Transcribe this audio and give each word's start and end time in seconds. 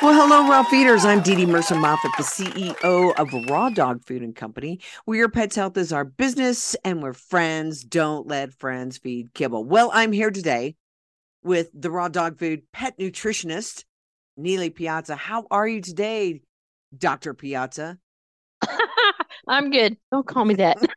Well, 0.00 0.14
hello, 0.14 0.48
raw 0.48 0.62
feeders. 0.62 1.04
I'm 1.04 1.22
Dee 1.22 1.34
Dee 1.34 1.44
Mercer 1.44 1.74
Moffat, 1.74 2.12
the 2.16 2.22
CEO 2.22 3.12
of 3.18 3.50
Raw 3.50 3.68
Dog 3.68 4.04
Food 4.06 4.22
and 4.22 4.34
Company, 4.34 4.78
where 5.06 5.18
your 5.18 5.28
pet's 5.28 5.56
health 5.56 5.76
is 5.76 5.92
our 5.92 6.04
business 6.04 6.76
and 6.84 7.02
we're 7.02 7.12
friends. 7.12 7.82
Don't 7.82 8.24
let 8.28 8.54
friends 8.54 8.98
feed 8.98 9.34
kibble. 9.34 9.64
Well, 9.64 9.90
I'm 9.92 10.12
here 10.12 10.30
today 10.30 10.76
with 11.42 11.68
the 11.74 11.90
Raw 11.90 12.06
Dog 12.06 12.38
Food 12.38 12.62
pet 12.72 12.96
nutritionist, 12.96 13.82
Nealy 14.38 14.72
Piazza. 14.72 15.16
How 15.16 15.46
are 15.50 15.66
you 15.66 15.80
today, 15.80 16.42
Dr. 16.96 17.34
Piazza? 17.34 17.98
I'm 19.48 19.70
good. 19.72 19.96
Don't 20.12 20.26
call 20.26 20.44
me 20.44 20.54
that. 20.54 20.78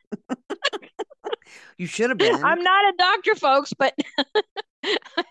You 1.78 1.86
should 1.88 2.10
have 2.10 2.18
been. 2.18 2.44
I'm 2.44 2.62
not 2.62 2.94
a 2.94 2.96
doctor, 2.96 3.34
folks, 3.34 3.72
but 3.76 3.92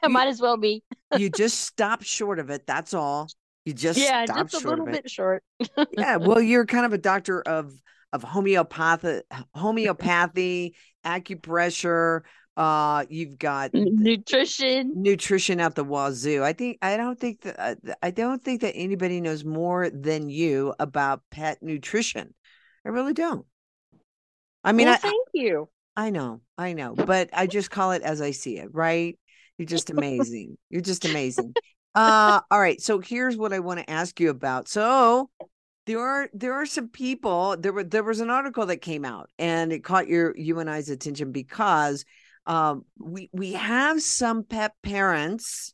I 0.03 0.07
might 0.09 0.27
as 0.27 0.41
well 0.41 0.57
be. 0.57 0.83
you 1.17 1.29
just 1.29 1.61
stop 1.61 2.03
short 2.03 2.39
of 2.39 2.49
it. 2.49 2.67
That's 2.67 2.93
all. 2.93 3.29
You 3.65 3.73
just 3.73 3.99
yeah, 3.99 4.25
stopped 4.25 4.51
just 4.51 4.65
a 4.65 4.69
little 4.69 4.85
bit 4.85 5.09
short. 5.09 5.43
yeah 5.91 6.15
well 6.17 6.41
you're 6.41 6.65
kind 6.65 6.85
of 6.85 6.93
a 6.93 6.97
doctor 6.97 7.41
of 7.41 7.73
of 8.11 8.23
homeopathy 8.23 9.21
homeopathy 9.53 10.75
acupressure 11.05 12.21
uh 12.57 13.05
you've 13.09 13.37
got 13.37 13.71
Nutrition. 13.73 14.91
nutrition 14.95 15.59
out 15.59 15.75
the 15.75 15.83
wazoo. 15.85 16.43
I 16.43 16.53
think 16.53 16.79
i 16.81 16.97
don't 16.97 17.19
think 17.19 17.41
that 17.41 17.55
uh, 17.59 17.93
i 18.01 18.11
don't 18.11 18.43
think 18.43 18.61
that 18.61 18.73
anybody 18.75 19.21
knows 19.21 19.45
more 19.45 19.89
than 19.89 20.29
you 20.29 20.73
about 20.79 21.21
pet 21.29 21.59
nutrition. 21.61 22.33
I 22.85 22.89
really 22.89 23.13
don't. 23.13 23.45
I 24.63 24.71
mean 24.73 24.87
well, 24.87 24.95
I, 24.95 24.97
thank 24.97 25.27
you. 25.33 25.69
I 25.95 26.09
know 26.09 26.41
i 26.57 26.73
know 26.73 26.95
but 26.95 27.29
i 27.31 27.45
just 27.47 27.69
call 27.69 27.91
it 27.91 28.01
as 28.01 28.21
i 28.21 28.31
see 28.31 28.57
it 28.57 28.69
right? 28.73 29.17
You're 29.57 29.67
just 29.67 29.89
amazing. 29.95 30.57
You're 30.69 30.81
just 30.81 31.05
amazing 31.05 31.53
uh 31.95 32.39
all 32.49 32.59
right 32.59 32.81
so 32.81 32.99
here's 32.99 33.35
what 33.37 33.53
i 33.53 33.59
want 33.59 33.79
to 33.79 33.89
ask 33.89 34.19
you 34.19 34.29
about 34.29 34.67
so 34.67 35.29
there 35.85 35.99
are 35.99 36.29
there 36.33 36.53
are 36.53 36.65
some 36.65 36.87
people 36.87 37.57
there 37.59 37.73
were 37.73 37.83
there 37.83 38.03
was 38.03 38.19
an 38.19 38.29
article 38.29 38.65
that 38.65 38.77
came 38.77 39.03
out 39.03 39.29
and 39.39 39.73
it 39.73 39.83
caught 39.83 40.07
your 40.07 40.33
you 40.37 40.59
and 40.59 40.69
i's 40.69 40.89
attention 40.89 41.31
because 41.31 42.05
um 42.45 42.85
we 42.99 43.29
we 43.33 43.53
have 43.53 44.01
some 44.01 44.43
pet 44.43 44.73
parents 44.83 45.73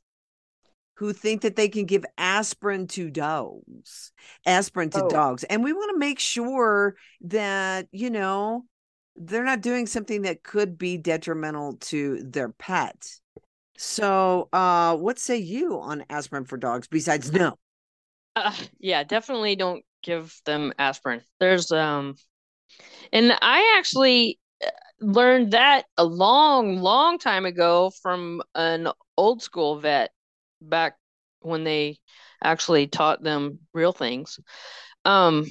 who 0.95 1.14
think 1.14 1.42
that 1.42 1.56
they 1.56 1.70
can 1.70 1.86
give 1.86 2.04
aspirin 2.18 2.88
to 2.88 3.10
dogs 3.12 4.12
aspirin 4.45 4.90
to 4.90 5.04
Oh. 5.04 5.10
dogs 5.10 5.44
and 5.44 5.64
we 5.64 5.72
want 5.73 5.92
to 5.94 6.00
make 6.00 6.20
sure 6.20 6.95
that 7.22 7.88
you 7.92 8.10
know 8.10 8.66
they're 9.16 9.44
not 9.44 9.62
doing 9.62 9.86
something 9.88 10.23
that 10.23 10.44
could 10.44 10.78
be 10.78 10.98
detrimental 10.98 11.78
to 11.78 12.23
their 12.23 12.50
pet 12.50 12.95
so 13.78 14.50
uh 14.53 14.95
what 14.97 15.20
say 15.20 15.38
you 15.38 15.80
on 15.80 16.03
aspirin 16.09 16.45
for 16.45 16.58
dogs 16.58 16.88
besides 16.88 17.31
no 17.31 17.56
Uh, 18.36 18.53
yeah, 18.80 19.03
definitely 19.03 19.56
don't 19.56 19.83
give 20.03 20.33
them 20.45 20.73
aspirin. 20.78 21.22
There's 21.39 21.72
um, 21.72 22.16
and 23.14 23.33
I 23.42 23.75
actually 23.78 24.39
uh, 24.64 24.70
learned 25.02 25.52
that 25.52 25.86
a 25.98 26.04
long, 26.05 26.77
long 26.77 27.20
time 27.20 27.45
ago 27.45 27.92
from 28.02 28.42
an 28.55 28.89
old 29.17 29.42
school 29.42 29.80
vet 29.80 30.11
back 30.61 30.98
when 31.42 31.64
they 31.64 31.98
actually 32.43 32.87
taught 32.87 33.23
them 33.23 33.60
real 33.73 33.93
things. 33.93 34.39
Um, 35.05 35.45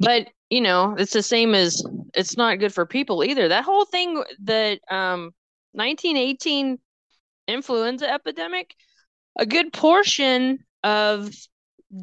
but 0.00 0.28
you 0.50 0.60
know, 0.60 0.94
it's 0.98 1.12
the 1.12 1.22
same 1.22 1.54
as 1.54 1.82
it's 2.14 2.36
not 2.36 2.58
good 2.58 2.72
for 2.72 2.86
people 2.86 3.24
either. 3.24 3.48
That 3.48 3.64
whole 3.64 3.84
thing 3.84 4.22
that 4.44 4.80
um 4.90 5.32
1918 5.74 6.78
influenza 7.48 8.10
epidemic, 8.10 8.74
a 9.38 9.46
good 9.46 9.72
portion 9.72 10.58
of 10.82 11.30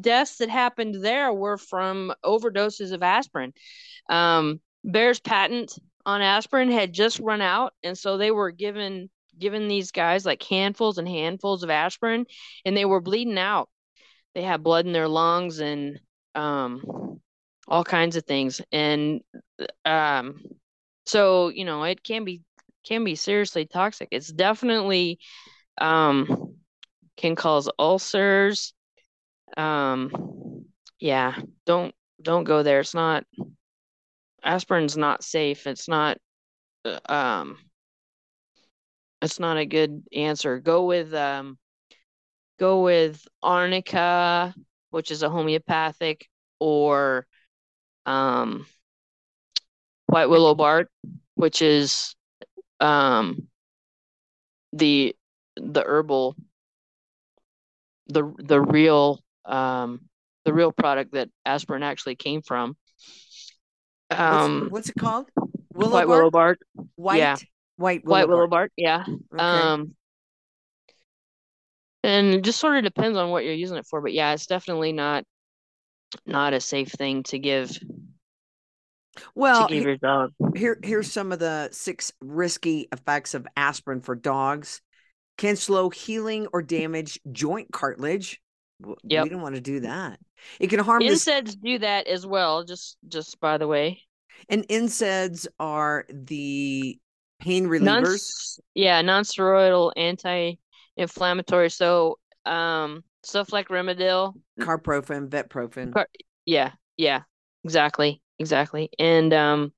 deaths 0.00 0.36
that 0.38 0.48
happened 0.48 1.02
there 1.02 1.32
were 1.32 1.56
from 1.58 2.12
overdoses 2.24 2.92
of 2.92 3.02
aspirin. 3.02 3.52
Um, 4.08 4.60
Bayer's 4.88 5.20
patent 5.20 5.78
on 6.04 6.22
aspirin 6.22 6.70
had 6.70 6.92
just 6.92 7.20
run 7.20 7.40
out, 7.40 7.72
and 7.82 7.96
so 7.96 8.16
they 8.16 8.30
were 8.30 8.50
given 8.50 9.10
given 9.38 9.66
these 9.66 9.92
guys 9.92 10.26
like 10.26 10.42
handfuls 10.42 10.98
and 10.98 11.08
handfuls 11.08 11.62
of 11.62 11.70
aspirin, 11.70 12.26
and 12.64 12.76
they 12.76 12.84
were 12.84 13.00
bleeding 13.00 13.38
out. 13.38 13.68
They 14.34 14.42
had 14.42 14.62
blood 14.62 14.86
in 14.86 14.92
their 14.92 15.08
lungs 15.08 15.60
and 15.60 16.00
um, 16.34 17.20
all 17.68 17.84
kinds 17.84 18.16
of 18.16 18.24
things, 18.24 18.60
and 18.72 19.20
um, 19.84 20.40
so 21.06 21.48
you 21.48 21.64
know 21.64 21.84
it 21.84 22.02
can 22.02 22.24
be 22.24 22.42
can 22.84 23.04
be 23.04 23.14
seriously 23.14 23.66
toxic. 23.66 24.08
It's 24.10 24.28
definitely 24.28 25.18
um, 25.80 26.56
can 27.16 27.36
cause 27.36 27.68
ulcers. 27.78 28.74
Um 29.56 30.64
yeah 30.98 31.34
don't 31.66 31.94
don't 32.22 32.44
go 32.44 32.62
there. 32.62 32.80
It's 32.80 32.94
not 32.94 33.24
aspirin's 34.42 34.96
not 34.96 35.22
safe. 35.22 35.66
It's 35.66 35.88
not 35.88 36.18
uh, 36.84 36.98
um 37.08 37.58
it's 39.20 39.38
not 39.38 39.56
a 39.56 39.66
good 39.66 40.02
answer. 40.14 40.58
Go 40.58 40.86
with 40.86 41.12
um 41.14 41.58
go 42.58 42.82
with 42.82 43.26
arnica 43.42 44.54
which 44.90 45.10
is 45.10 45.22
a 45.22 45.30
homeopathic 45.30 46.28
or 46.60 47.26
um 48.06 48.66
white 50.06 50.28
willow 50.28 50.54
bark 50.54 50.88
which 51.34 51.62
is 51.62 52.14
um 52.82 53.48
the 54.72 55.14
the 55.56 55.82
herbal 55.82 56.36
the 58.08 58.32
the 58.38 58.60
real 58.60 59.20
um 59.44 60.00
the 60.44 60.52
real 60.52 60.72
product 60.72 61.12
that 61.12 61.28
aspirin 61.46 61.82
actually 61.82 62.16
came 62.16 62.42
from. 62.42 62.76
What's, 64.08 64.20
Um 64.20 64.68
what's 64.70 64.88
it 64.90 64.96
called? 64.98 65.26
Willow 65.72 65.92
white 65.92 66.06
bark? 66.06 66.18
willow 66.18 66.30
bark, 66.30 66.58
White, 66.96 67.18
yeah. 67.18 67.36
white 67.76 68.04
willow 68.04 68.18
white 68.18 68.28
willow 68.28 68.46
bark. 68.48 68.50
bark, 68.50 68.72
yeah. 68.76 69.04
Okay. 69.06 69.42
Um 69.42 69.94
and 72.04 72.34
it 72.34 72.42
just 72.42 72.58
sort 72.58 72.76
of 72.76 72.84
depends 72.84 73.16
on 73.16 73.30
what 73.30 73.44
you're 73.44 73.54
using 73.54 73.76
it 73.78 73.86
for, 73.86 74.00
but 74.00 74.12
yeah, 74.12 74.32
it's 74.34 74.46
definitely 74.46 74.92
not 74.92 75.24
not 76.26 76.52
a 76.52 76.60
safe 76.60 76.90
thing 76.90 77.22
to 77.24 77.38
give 77.38 77.70
well, 79.34 79.68
to 79.68 79.74
give 79.74 79.84
your 79.84 79.96
dog. 79.96 80.32
here 80.54 80.78
here's 80.82 81.12
some 81.12 81.32
of 81.32 81.38
the 81.38 81.68
six 81.72 82.12
risky 82.20 82.88
effects 82.92 83.34
of 83.34 83.46
aspirin 83.56 84.00
for 84.00 84.14
dogs. 84.14 84.80
Can 85.38 85.56
slow 85.56 85.90
healing 85.90 86.46
or 86.52 86.62
damage 86.62 87.18
joint 87.30 87.72
cartilage. 87.72 88.40
Yep. 89.04 89.24
We 89.24 89.30
don't 89.30 89.42
want 89.42 89.54
to 89.54 89.60
do 89.60 89.80
that. 89.80 90.18
It 90.60 90.68
can 90.68 90.78
harm. 90.80 91.02
NSAIDs 91.02 91.56
do 91.60 91.78
that 91.78 92.06
as 92.06 92.26
well, 92.26 92.64
just 92.64 92.96
just 93.08 93.40
by 93.40 93.58
the 93.58 93.66
way. 93.66 94.00
And 94.48 94.66
NSAIDs 94.68 95.46
are 95.58 96.04
the 96.10 96.98
pain 97.40 97.66
relievers. 97.66 98.58
Non 98.58 98.64
yeah, 98.74 99.02
non-steroidal 99.02 99.92
anti-inflammatory. 99.96 101.70
So 101.70 102.18
um 102.44 103.04
stuff 103.22 103.52
like 103.52 103.68
Rimadyl, 103.68 104.34
Carprofen, 104.60 105.28
Vetprofen. 105.28 105.92
Car- 105.92 106.08
yeah, 106.44 106.72
yeah, 106.96 107.22
exactly, 107.64 108.20
exactly. 108.38 108.90
And 108.98 109.32
um 109.32 109.72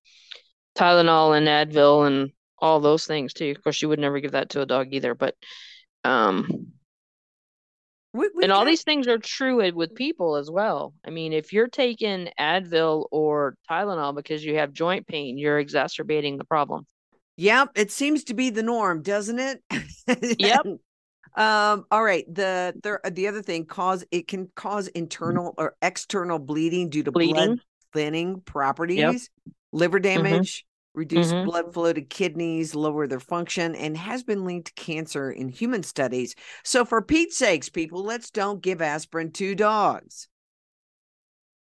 Tylenol 0.77 1.37
and 1.37 1.47
Advil 1.47 2.06
and 2.06 2.33
all 2.59 2.81
those 2.81 3.06
things 3.06 3.33
too. 3.33 3.51
Of 3.56 3.62
course, 3.62 3.81
you 3.81 3.89
would 3.89 3.99
never 3.99 4.21
give 4.21 4.33
that 4.33 4.51
to 4.51 4.62
a 4.62 4.67
dog 4.67 4.89
either, 4.93 5.15
but 5.15 5.35
um 6.05 6.73
We- 8.12 8.31
we 8.35 8.43
and 8.45 8.53
all 8.53 8.65
these 8.65 8.85
things 8.85 9.09
are 9.09 9.19
true 9.19 9.56
with- 9.73 9.95
people 9.95 10.37
as 10.37 10.51
well. 10.51 10.95
I 11.05 11.11
mean, 11.11 11.33
if 11.33 11.53
you're 11.53 11.69
taking 11.69 12.29
Advil 12.39 13.06
or 13.11 13.56
Tylenol 13.71 14.15
because 14.15 14.45
you 14.45 14.56
have 14.56 14.73
joint 14.73 15.06
pain, 15.06 15.37
you're 15.39 15.59
exacerbating 15.59 16.39
the 16.39 16.45
problem. 16.45 16.87
Yep, 17.37 17.71
it 17.75 17.91
seems 17.91 18.25
to 18.25 18.35
be 18.35 18.51
the 18.51 18.62
norm, 18.62 19.03
doesn't 19.03 19.41
it? 19.41 19.61
Yep. 20.39 20.67
um, 21.37 21.85
all 21.91 22.05
right. 22.05 22.25
The 22.33 22.75
the 22.83 23.11
the 23.11 23.27
other 23.27 23.43
thing 23.43 23.67
cause 23.67 24.05
it 24.12 24.29
can 24.29 24.49
cause 24.55 24.87
internal 24.89 25.55
or 25.59 25.75
external 25.83 26.39
bleeding 26.39 26.91
due 26.91 27.03
to 27.03 27.11
blood 27.11 27.33
Bleeding. 27.35 27.61
Thinning 27.94 28.43
properties, 28.43 29.31
liver 29.73 29.99
Mm-hmm. 29.99 30.02
damage, 30.02 30.67
reduce 30.94 31.32
Mhm. 31.32 31.44
blood 31.44 31.73
flow 31.73 31.93
to 31.93 32.02
kidneys, 32.02 32.75
lower 32.75 33.06
their 33.06 33.20
function, 33.20 33.75
and 33.75 33.96
has 33.96 34.23
been 34.23 34.44
linked 34.44 34.67
to 34.69 34.82
cancer 34.82 35.31
in 35.31 35.49
human 35.49 35.82
studies. 35.82 36.35
So, 36.64 36.85
for 36.85 37.00
Pete's 37.00 37.37
sakes, 37.38 37.69
people, 37.70 38.02
let's 38.05 38.31
don't 38.31 38.61
give 38.61 38.82
aspirin 38.82 39.32
to 39.32 39.55
dogs. 39.55 40.29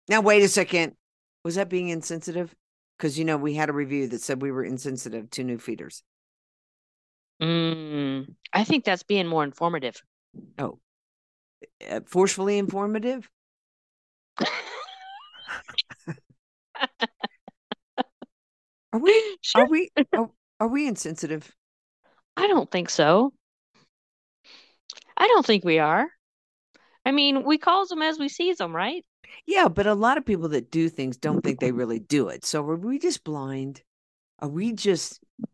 Now, 0.08 0.20
wait 0.20 0.42
a 0.42 0.48
second. 0.48 0.96
Was 1.44 1.54
that 1.54 1.70
being 1.70 1.88
insensitive? 1.88 2.54
Because, 2.98 3.18
you 3.18 3.24
know, 3.24 3.36
we 3.36 3.54
had 3.54 3.70
a 3.70 3.72
review 3.72 4.06
that 4.08 4.20
said 4.20 4.42
we 4.42 4.52
were 4.52 4.64
insensitive 4.64 5.30
to 5.30 5.44
new 5.44 5.58
feeders. 5.58 6.02
Mm, 7.42 8.34
I 8.52 8.64
think 8.64 8.84
that's 8.84 9.02
being 9.02 9.26
more 9.26 9.42
informative. 9.44 10.00
Oh, 10.58 10.78
uh, 11.90 12.00
forcefully 12.06 12.58
informative? 12.58 13.28
Are 18.92 19.00
we, 19.00 19.36
Sure. 19.42 19.64
are 19.64 19.68
we, 19.68 19.90
are, 20.16 20.30
are 20.60 20.68
we 20.68 20.86
insensitive? 20.86 21.54
I 22.36 22.46
don't 22.46 22.70
think 22.70 22.90
so. 22.90 23.32
I 25.16 25.26
don't 25.28 25.46
think 25.46 25.64
we 25.64 25.78
are. 25.78 26.08
I 27.06 27.12
mean, 27.12 27.44
we 27.44 27.58
calls 27.58 27.88
them 27.88 28.02
as 28.02 28.18
we 28.18 28.28
sees 28.28 28.58
them, 28.58 28.74
right? 28.74 29.04
Yeah, 29.46 29.68
but 29.68 29.86
a 29.86 29.94
lot 29.94 30.18
of 30.18 30.24
people 30.24 30.48
that 30.50 30.70
do 30.70 30.88
things 30.88 31.16
don't 31.16 31.42
think 31.42 31.60
they 31.60 31.72
really 31.72 31.98
do 31.98 32.28
it. 32.28 32.44
So 32.44 32.64
are 32.68 32.76
we 32.76 32.98
just 32.98 33.24
blind? 33.24 33.82
Are 34.38 34.48
we 34.48 34.72
just 34.72 35.20
um, 35.40 35.46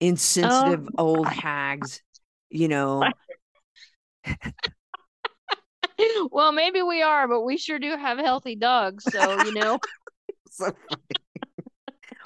insensitive 0.00 0.88
old 0.98 1.28
hags? 1.28 2.00
You 2.50 2.68
know, 2.68 3.04
Well, 6.30 6.52
maybe 6.52 6.82
we 6.82 7.02
are, 7.02 7.28
but 7.28 7.42
we 7.42 7.56
sure 7.56 7.78
do 7.78 7.96
have 7.96 8.18
healthy 8.18 8.56
dogs. 8.56 9.04
So, 9.04 9.44
you 9.44 9.52
know, 9.52 9.78
so 10.50 10.72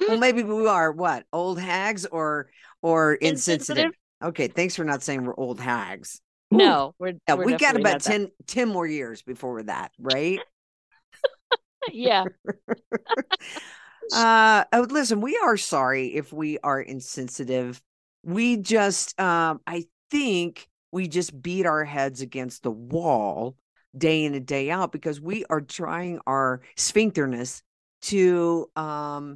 well, 0.07 0.17
maybe 0.17 0.43
we 0.43 0.67
are 0.67 0.91
what 0.91 1.25
old 1.31 1.59
hags 1.59 2.05
or 2.05 2.49
or 2.81 3.13
insensitive. 3.21 3.85
Insensitive? 3.85 3.91
Okay, 4.23 4.47
thanks 4.47 4.75
for 4.75 4.83
not 4.83 5.03
saying 5.03 5.23
we're 5.25 5.35
old 5.37 5.59
hags. 5.59 6.21
No, 6.51 6.95
we're, 6.97 7.13
yeah, 7.27 7.35
we're 7.35 7.45
we 7.45 7.55
got 7.55 7.75
about 7.75 7.91
not 7.91 8.01
that. 8.01 8.11
10, 8.11 8.31
10 8.47 8.67
more 8.69 8.87
years 8.87 9.21
before 9.21 9.61
that, 9.63 9.91
right? 9.99 10.39
Yeah. 11.91 12.25
uh 14.13 14.63
oh, 14.73 14.87
listen 14.89 15.21
we 15.21 15.39
are 15.43 15.55
sorry 15.57 16.07
if 16.15 16.33
we 16.33 16.57
are 16.59 16.81
insensitive 16.81 17.81
we 18.23 18.57
just 18.57 19.19
um 19.19 19.61
i 19.67 19.85
think 20.09 20.67
we 20.91 21.07
just 21.07 21.39
beat 21.41 21.65
our 21.65 21.83
heads 21.83 22.21
against 22.21 22.63
the 22.63 22.71
wall 22.71 23.55
day 23.97 24.23
in 24.25 24.35
and 24.35 24.45
day 24.45 24.69
out 24.69 24.91
because 24.91 25.19
we 25.19 25.45
are 25.49 25.61
trying 25.61 26.19
our 26.27 26.61
sphincterness 26.75 27.63
to 28.01 28.69
um 28.75 29.35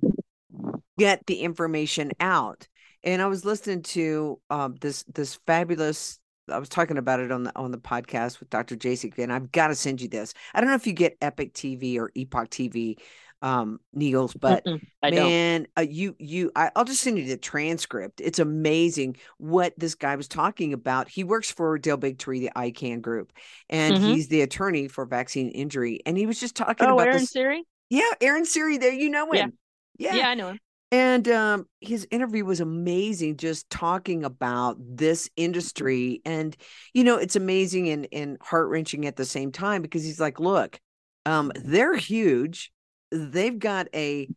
get 0.98 1.26
the 1.26 1.40
information 1.42 2.12
out 2.20 2.68
and 3.04 3.22
i 3.22 3.26
was 3.26 3.44
listening 3.44 3.82
to 3.82 4.40
um 4.50 4.76
this 4.80 5.04
this 5.14 5.40
fabulous 5.48 6.20
I 6.52 6.60
was 6.60 6.70
talking 6.70 6.98
about 6.98 7.20
it 7.20 7.32
on 7.32 7.44
the 7.44 7.56
on 7.56 7.72
the 7.72 7.78
podcast 7.78 8.40
with 8.40 8.50
Dr. 8.50 8.76
Jasek, 8.76 9.18
and 9.18 9.32
I've 9.32 9.52
got 9.52 9.68
to 9.70 9.76
send 9.76 10.02
you 10.02 10.10
this. 10.10 10.34
I 10.54 10.60
don't 10.60 10.70
know 10.70 10.76
if 10.76 10.86
you 10.86 10.94
get 10.94 11.18
Epic 11.22 11.54
TV 11.54 11.98
or 11.98 12.12
Epoch 12.16 12.50
TV, 12.50 12.98
um, 13.44 13.80
Niels, 13.94 14.34
but 14.34 14.66
Mm-mm, 14.66 14.82
man, 15.06 15.68
uh, 15.78 15.82
you 15.82 16.16
you 16.20 16.52
I, 16.56 16.72
I'll 16.76 16.86
just 16.86 17.02
send 17.02 17.20
you 17.20 17.28
the 17.28 17.38
transcript. 17.38 18.22
It's 18.22 18.40
amazing 18.40 19.18
what 19.38 19.74
this 19.78 19.96
guy 19.96 20.16
was 20.16 20.28
talking 20.28 20.74
about. 20.74 21.10
He 21.10 21.24
works 21.24 21.52
for 21.52 21.78
Del 21.78 21.98
Bigtree, 22.00 22.42
the 22.42 22.52
ICAN 22.56 23.02
group, 23.02 23.34
and 23.70 23.98
Mhm. 23.98 24.00
he's 24.00 24.30
the 24.30 24.42
attorney 24.42 24.88
for 24.88 25.06
vaccine 25.06 25.50
injury. 25.50 26.02
And 26.06 26.18
he 26.18 26.26
was 26.26 26.40
just 26.40 26.56
talking 26.56 26.90
Oh, 26.90 26.92
about 26.92 27.12
Aaron 27.12 27.12
this. 27.12 27.32
Siri? 27.32 27.66
Yeah, 27.90 28.12
Aaron 28.22 28.46
Siri, 28.46 28.78
there 28.78 28.94
you 28.94 29.10
know 29.10 29.32
Yeah. 29.32 29.46
him. 29.46 29.58
Yeah. 29.98 30.12
Yeah, 30.18 30.30
I 30.30 30.34
know 30.36 30.50
him. 30.52 30.60
And 30.92 31.28
um, 31.30 31.68
his 31.82 32.08
interview 32.12 32.46
was 32.46 32.60
amazing, 32.60 33.38
just 33.38 33.70
talking 33.72 34.24
about 34.24 34.78
this 34.80 35.28
industry. 35.36 36.22
And, 36.24 36.56
you 36.94 37.04
know, 37.04 37.18
it's 37.18 37.36
amazing 37.36 37.90
and, 37.90 38.08
and 38.12 38.38
heart 38.42 38.70
wrenching 38.70 39.08
at 39.08 39.16
the 39.16 39.26
same 39.26 39.52
time 39.52 39.82
because 39.82 40.04
he's 40.04 40.20
like, 40.20 40.40
look, 40.40 40.80
um, 41.26 41.52
they're 41.56 41.96
huge. 41.96 42.72
They've 43.14 43.58
got 43.58 43.88
a, 43.94 44.28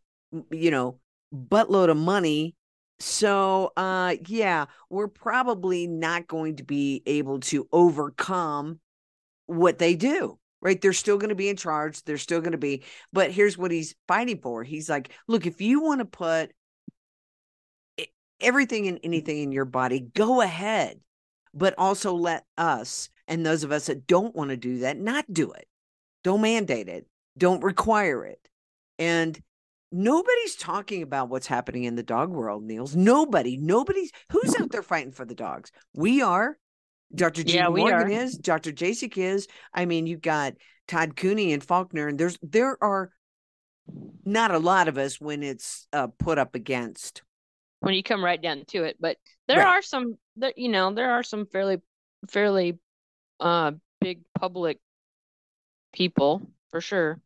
you 0.50 0.70
know, 0.70 1.00
buttload 1.34 1.90
of 1.90 1.96
money. 1.96 2.54
So, 2.98 3.72
uh, 3.76 4.16
yeah, 4.26 4.66
we're 4.90 5.08
probably 5.08 5.86
not 5.86 6.26
going 6.26 6.56
to 6.56 6.64
be 6.64 7.02
able 7.06 7.40
to 7.40 7.68
overcome 7.72 8.80
what 9.46 9.78
they 9.78 9.94
do 9.94 10.38
right? 10.66 10.80
They're 10.80 10.92
still 10.92 11.18
going 11.18 11.28
to 11.28 11.36
be 11.36 11.48
in 11.48 11.56
charge 11.56 12.02
they're 12.02 12.18
still 12.18 12.40
going 12.40 12.52
to 12.52 12.58
be 12.58 12.82
but 13.12 13.30
here's 13.30 13.56
what 13.56 13.70
he's 13.70 13.94
fighting 14.08 14.40
for. 14.42 14.64
He's 14.64 14.88
like 14.88 15.10
look 15.28 15.46
if 15.46 15.60
you 15.60 15.80
want 15.80 16.00
to 16.00 16.04
put 16.04 16.52
everything 18.40 18.86
and 18.88 19.00
anything 19.02 19.38
in 19.38 19.52
your 19.52 19.64
body 19.64 20.08
go 20.14 20.42
ahead 20.42 21.00
but 21.54 21.74
also 21.78 22.14
let 22.14 22.44
us 22.58 23.08
and 23.28 23.46
those 23.46 23.64
of 23.64 23.72
us 23.72 23.86
that 23.86 24.06
don't 24.06 24.36
want 24.36 24.50
to 24.50 24.56
do 24.56 24.78
that 24.78 24.98
not 24.98 25.24
do 25.32 25.52
it. 25.52 25.66
Don't 26.24 26.40
mandate 26.40 26.88
it. 26.88 27.06
Don't 27.38 27.62
require 27.62 28.24
it 28.24 28.40
and 28.98 29.40
nobody's 29.92 30.56
talking 30.56 31.02
about 31.02 31.28
what's 31.28 31.46
happening 31.46 31.84
in 31.84 31.94
the 31.94 32.02
dog 32.02 32.30
world 32.30 32.62
niels 32.64 32.96
nobody 32.96 33.56
nobody's 33.56 34.10
who's 34.32 34.54
out 34.60 34.70
there 34.70 34.82
fighting 34.82 35.12
for 35.12 35.24
the 35.24 35.34
dogs 35.34 35.70
we 35.94 36.22
are 36.22 36.56
Dr. 37.14 37.44
G. 37.44 37.54
Yeah, 37.54 37.68
Morgan 37.68 38.10
is, 38.10 38.36
Dr. 38.36 38.72
Jasek 38.72 39.16
is. 39.16 39.46
I 39.72 39.84
mean, 39.86 40.08
you've 40.08 40.20
got 40.20 40.54
Todd 40.88 41.14
Cooney 41.14 41.52
and 41.52 41.62
Falconer, 41.62 42.08
and 42.08 42.18
there's 42.18 42.36
there 42.42 42.76
are 42.82 43.12
not 44.24 44.50
a 44.50 44.58
lot 44.58 44.88
of 44.88 44.98
us 44.98 45.20
when 45.20 45.44
it's 45.44 45.86
uh, 45.92 46.08
put 46.18 46.36
up 46.36 46.56
against. 46.56 47.22
when 47.78 47.94
you 47.94 48.02
come 48.02 48.24
right 48.24 48.42
down 48.42 48.64
to 48.68 48.82
it. 48.82 48.96
But 48.98 49.18
there 49.46 49.58
Right. 49.58 49.78
are 49.78 49.82
some 49.82 50.18
that 50.38 50.58
you 50.58 50.68
know, 50.68 50.92
there 50.92 51.12
are 51.12 51.22
some 51.22 51.46
fairly 51.46 51.80
fairly 52.28 52.76
uh 53.38 53.70
big 54.00 54.22
public 54.36 54.80
people 55.92 56.42
for 56.70 56.80
sure. 56.80 57.20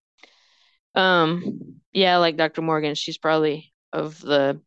Um 0.94 1.80
yeah, 1.92 2.18
like 2.18 2.36
Dr. 2.36 2.62
Morgan, 2.62 2.94
she's 2.94 3.18
probably 3.18 3.72
of 3.92 4.20
the 4.20 4.60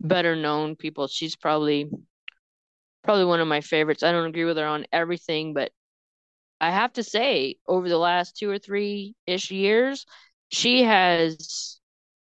better 0.00 0.34
known 0.36 0.76
people. 0.76 1.06
She's 1.06 1.36
probably 1.36 1.90
probably 3.04 3.24
one 3.24 3.40
of 3.40 3.48
my 3.48 3.60
favorites. 3.60 4.02
I 4.02 4.12
don't 4.12 4.26
agree 4.28 4.44
with 4.44 4.56
her 4.56 4.66
on 4.66 4.86
everything, 4.92 5.54
but 5.54 5.72
I 6.60 6.70
have 6.70 6.92
to 6.94 7.02
say, 7.02 7.56
over 7.66 7.88
the 7.88 7.98
last 7.98 8.36
two 8.36 8.48
or 8.48 8.58
three 8.58 9.16
ish 9.26 9.50
years, 9.50 10.06
she 10.50 10.84
has 10.84 11.80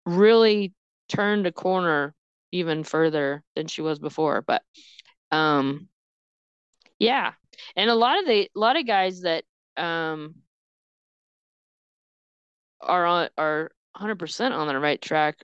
really 0.05 0.73
turned 1.09 1.47
a 1.47 1.51
corner 1.51 2.13
even 2.51 2.83
further 2.83 3.43
than 3.55 3.67
she 3.67 3.81
was 3.81 3.99
before. 3.99 4.41
But 4.41 4.63
um 5.31 5.89
yeah. 6.99 7.33
And 7.75 7.89
a 7.89 7.95
lot 7.95 8.19
of 8.19 8.25
the 8.25 8.49
a 8.55 8.59
lot 8.59 8.77
of 8.77 8.85
guys 8.85 9.21
that 9.21 9.43
um 9.77 10.35
are 12.81 13.05
on 13.05 13.29
are 13.37 13.71
100% 13.95 14.51
on 14.51 14.67
the 14.67 14.79
right 14.79 15.01
track 15.01 15.37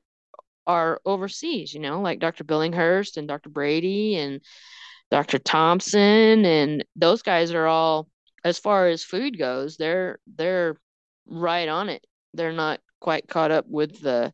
are 0.66 1.02
overseas, 1.06 1.74
you 1.74 1.80
know, 1.80 2.02
like 2.02 2.20
Dr. 2.20 2.44
Billinghurst 2.44 3.18
and 3.18 3.28
Dr. 3.28 3.50
Brady 3.50 4.16
and 4.16 4.42
Dr. 5.12 5.40
Thompson 5.40 6.46
and 6.46 6.86
those 6.96 7.22
guys 7.22 7.54
are 7.54 7.68
all 7.68 8.08
as 8.44 8.60
far 8.60 8.88
as 8.88 9.04
food 9.04 9.38
goes, 9.38 9.78
they're 9.78 10.20
they're 10.36 10.76
right 11.26 11.68
on 11.70 11.90
it. 11.90 12.06
They're 12.34 12.54
not 12.54 12.80
quite 13.00 13.28
caught 13.28 13.52
up 13.52 13.66
with 13.68 14.02
the 14.02 14.34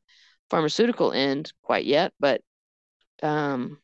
pharmaceutical 0.50 1.12
end 1.12 1.52
quite 1.64 1.86
yet, 1.86 2.14
but 2.20 2.42
um 3.22 3.80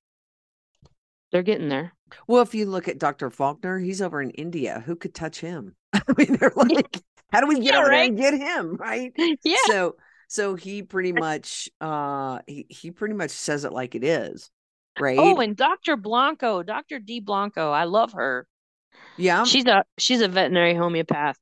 they're 1.31 1.43
getting 1.43 1.69
there. 1.69 1.93
Well, 2.27 2.41
if 2.41 2.55
you 2.55 2.65
look 2.65 2.88
at 2.88 3.00
Dr. 3.00 3.29
Falconer, 3.29 3.79
he's 3.79 4.01
over 4.01 4.22
in 4.22 4.29
India. 4.31 4.81
Who 4.86 4.95
could 4.95 5.13
touch 5.13 5.39
him? 5.39 5.75
I 5.93 6.01
mean, 6.17 6.38
they're 6.38 6.53
like, 6.55 7.01
how 7.35 7.41
do 7.41 7.47
we 7.47 7.59
get 7.59 7.73
Yeah, 7.73 7.75
over 7.75 7.89
there 7.89 8.03
and 8.03 8.17
get 8.17 8.33
him? 8.33 8.75
Right. 8.75 9.13
Yeah. 9.43 9.55
So, 9.55 9.97
so 10.27 10.55
he 10.55 10.83
pretty 10.83 11.13
much, 11.13 11.69
uh, 11.81 12.39
he 12.47 12.65
he 12.69 12.91
pretty 12.91 13.13
much 13.15 13.31
says 13.31 13.65
it 13.65 13.73
like 13.73 13.95
it 13.95 14.03
is, 14.03 14.51
right? 14.97 15.17
Oh, 15.17 15.41
and 15.41 15.55
Dr. 15.57 15.97
Blanco, 15.97 16.63
Dr. 16.63 16.99
D. 16.99 17.19
Blanco, 17.19 17.71
I 17.71 17.83
love 17.85 18.13
her. 18.13 18.47
yeah. 19.17 19.47
She's 19.47 19.65
a 19.67 19.85
she's 19.99 20.21
a 20.21 20.27
veterinary 20.27 20.75
homeopath 20.75 21.37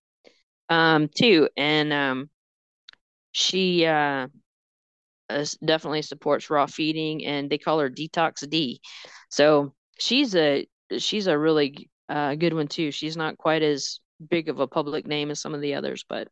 um 0.70 1.10
too 1.10 1.50
and 1.58 1.94
um 1.94 2.30
she 3.32 3.86
uh 3.86 4.28
definitely 5.66 6.02
supports 6.02 6.50
raw 6.50 6.66
feeding 6.66 7.26
and 7.26 7.50
they 7.50 7.58
call 7.58 7.80
her 7.80 7.90
Detox 7.90 8.48
D. 8.50 8.82
So 9.30 9.74
she's 10.00 10.36
a 10.36 10.68
she's 10.98 11.28
a 11.28 11.38
really 11.38 11.90
uh 12.10 12.36
good 12.36 12.54
one 12.54 12.68
too. 12.68 12.92
She's 12.92 13.18
not 13.18 13.38
quite 13.38 13.64
as 13.64 14.00
big 14.30 14.50
of 14.50 14.60
a 14.60 14.68
public 14.68 15.08
name 15.08 15.32
as 15.32 15.42
some 15.42 15.54
of 15.54 15.62
the 15.62 15.76
others, 15.76 16.06
but 16.08 16.28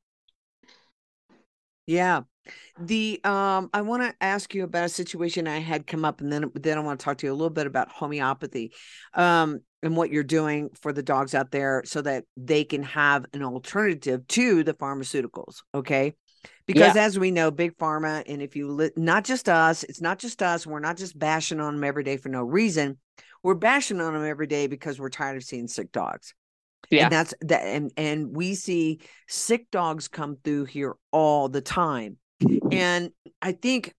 Yeah. 1.87 2.21
The 2.79 3.19
um 3.23 3.69
I 3.73 3.81
want 3.81 4.03
to 4.03 4.15
ask 4.23 4.53
you 4.53 4.63
about 4.63 4.85
a 4.85 4.89
situation 4.89 5.47
I 5.47 5.59
had 5.59 5.85
come 5.85 6.05
up 6.05 6.21
and 6.21 6.31
then 6.31 6.51
then 6.55 6.77
I 6.77 6.81
want 6.81 6.99
to 6.99 7.03
talk 7.03 7.17
to 7.17 7.27
you 7.27 7.33
a 7.33 7.35
little 7.35 7.49
bit 7.49 7.67
about 7.67 7.91
homeopathy 7.91 8.71
um 9.13 9.59
and 9.83 9.95
what 9.97 10.11
you're 10.11 10.23
doing 10.23 10.69
for 10.81 10.93
the 10.93 11.03
dogs 11.03 11.35
out 11.35 11.51
there 11.51 11.81
so 11.85 12.01
that 12.01 12.23
they 12.37 12.63
can 12.63 12.83
have 12.83 13.25
an 13.33 13.43
alternative 13.43 14.27
to 14.27 14.63
the 14.63 14.73
pharmaceuticals, 14.73 15.57
okay? 15.73 16.13
Because 16.67 16.95
as 16.95 17.17
we 17.17 17.31
know, 17.31 17.51
big 17.51 17.75
pharma, 17.77 18.23
and 18.27 18.41
if 18.41 18.55
you 18.55 18.71
li- 18.71 18.91
not 18.95 19.23
just 19.25 19.49
us, 19.49 19.83
it's 19.83 20.01
not 20.01 20.19
just 20.19 20.41
us. 20.41 20.65
We're 20.65 20.79
not 20.79 20.97
just 20.97 21.17
bashing 21.17 21.59
on 21.59 21.75
them 21.75 21.83
every 21.83 22.03
day 22.03 22.17
for 22.17 22.29
no 22.29 22.43
reason. 22.43 22.97
We're 23.43 23.55
bashing 23.55 23.99
on 23.99 24.13
them 24.13 24.23
every 24.25 24.47
day 24.47 24.67
because 24.67 24.99
we're 24.99 25.09
tired 25.09 25.37
of 25.37 25.43
seeing 25.43 25.67
sick 25.67 25.91
dogs. 25.91 26.33
Yeah. 26.89 27.03
And 27.03 27.11
that's 27.11 27.33
that 27.41 27.61
and 27.61 27.91
and 27.95 28.35
we 28.35 28.55
see 28.55 28.99
sick 29.27 29.71
dogs 29.71 30.07
come 30.07 30.37
through 30.43 30.65
here 30.65 30.95
all 31.11 31.47
the 31.49 31.61
time. 31.61 32.17
And 32.71 33.11
I 33.41 33.51
think 33.51 33.93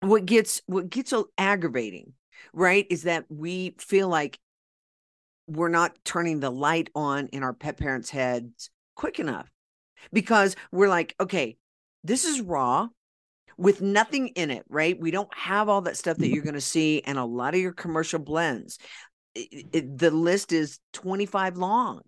what 0.00 0.26
gets 0.26 0.62
what 0.66 0.90
gets 0.90 1.10
so 1.10 1.28
aggravating, 1.38 2.12
right, 2.52 2.86
is 2.90 3.04
that 3.04 3.24
we 3.28 3.74
feel 3.78 4.08
like 4.08 4.38
we're 5.46 5.68
not 5.68 5.96
turning 6.04 6.40
the 6.40 6.50
light 6.50 6.90
on 6.94 7.28
in 7.28 7.42
our 7.42 7.54
pet 7.54 7.76
parents' 7.78 8.10
heads 8.10 8.70
quick 8.94 9.18
enough. 9.18 9.48
Because 10.12 10.56
we're 10.72 10.88
like, 10.88 11.14
okay, 11.20 11.56
this 12.04 12.24
is 12.24 12.40
raw 12.40 12.88
with 13.56 13.80
nothing 13.80 14.28
in 14.28 14.50
it, 14.50 14.64
right? 14.68 15.00
We 15.00 15.10
don't 15.10 15.32
have 15.34 15.68
all 15.68 15.80
that 15.82 15.96
stuff 15.96 16.18
that 16.18 16.24
mm-hmm. 16.24 16.34
you're 16.34 16.44
going 16.44 16.54
to 16.54 16.60
see 16.60 17.00
and 17.02 17.18
a 17.18 17.24
lot 17.24 17.54
of 17.54 17.60
your 17.60 17.72
commercial 17.72 18.18
blends. 18.18 18.78
It, 19.36 19.66
it, 19.72 19.98
the 19.98 20.10
list 20.10 20.52
is 20.52 20.78
25 20.94 21.56
long. 21.56 22.02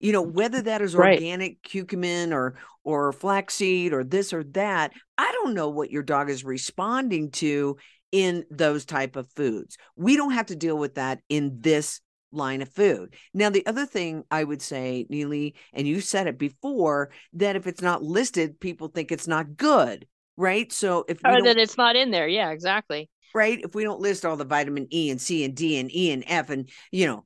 You 0.00 0.12
know, 0.12 0.24
mm, 0.24 0.32
whether 0.32 0.62
that 0.62 0.82
is 0.82 0.94
Right. 0.94 1.24
organic 1.24 1.62
curcumin 1.62 2.32
or 2.32 2.56
or 2.84 3.12
flaxseed 3.12 3.92
or 3.92 4.02
this 4.02 4.32
or 4.32 4.42
that, 4.44 4.92
I 5.16 5.30
don't 5.32 5.54
know 5.54 5.68
what 5.68 5.90
your 5.92 6.02
dog 6.02 6.28
is 6.28 6.44
responding 6.44 7.30
to 7.32 7.76
in 8.10 8.44
those 8.50 8.84
type 8.84 9.16
of 9.16 9.30
foods. 9.30 9.78
We 9.96 10.16
don't 10.16 10.32
have 10.32 10.46
to 10.46 10.56
deal 10.56 10.76
with 10.76 10.96
that 10.96 11.20
in 11.28 11.58
this 11.60 12.00
line 12.32 12.62
of 12.62 12.68
food. 12.70 13.14
Now, 13.32 13.50
the 13.50 13.64
other 13.66 13.86
thing 13.86 14.24
I 14.30 14.42
would 14.42 14.62
say, 14.62 15.06
Nealy, 15.10 15.54
and 15.72 15.86
you 15.86 16.00
said 16.00 16.26
it 16.26 16.38
before, 16.38 17.10
that 17.34 17.56
if 17.56 17.66
it's 17.66 17.82
not 17.82 18.02
listed, 18.02 18.58
people 18.58 18.88
think 18.88 19.12
it's 19.12 19.28
not 19.28 19.56
good, 19.56 20.06
right? 20.36 20.72
So 20.72 21.04
if 21.08 21.24
Or 21.24 21.40
that 21.42 21.56
it's 21.58 21.76
not 21.76 21.94
in 21.94 22.10
there. 22.10 22.26
Yeah, 22.28 22.50
exactly. 22.50 23.08
Right, 23.34 23.60
if 23.62 23.74
we 23.74 23.84
don't 23.84 24.00
list 24.00 24.24
all 24.24 24.36
the 24.36 24.44
vitamin 24.44 24.86
E 24.92 25.10
and 25.10 25.20
C 25.20 25.44
and 25.44 25.54
D 25.54 25.78
and 25.78 25.94
E 25.94 26.10
and 26.10 26.24
F 26.26 26.50
and 26.50 26.68
you 26.90 27.06
know 27.06 27.24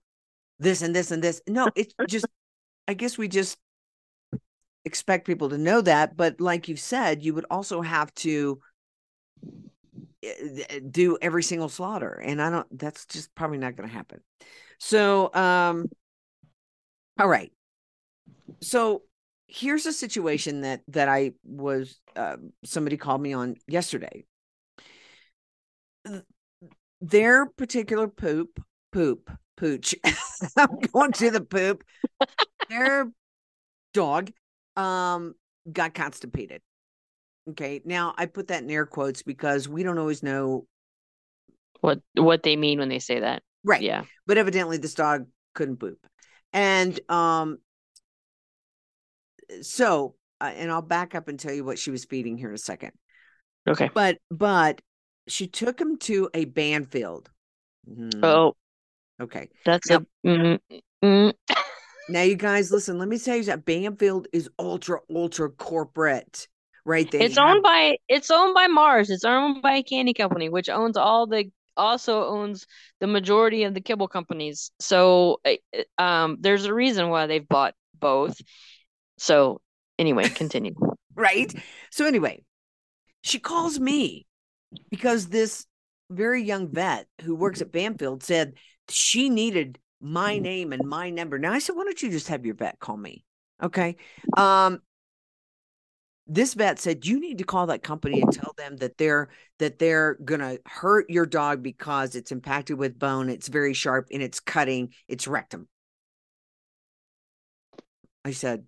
this 0.58 0.82
and 0.82 0.94
this 0.94 1.10
and 1.10 1.22
this, 1.22 1.42
no, 1.46 1.68
it's 1.74 1.94
just, 2.08 2.26
I 2.88 2.94
guess 2.94 3.18
we 3.18 3.28
just 3.28 3.58
expect 4.84 5.26
people 5.26 5.50
to 5.50 5.58
know 5.58 5.80
that. 5.82 6.16
But 6.16 6.40
like 6.40 6.68
you 6.68 6.76
said, 6.76 7.22
you 7.22 7.34
would 7.34 7.46
also 7.50 7.82
have 7.82 8.14
to 8.14 8.60
eh, 10.22 10.80
do 10.90 11.18
every 11.20 11.42
single 11.42 11.68
slaughter, 11.68 12.12
and 12.12 12.40
I 12.40 12.50
don't. 12.50 12.78
That's 12.78 13.04
just 13.06 13.34
probably 13.34 13.58
not 13.58 13.76
going 13.76 13.88
to 13.88 13.94
happen. 13.94 14.20
So, 14.78 15.32
um, 15.34 15.86
all 17.18 17.28
right. 17.28 17.52
So 18.60 19.02
here's 19.48 19.86
a 19.86 19.92
situation 19.92 20.62
that 20.62 20.82
that 20.88 21.08
I 21.08 21.32
was. 21.44 22.00
Uh, 22.14 22.36
somebody 22.64 22.96
called 22.96 23.20
me 23.20 23.34
on 23.34 23.56
yesterday. 23.66 24.24
Th- 26.06 26.22
Their 27.00 27.46
particular 27.46 28.08
poop, 28.08 28.60
poop, 28.92 29.30
pooch. 29.56 29.94
I'm 30.56 30.78
going 30.92 31.12
to 31.12 31.30
the 31.30 31.40
poop. 31.40 31.84
Their 32.68 33.10
dog 33.94 34.30
um 34.76 35.34
got 35.70 35.94
constipated. 35.94 36.60
Okay. 37.50 37.80
Now 37.84 38.14
I 38.18 38.26
put 38.26 38.48
that 38.48 38.62
in 38.62 38.70
air 38.70 38.86
quotes 38.86 39.22
because 39.22 39.68
we 39.68 39.82
don't 39.82 39.98
always 39.98 40.22
know 40.22 40.66
What 41.80 42.00
what 42.14 42.42
they 42.42 42.56
mean 42.56 42.78
when 42.78 42.88
they 42.88 42.98
say 42.98 43.20
that. 43.20 43.42
right. 43.64 43.82
Yeah. 43.82 44.04
But 44.26 44.38
evidently 44.38 44.76
this 44.78 44.94
dog 44.94 45.26
couldn't 45.54 45.78
poop. 45.78 45.98
And 46.52 46.98
um 47.10 47.58
so 49.62 50.14
uh, 50.40 50.52
and 50.54 50.70
I'll 50.70 50.82
back 50.82 51.14
up 51.14 51.28
and 51.28 51.38
tell 51.40 51.52
you 51.52 51.64
what 51.64 51.78
she 51.78 51.90
was 51.90 52.04
feeding 52.04 52.36
here 52.36 52.48
in 52.48 52.54
a 52.54 52.58
second. 52.58 52.92
Okay. 53.68 53.90
But 53.94 54.18
but 54.30 54.80
she 55.28 55.46
took 55.46 55.80
him 55.80 55.96
to 55.98 56.28
a 56.34 56.44
Banfield. 56.44 57.30
Mhm, 57.88 58.20
Oh, 58.22 58.54
okay. 59.20 59.48
that's 59.64 59.88
Now- 59.90 59.96
a 60.24 60.28
mm, 60.28 60.58
mm, 61.04 61.32
Now 62.08 62.22
you 62.22 62.36
guys 62.36 62.70
listen, 62.70 62.98
let 62.98 63.08
me 63.08 63.18
tell 63.18 63.36
you 63.36 63.42
that 63.44 63.64
Banfield 63.64 64.28
is 64.32 64.48
ultra 64.58 65.00
ultra 65.10 65.50
corporate. 65.50 66.46
Right? 66.84 67.10
there. 67.10 67.20
it's 67.22 67.36
have- 67.36 67.48
owned 67.48 67.62
by 67.64 67.96
it's 68.08 68.30
owned 68.30 68.54
by 68.54 68.68
Mars. 68.68 69.10
It's 69.10 69.24
owned 69.24 69.60
by 69.62 69.76
a 69.78 69.82
candy 69.82 70.14
company, 70.14 70.48
which 70.48 70.68
owns 70.68 70.96
all 70.96 71.26
the 71.26 71.50
also 71.76 72.24
owns 72.26 72.66
the 73.00 73.06
majority 73.08 73.64
of 73.64 73.74
the 73.74 73.80
kibble 73.80 74.06
companies. 74.08 74.70
So 74.78 75.40
uh, 75.44 75.56
um 75.98 76.36
there's 76.40 76.64
a 76.64 76.72
reason 76.72 77.08
why 77.08 77.26
they've 77.26 77.46
bought 77.48 77.74
both. 77.98 78.36
So 79.18 79.60
anyway, 79.98 80.28
continue. 80.28 80.74
right? 81.16 81.52
So 81.90 82.06
anyway, 82.06 82.44
she 83.22 83.40
calls 83.40 83.80
me 83.80 84.25
because 84.90 85.28
this 85.28 85.66
very 86.10 86.42
young 86.42 86.68
vet 86.68 87.06
who 87.22 87.34
works 87.34 87.60
at 87.60 87.72
Banfield 87.72 88.22
said 88.22 88.54
she 88.88 89.28
needed 89.28 89.78
my 90.00 90.38
name 90.38 90.72
and 90.72 90.86
my 90.86 91.10
number. 91.10 91.38
Now 91.38 91.52
I 91.52 91.58
said, 91.58 91.74
why 91.74 91.84
don't 91.84 92.02
you 92.02 92.10
just 92.10 92.28
have 92.28 92.44
your 92.44 92.54
vet 92.54 92.78
call 92.78 92.96
me? 92.96 93.24
Okay. 93.62 93.96
Um 94.36 94.80
this 96.28 96.54
vet 96.54 96.80
said 96.80 97.06
you 97.06 97.20
need 97.20 97.38
to 97.38 97.44
call 97.44 97.66
that 97.66 97.84
company 97.84 98.20
and 98.20 98.32
tell 98.32 98.52
them 98.58 98.76
that 98.78 98.98
they're 98.98 99.28
that 99.58 99.78
they're 99.78 100.14
gonna 100.24 100.58
hurt 100.66 101.08
your 101.08 101.26
dog 101.26 101.62
because 101.62 102.14
it's 102.14 102.32
impacted 102.32 102.78
with 102.78 102.98
bone, 102.98 103.28
it's 103.28 103.48
very 103.48 103.74
sharp 103.74 104.08
and 104.12 104.22
it's 104.22 104.40
cutting 104.40 104.92
its 105.08 105.28
rectum. 105.28 105.68
I 108.24 108.32
said, 108.32 108.64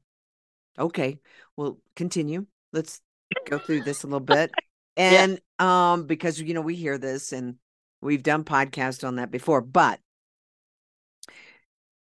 okay, 0.79 1.19
well, 1.57 1.79
continue. 1.97 2.47
Let's 2.73 3.01
go 3.47 3.59
through 3.59 3.83
this 3.83 4.05
a 4.05 4.07
little 4.07 4.21
bit. 4.21 4.51
And 4.97 5.41
um, 5.59 6.05
because 6.07 6.41
you 6.41 6.55
know, 6.55 6.61
we 6.61 6.75
hear 6.75 6.99
this 6.99 7.33
and 7.33 7.57
we've 8.01 8.23
done 8.23 8.45
podcasts 8.45 9.07
on 9.07 9.17
that 9.17 9.31
before, 9.31 9.61
but 9.61 10.01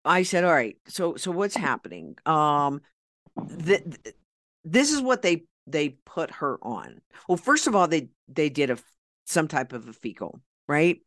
I 0.05 0.23
said, 0.23 0.43
all 0.43 0.53
right, 0.53 0.77
so 0.87 1.15
so 1.15 1.31
what's 1.31 1.55
happening? 1.69 2.15
Um 2.25 2.81
th- 3.65 3.83
th- 3.83 4.15
this 4.63 4.91
is 4.91 5.01
what 5.01 5.21
they 5.21 5.45
they 5.67 5.89
put 6.05 6.31
her 6.31 6.57
on. 6.63 7.01
Well, 7.27 7.37
first 7.37 7.67
of 7.67 7.75
all, 7.75 7.87
they 7.87 8.09
they 8.27 8.49
did 8.49 8.69
a 8.71 8.79
some 9.25 9.47
type 9.47 9.73
of 9.73 9.87
a 9.87 9.93
fecal, 9.93 10.41
right? 10.67 11.01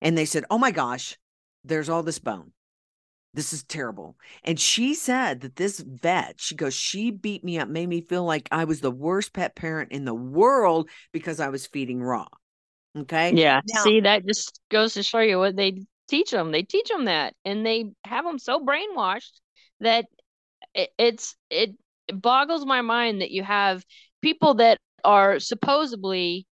And 0.00 0.18
they 0.18 0.24
said, 0.24 0.44
"Oh 0.50 0.58
my 0.58 0.70
gosh, 0.72 1.18
there's 1.64 1.88
all 1.88 2.02
this 2.02 2.18
bone. 2.18 2.52
This 3.34 3.52
is 3.52 3.62
terrible." 3.64 4.16
And 4.44 4.58
she 4.58 4.94
said 4.94 5.40
that 5.42 5.56
this 5.56 5.80
vet, 5.80 6.40
she 6.40 6.54
goes, 6.54 6.74
she 6.74 7.10
beat 7.10 7.44
me 7.44 7.58
up, 7.58 7.68
made 7.68 7.88
me 7.88 8.00
feel 8.00 8.24
like 8.24 8.48
I 8.50 8.64
was 8.64 8.80
the 8.80 8.90
worst 8.90 9.32
pet 9.32 9.54
parent 9.54 9.92
in 9.92 10.04
the 10.04 10.14
world 10.14 10.88
because 11.12 11.38
I 11.40 11.48
was 11.48 11.66
feeding 11.66 12.02
raw. 12.02 12.26
Okay. 12.96 13.34
Yeah. 13.34 13.60
Now- 13.74 13.82
See, 13.84 14.00
that 14.00 14.26
just 14.26 14.60
goes 14.70 14.94
to 14.94 15.02
show 15.02 15.20
you 15.20 15.38
what 15.38 15.56
they 15.56 15.84
teach 16.08 16.30
them. 16.30 16.50
They 16.52 16.62
teach 16.62 16.88
them 16.88 17.04
that, 17.04 17.34
and 17.44 17.64
they 17.64 17.90
have 18.04 18.24
them 18.24 18.38
so 18.38 18.60
brainwashed 18.64 19.40
that 19.80 20.06
it, 20.74 20.90
it's 20.98 21.36
it, 21.50 21.74
it 22.08 22.20
boggles 22.20 22.64
my 22.64 22.80
mind 22.80 23.20
that 23.20 23.30
you 23.30 23.42
have 23.42 23.84
people 24.22 24.54
that 24.54 24.78
are 25.04 25.38
supposedly 25.38 26.46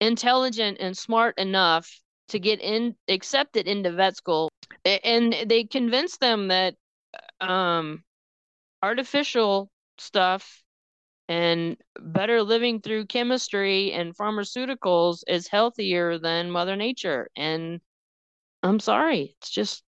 intelligent 0.00 0.78
and 0.80 0.96
smart 0.96 1.36
enough 1.38 1.90
to 2.28 2.38
get 2.38 2.60
in 2.60 2.94
accepted 3.08 3.66
into 3.66 3.90
vet 3.92 4.16
school, 4.16 4.48
and 4.86 5.34
they 5.46 5.64
convince 5.64 6.16
them 6.18 6.48
that 6.48 6.74
um 7.40 8.04
artificial 8.82 9.70
stuff 9.98 10.62
and 11.28 11.76
better 12.00 12.42
living 12.42 12.80
through 12.80 13.06
chemistry 13.06 13.92
and 13.92 14.16
pharmaceuticals 14.16 15.22
is 15.28 15.48
healthier 15.48 16.18
than 16.18 16.50
Mother 16.50 16.76
Nature. 16.76 17.28
And 17.36 17.80
I'm 18.62 18.80
sorry, 18.80 19.36
it's 19.40 19.50
just 19.50 19.84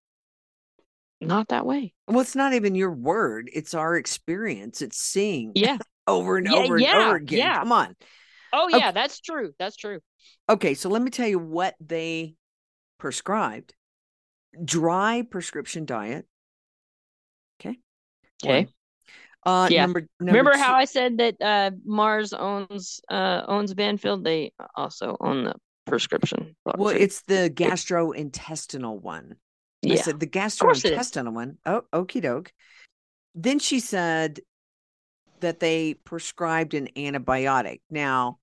not 1.21 1.49
that 1.49 1.65
way. 1.65 1.93
Well, 2.07 2.19
it's 2.19 2.35
not 2.35 2.53
even 2.53 2.75
your 2.75 2.91
word, 2.91 3.49
it's 3.53 3.73
our 3.73 3.95
experience. 3.95 4.81
It's 4.81 4.97
seeing 4.97 5.53
Yeah. 5.55 5.77
over 6.07 6.37
and 6.37 6.47
Yeah, 6.47 6.59
over 6.59 6.75
and 6.77 6.85
yeah, 6.85 6.95
over 6.95 7.15
again. 7.15 7.37
yeah. 7.37 7.59
Come 7.59 7.71
on. 7.71 7.95
Oh, 8.51 8.67
Okay. 8.73 8.77
yeah, 8.77 8.91
that's 8.91 9.19
true. 9.21 9.53
That's 9.57 9.75
true. 9.77 9.99
Okay, 10.49 10.73
so 10.73 10.89
let 10.89 11.01
me 11.01 11.09
tell 11.09 11.27
you 11.27 11.39
what 11.39 11.75
they 11.79 12.35
prescribed. 12.99 13.73
Dry 14.63 15.23
prescription 15.29 15.85
diet. 15.85 16.25
Okay. 17.59 17.77
Okay. 18.43 18.67
Uh 19.45 19.67
Yeah. 19.71 19.81
number, 19.81 20.01
number 20.19 20.31
Remember 20.31 20.53
two- 20.53 20.59
how 20.59 20.75
I 20.75 20.85
said 20.85 21.17
that 21.17 21.35
uh, 21.41 21.71
Mars 21.85 22.33
owns 22.33 23.01
uh, 23.09 23.43
owns 23.47 23.73
Banfield? 23.73 24.23
They 24.23 24.53
also 24.75 25.17
own 25.19 25.43
the 25.45 25.55
prescription. 25.85 26.55
dog 26.65 26.77
well, 26.77 26.95
it's 26.95 27.21
the 27.23 27.51
gastrointestinal 27.53 29.01
one. 29.01 29.35
I 29.83 29.87
yeah. 29.87 30.01
said 30.01 30.19
the 30.19 30.27
course 30.27 30.85
it 30.85 30.93
is. 30.93 30.97
gastrointestinal 30.99 31.33
one. 31.33 31.57
Oh, 31.65 31.81
okie 31.91 32.21
doke. 32.21 32.53
Then 33.35 33.59
she 33.59 33.79
said 33.79 34.39
that 35.41 35.59
they 35.59 35.95
prescribed 35.95 36.73
an 36.73 36.87
antibiotic. 36.95 37.81
Now, 37.89 38.39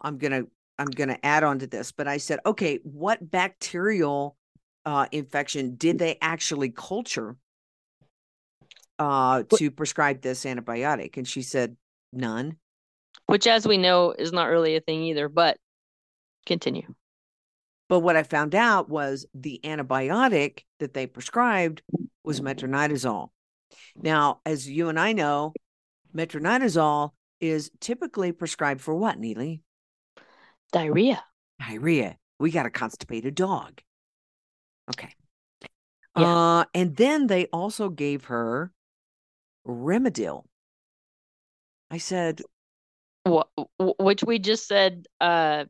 I'm 0.00 0.18
gonna 0.18 0.42
I'm 0.78 0.86
gonna 0.86 1.18
add 1.24 1.42
on 1.42 1.58
to 1.60 1.66
this, 1.66 1.90
but 1.90 2.06
I 2.06 2.18
said, 2.18 2.38
okay, 2.46 2.78
what 2.84 3.18
bacterial 3.30 4.36
uh, 4.86 5.06
infection 5.12 5.76
did 5.76 5.98
they 5.98 6.18
actually 6.20 6.70
culture 6.70 7.36
uh, 8.98 9.42
to 9.56 9.70
prescribe 9.70 10.20
this 10.20 10.44
antibiotic? 10.44 11.16
And 11.16 11.26
she 11.26 11.42
said 11.42 11.76
none. 12.12 12.56
which, 13.26 13.46
as 13.46 13.66
we 13.66 13.78
know, 13.78 14.12
is 14.12 14.32
not 14.32 14.46
really 14.48 14.76
a 14.76 14.80
thing 14.80 15.02
either. 15.04 15.28
But 15.28 15.58
continue. 16.46 16.94
But 17.88 18.00
what 18.00 18.16
I 18.16 18.22
found 18.22 18.54
out 18.54 18.88
was 18.88 19.26
the 19.34 19.60
antibiotic 19.64 20.60
that 20.80 20.94
they 20.94 21.06
prescribed 21.06 21.82
was 22.22 22.40
metronidazole. 22.40 23.28
Now, 23.96 24.40
as 24.46 24.68
you 24.68 24.88
and 24.88 24.98
I 24.98 25.12
know, 25.12 25.52
metronidazole 26.14 27.10
is 27.40 27.70
typically 27.80 28.32
prescribed 28.32 28.80
for 28.80 28.94
what, 28.94 29.20
Nealy? 29.20 29.60
Diarrhea. 30.72 31.22
Diarrhea. 31.60 32.16
We 32.38 32.50
got 32.50 32.66
a 32.66 32.70
constipated 32.70 33.34
dog. 33.34 33.80
Okay. 34.90 35.10
Yeah. 36.16 36.36
Uh, 36.36 36.64
and 36.74 36.94
then 36.96 37.26
they 37.26 37.46
also 37.46 37.88
gave 37.88 38.24
her 38.26 38.72
Rimadyl. 39.66 40.44
I 41.90 41.98
said, 41.98 42.42
Wh- 43.26 43.48
wh- 43.80 43.98
which 43.98 44.22
we 44.22 44.38
just 44.38 44.68
said 44.68 45.06
uh, 45.20 45.64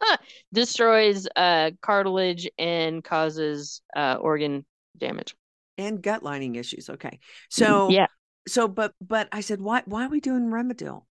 destroys 0.52 1.28
uh, 1.36 1.70
cartilage 1.82 2.48
and 2.58 3.04
causes 3.04 3.82
uh, 3.94 4.16
organ 4.20 4.64
damage. 4.96 5.34
and 5.78 6.02
gut 6.02 6.22
lining 6.22 6.56
issues. 6.56 6.88
Okay. 6.88 7.18
So, 7.50 7.90
yeah. 7.90 8.06
so, 8.48 8.66
but, 8.66 8.94
but 9.00 9.28
I 9.30 9.40
said, 9.42 9.60
why, 9.60 9.82
why 9.84 10.06
are 10.06 10.10
we 10.10 10.20
doing 10.20 10.46
Rimadyl? 10.46 11.02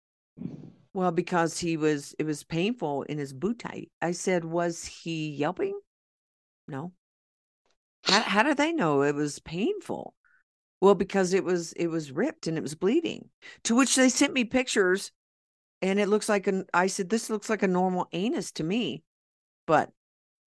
Well, 0.93 1.11
because 1.11 1.59
he 1.59 1.77
was, 1.77 2.15
it 2.17 2.25
was 2.25 2.43
painful 2.43 3.03
in 3.03 3.17
his 3.19 3.31
boot 3.31 3.59
tight. 3.59 3.91
I 4.01 4.11
said, 4.11 4.43
was 4.43 4.83
he 4.85 5.29
yelping? 5.29 5.79
No. 6.67 6.93
How, 8.05 8.21
how 8.21 8.43
do 8.43 8.53
they 8.53 8.71
know 8.73 9.01
it 9.03 9.15
was 9.15 9.39
painful? 9.39 10.13
Well, 10.81 10.95
because 10.95 11.33
it 11.33 11.43
was, 11.43 11.73
it 11.73 11.87
was 11.87 12.11
ripped 12.11 12.47
and 12.47 12.57
it 12.57 12.61
was 12.61 12.75
bleeding. 12.75 13.29
To 13.63 13.75
which 13.75 13.95
they 13.95 14.09
sent 14.09 14.33
me 14.33 14.43
pictures, 14.43 15.11
and 15.81 15.99
it 15.99 16.09
looks 16.09 16.29
like 16.29 16.47
an. 16.47 16.65
I 16.73 16.87
said, 16.87 17.09
this 17.09 17.29
looks 17.29 17.49
like 17.49 17.63
a 17.63 17.67
normal 17.67 18.07
anus 18.11 18.51
to 18.53 18.63
me, 18.63 19.03
but 19.67 19.91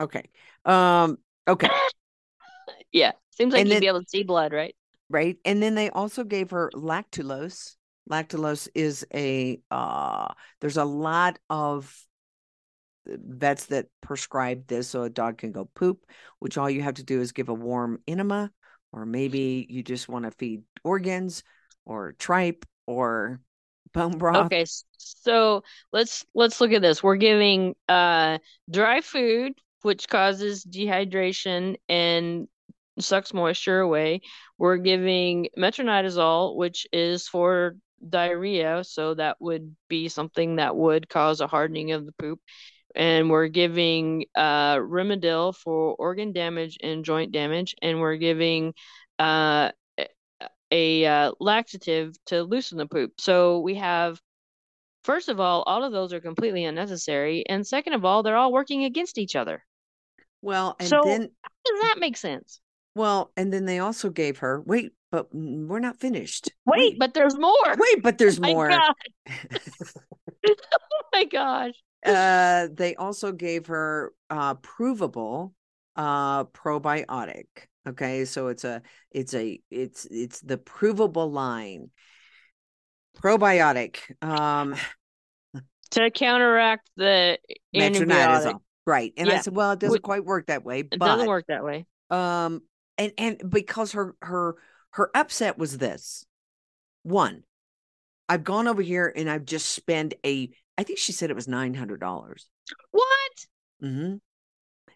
okay, 0.00 0.24
um, 0.64 1.18
okay, 1.48 1.68
Yeah. 2.92 3.12
Seems 3.36 3.52
like 3.52 3.60
And 3.60 3.68
you'd 3.68 3.74
then- 3.76 3.80
be 3.82 3.86
able 3.88 4.02
to 4.02 4.08
see 4.08 4.22
blood, 4.22 4.52
right? 4.52 4.74
right. 5.10 5.36
And 5.44 5.62
then 5.62 5.74
they 5.74 5.90
also 5.90 6.24
gave 6.24 6.50
her 6.50 6.70
lactulose. 6.74 7.76
Lactulose 8.10 8.68
is 8.74 9.06
a. 9.14 9.60
uh 9.70 10.28
There's 10.60 10.76
a 10.78 10.84
lot 10.84 11.38
of 11.50 11.94
vets 13.06 13.66
that 13.66 13.86
prescribe 14.00 14.66
this 14.66 14.88
so 14.88 15.02
a 15.02 15.10
dog 15.10 15.38
can 15.38 15.52
go 15.52 15.64
poop, 15.74 16.04
which 16.38 16.58
all 16.58 16.70
you 16.70 16.82
have 16.82 16.94
to 16.94 17.04
do 17.04 17.20
is 17.20 17.32
give 17.32 17.48
a 17.48 17.54
warm 17.54 18.00
enema, 18.06 18.50
or 18.92 19.06
maybe 19.06 19.66
you 19.68 19.82
just 19.82 20.08
want 20.08 20.24
to 20.24 20.30
feed 20.32 20.62
organs 20.84 21.42
or 21.84 22.14
tripe 22.18 22.64
or 22.86 23.40
bone 23.92 24.18
broth. 24.18 24.46
Okay, 24.46 24.66
so 24.98 25.62
let's 25.92 26.24
let's 26.34 26.60
look 26.60 26.72
at 26.72 26.82
this. 26.82 27.02
We're 27.02 27.16
giving 27.16 27.74
uh 27.88 28.38
dry 28.70 29.00
food, 29.00 29.52
which 29.82 30.08
causes 30.08 30.64
dehydration 30.64 31.76
and 31.88 32.48
sucks 32.98 33.32
moisture 33.34 33.80
away. 33.80 34.20
We're 34.58 34.78
giving 34.78 35.48
metronidazole, 35.56 36.56
which 36.56 36.86
is 36.92 37.28
for 37.28 37.76
diarrhea, 38.08 38.84
so 38.84 39.14
that 39.14 39.36
would 39.40 39.74
be 39.88 40.08
something 40.08 40.56
that 40.56 40.76
would 40.76 41.08
cause 41.08 41.40
a 41.40 41.46
hardening 41.46 41.92
of 41.92 42.06
the 42.06 42.12
poop. 42.12 42.40
And 42.96 43.30
we're 43.30 43.48
giving 43.48 44.24
uh 44.34 44.76
Rimadyl 44.76 45.54
for 45.54 45.94
organ 45.96 46.32
damage 46.32 46.78
and 46.82 47.04
joint 47.04 47.30
damage, 47.32 47.74
and 47.82 48.00
we're 48.00 48.16
giving 48.16 48.72
uh 49.18 49.70
a 49.98 50.06
a, 50.72 51.04
uh, 51.06 51.32
laxative 51.38 52.16
to 52.26 52.42
loosen 52.42 52.78
the 52.78 52.86
poop. 52.86 53.20
So 53.20 53.60
we 53.60 53.76
have 53.76 54.20
First 55.04 55.28
of 55.28 55.38
all, 55.38 55.62
all 55.68 55.84
of 55.84 55.92
those 55.92 56.12
are 56.12 56.18
completely 56.20 56.64
unnecessary. 56.64 57.44
And 57.48 57.64
second 57.64 57.92
of 57.92 58.04
all, 58.04 58.24
they're 58.24 58.36
all 58.36 58.50
working 58.52 58.82
against 58.82 59.18
each 59.18 59.36
other. 59.36 59.62
Well, 60.42 60.74
and 60.80 60.88
So- 60.88 61.00
then 61.04 61.20
Does 61.20 61.80
that 61.82 61.96
make 62.00 62.16
sense? 62.16 62.60
well, 62.96 63.30
and 63.36 63.52
then 63.52 63.66
they 63.66 63.78
also 63.78 64.10
gave 64.10 64.38
her. 64.38 64.60
Wait, 64.62 64.90
but 65.12 65.28
we're 65.32 65.78
not 65.78 66.00
finished. 66.00 66.50
Wait, 66.66 66.98
but 66.98 67.14
there's 67.14 67.36
more. 67.38 67.76
wait, 67.78 68.02
but 68.02 68.18
there's 68.18 68.40
more. 68.52 68.68
Oh 70.46 71.02
my 71.12 71.24
gosh. 71.24 71.74
uh 72.04 72.68
they 72.72 72.94
also 72.96 73.32
gave 73.32 73.66
her 73.66 74.12
uh 74.30 74.54
Proviable 74.56 75.52
uh 75.96 76.44
probiotic 76.44 77.46
okay 77.88 78.24
so 78.24 78.48
it's 78.48 78.64
a 78.64 78.82
it's 79.10 79.34
a 79.34 79.60
it's 79.70 80.04
it's 80.06 80.40
the 80.40 80.58
Proviable 80.58 81.30
line 81.30 81.90
probiotic 83.18 83.98
um 84.22 84.74
To 85.92 86.10
counteract 86.10 86.90
the 86.96 87.38
metronidazole 87.74 88.60
right 88.86 89.12
and 89.16 89.30
i 89.30 89.38
said 89.38 89.54
well 89.56 89.72
it 89.72 89.78
doesn't 89.78 90.02
quite 90.02 90.24
work 90.24 90.46
that 90.46 90.64
way 90.64 90.80
It 90.80 90.98
but 90.98 90.98
doesn't 91.06 91.26
work 91.26 91.46
that 91.48 91.64
way. 91.64 91.86
um 92.10 92.62
and 92.98 93.12
and 93.18 93.50
because 93.50 93.92
her 93.92 94.14
her 94.22 94.56
her 94.90 95.10
upset 95.14 95.58
was 95.58 95.78
this 95.78 96.26
one 97.02 97.42
i've 98.28 98.44
gone 98.44 98.66
over 98.68 98.82
here 98.82 99.12
and 99.14 99.30
i've 99.30 99.44
just 99.44 99.70
spent 99.70 100.14
a 100.24 100.50
i 100.78 100.82
think 100.82 100.98
she 100.98 101.12
said 101.12 101.30
it 101.30 101.36
was 101.36 101.46
$900 101.48 102.48
What? 102.90 103.32
Mm-hmm. 103.82 104.16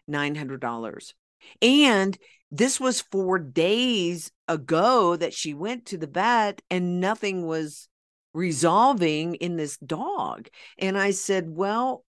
Nine 0.07 0.35
hundred 0.35 0.59
dollars. 0.61 1.13
And 1.61 2.17
this 2.51 2.79
was 2.79 3.01
four 3.01 3.39
days 3.39 4.31
ago 4.47 5.15
that 5.15 5.33
she 5.33 5.53
went 5.53 5.85
to 5.87 5.97
the 5.97 6.07
vet 6.07 6.61
and 6.69 6.99
nothing 6.99 7.45
was 7.45 7.87
resolving 8.33 9.35
in 9.35 9.55
this 9.57 9.77
dog. 9.77 10.49
And 10.77 10.97
I 10.97 11.11
said, 11.11 11.45
Well, 11.49 12.03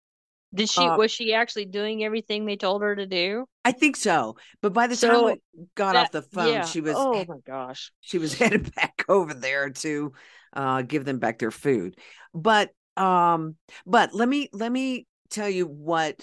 Did 0.55 0.71
she 0.71 0.81
Uh, 0.81 0.97
was 0.97 1.11
she 1.11 1.35
actually 1.35 1.67
doing 1.67 2.03
everything 2.05 2.45
they 2.47 2.57
told 2.57 2.83
her 2.83 2.95
to 2.97 3.07
do? 3.07 3.47
I 3.65 3.73
think 3.73 3.97
so. 3.97 4.37
But 4.63 4.73
by 4.73 4.87
the 4.87 4.97
time 4.97 5.11
So, 5.15 5.27
we 5.27 5.41
got 5.75 5.97
off 5.97 6.11
the 6.11 6.23
phone, 6.23 6.49
yeah. 6.49 6.65
she 6.65 6.81
was 6.81 6.95
Oh 6.97 7.25
my 7.29 7.39
gosh. 7.47 7.93
she 8.01 8.19
was 8.19 8.35
headed 8.39 8.75
back 8.75 9.05
over 9.09 9.35
there 9.35 9.71
to 9.71 10.13
uh 10.53 10.83
give 10.83 11.05
them 11.05 11.19
back 11.19 11.39
their 11.39 11.51
food. 11.51 11.97
But 12.35 12.71
um, 12.97 13.57
but 13.87 14.15
let 14.15 14.29
me 14.29 14.49
let 14.53 14.71
me 14.71 15.07
tell 15.31 15.49
you 15.49 15.67
what 15.67 16.21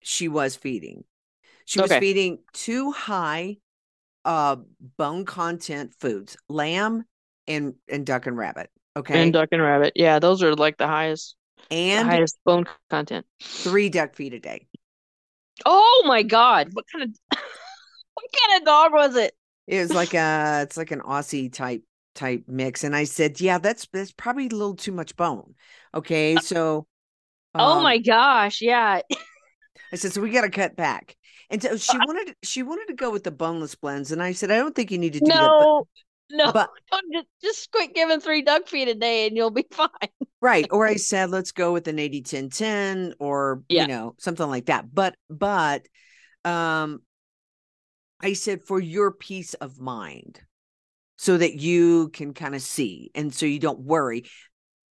she 0.00 0.28
was 0.28 0.56
feeding. 0.56 1.04
She 1.64 1.80
was 1.80 1.92
feeding 1.92 2.38
two 2.52 2.92
high 2.92 3.58
uh 4.24 4.56
bone 4.96 5.24
content 5.24 5.94
foods, 6.00 6.36
lamb 6.48 7.04
and 7.46 7.74
and 7.88 8.04
duck 8.06 8.26
and 8.26 8.36
rabbit. 8.36 8.70
Okay. 8.96 9.22
And 9.22 9.32
duck 9.32 9.48
and 9.52 9.62
rabbit. 9.62 9.92
Yeah, 9.96 10.18
those 10.18 10.42
are 10.42 10.54
like 10.54 10.76
the 10.76 10.86
highest 10.86 11.36
the 11.70 11.76
and 11.76 12.08
highest 12.08 12.38
bone 12.44 12.66
content. 12.90 13.26
three 13.42 13.88
duck 13.88 14.14
feet 14.14 14.34
a 14.34 14.40
day. 14.40 14.66
Oh 15.64 16.04
my 16.06 16.22
God. 16.22 16.68
What 16.72 16.84
kind 16.92 17.04
of 17.04 17.38
what 18.14 18.26
kind 18.48 18.60
of 18.60 18.66
dog 18.66 18.92
was 18.92 19.16
it? 19.16 19.34
It 19.66 19.80
was 19.80 19.92
like 19.92 20.14
a 20.14 20.60
it's 20.62 20.76
like 20.76 20.90
an 20.90 21.00
Aussie 21.00 21.52
type 21.52 21.82
type 22.14 22.44
mix. 22.46 22.84
And 22.84 22.94
I 22.94 23.04
said, 23.04 23.40
Yeah, 23.40 23.58
that's 23.58 23.86
that's 23.92 24.12
probably 24.12 24.46
a 24.46 24.50
little 24.50 24.76
too 24.76 24.92
much 24.92 25.16
bone. 25.16 25.54
Okay. 25.94 26.38
So 26.38 26.86
Oh 27.54 27.76
um, 27.76 27.82
my 27.82 27.98
gosh. 27.98 28.62
Yeah. 28.62 29.00
I 29.92 29.96
said, 29.96 30.12
so 30.12 30.20
we 30.20 30.30
got 30.30 30.42
to 30.42 30.50
cut 30.50 30.76
back. 30.76 31.16
And 31.50 31.62
so 31.62 31.76
she 31.76 31.98
wanted 31.98 32.34
she 32.42 32.62
wanted 32.62 32.86
to 32.86 32.94
go 32.94 33.10
with 33.10 33.24
the 33.24 33.30
boneless 33.30 33.74
blends, 33.74 34.10
and 34.10 34.22
I 34.22 34.32
said, 34.32 34.50
I 34.50 34.56
don't 34.56 34.74
think 34.74 34.90
you 34.90 34.96
need 34.96 35.12
to 35.12 35.20
do 35.20 35.26
that. 35.26 35.38
No, 35.38 35.86
no, 36.30 36.50
but 36.50 36.70
don't 36.90 37.12
just, 37.12 37.26
just 37.42 37.70
quit 37.70 37.94
giving 37.94 38.20
three 38.20 38.40
duck 38.40 38.68
feet 38.68 38.88
a 38.88 38.94
day 38.94 39.26
and 39.26 39.36
you'll 39.36 39.50
be 39.50 39.66
fine. 39.70 39.88
Right, 40.40 40.66
or 40.70 40.86
I 40.86 40.96
said, 40.96 41.30
let's 41.30 41.52
go 41.52 41.72
with 41.72 41.88
an 41.88 41.98
80 41.98 42.22
10 42.22 42.48
10 42.48 43.14
or 43.18 43.62
Yeah. 43.68 43.82
you 43.82 43.88
know 43.88 44.14
something 44.18 44.48
like 44.48 44.66
that. 44.66 44.86
But 44.94 45.14
but 45.28 45.86
um, 46.44 47.02
I 48.20 48.32
said 48.32 48.62
for 48.62 48.80
your 48.80 49.12
peace 49.12 49.52
of 49.54 49.78
mind, 49.78 50.40
so 51.22 51.36
that 51.38 51.54
you 51.54 52.08
can 52.08 52.34
kind 52.34 52.52
of 52.56 52.62
see, 52.62 53.12
and 53.14 53.32
so 53.32 53.46
you 53.46 53.60
don't 53.60 53.78
worry. 53.78 54.24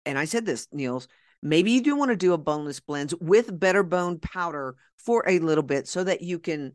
And 0.06 0.16
I 0.16 0.26
said 0.26 0.46
this, 0.46 0.68
Niels. 0.72 1.08
Maybe 1.42 1.72
you 1.72 1.82
do 1.82 1.96
want 1.96 2.10
to 2.10 2.16
do 2.16 2.34
a 2.34 2.38
boneless 2.38 2.80
blends 2.80 3.16
with 3.20 3.60
better 3.60 3.82
bone 3.82 4.20
powder 4.20 4.76
for 4.98 5.24
a 5.28 5.40
little 5.40 5.64
bit, 5.64 5.88
so 5.88 6.04
that 6.04 6.22
you 6.22 6.38
can, 6.38 6.74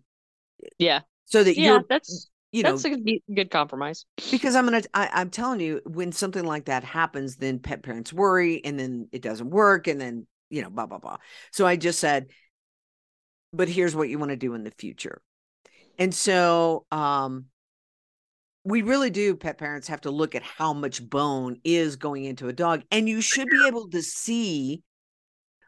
Yeah, 0.79 1.03
so 1.27 1.45
that 1.45 1.57
yeah, 1.57 1.75
you're, 1.75 1.85
that's 1.89 2.29
you 2.51 2.65
know, 2.65 2.73
that's 2.73 2.85
a 2.85 2.97
good, 3.33 3.51
compromise. 3.53 4.07
because 4.33 4.57
i'm 4.57 4.65
gonna 4.65 4.83
I, 4.93 5.09
i'm 5.13 5.31
telling 5.31 5.61
you 5.61 5.83
when 5.87 6.11
something 6.11 6.45
like 6.45 6.65
that 6.65 6.83
happens 6.83 7.37
then 7.37 7.61
pet 7.61 7.85
parents 7.85 8.13
worry 8.13 8.65
and 8.65 8.77
then 8.77 9.09
it 9.13 9.23
doesn't 9.23 9.51
work 9.51 9.87
and 9.87 10.01
then 10.01 10.27
you 10.51 10.63
know 10.63 10.71
blah 10.71 10.87
blah 10.87 10.99
blah 10.99 11.19
so 11.53 11.65
i 11.65 11.77
just 11.77 12.01
said 12.01 12.27
but 13.53 13.69
here's 13.69 13.95
what 13.95 14.09
you 14.09 14.19
want 14.19 14.31
to 14.31 14.37
do 14.37 14.55
in 14.55 14.65
the 14.65 14.73
future 14.79 15.23
and 15.99 16.13
so 16.13 16.87
um 16.91 17.47
we 18.65 18.83
really 18.83 19.11
do 19.11 19.37
pet 19.37 19.59
parents 19.59 19.89
have 19.89 20.01
to 20.03 20.11
look 20.11 20.35
at 20.35 20.43
how 20.43 20.73
much 20.73 21.07
bone 21.09 21.61
is 21.65 21.97
going 21.97 22.25
into 22.25 22.49
a 22.49 22.53
dog 22.53 22.83
and 22.91 23.09
you 23.09 23.21
should 23.21 23.49
be 23.49 23.67
able 23.67 23.89
to 23.91 24.03
see 24.03 24.83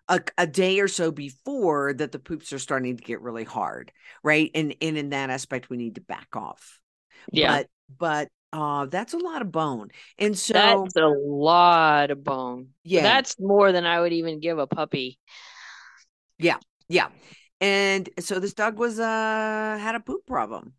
a, 0.09 0.21
a 0.39 0.47
day 0.47 0.79
or 0.81 0.89
so 0.89 1.11
before 1.11 1.93
that 1.93 2.13
the 2.13 2.19
poops 2.19 2.53
are 2.53 2.59
starting 2.59 2.97
to 2.97 3.03
get 3.03 3.21
really 3.21 3.45
hard 3.45 3.93
right 4.23 4.51
and 4.55 4.75
and 4.81 4.97
in 4.97 5.11
that 5.11 5.31
aspect 5.31 5.69
we 5.69 5.77
need 5.77 5.97
to 5.97 6.01
back 6.01 6.29
off 6.35 6.79
Yeah, 7.33 7.59
but 7.59 7.69
but 7.99 8.29
uh, 8.53 8.87
that's 8.87 9.13
a 9.13 9.19
lot 9.19 9.43
of 9.43 9.53
bone. 9.53 9.89
And 10.19 10.39
so 10.39 10.55
That's 10.55 10.97
a 10.97 11.07
lot 11.07 12.11
of 12.11 12.25
bone. 12.25 12.69
Yeah. 12.85 13.03
That's 13.03 13.39
more 13.39 13.73
than 13.73 13.85
I 13.85 14.01
would 14.01 14.13
even 14.13 14.41
give 14.41 14.59
a 14.59 14.67
puppy. 14.67 15.19
Yeah. 16.39 16.59
Yeah. 16.89 17.09
And 17.61 18.09
so 18.21 18.39
this 18.39 18.55
dog 18.55 18.79
was 18.79 18.99
uh 18.99 19.79
had 19.81 19.95
a 19.95 20.01
poop 20.01 20.27
problem. 20.27 20.75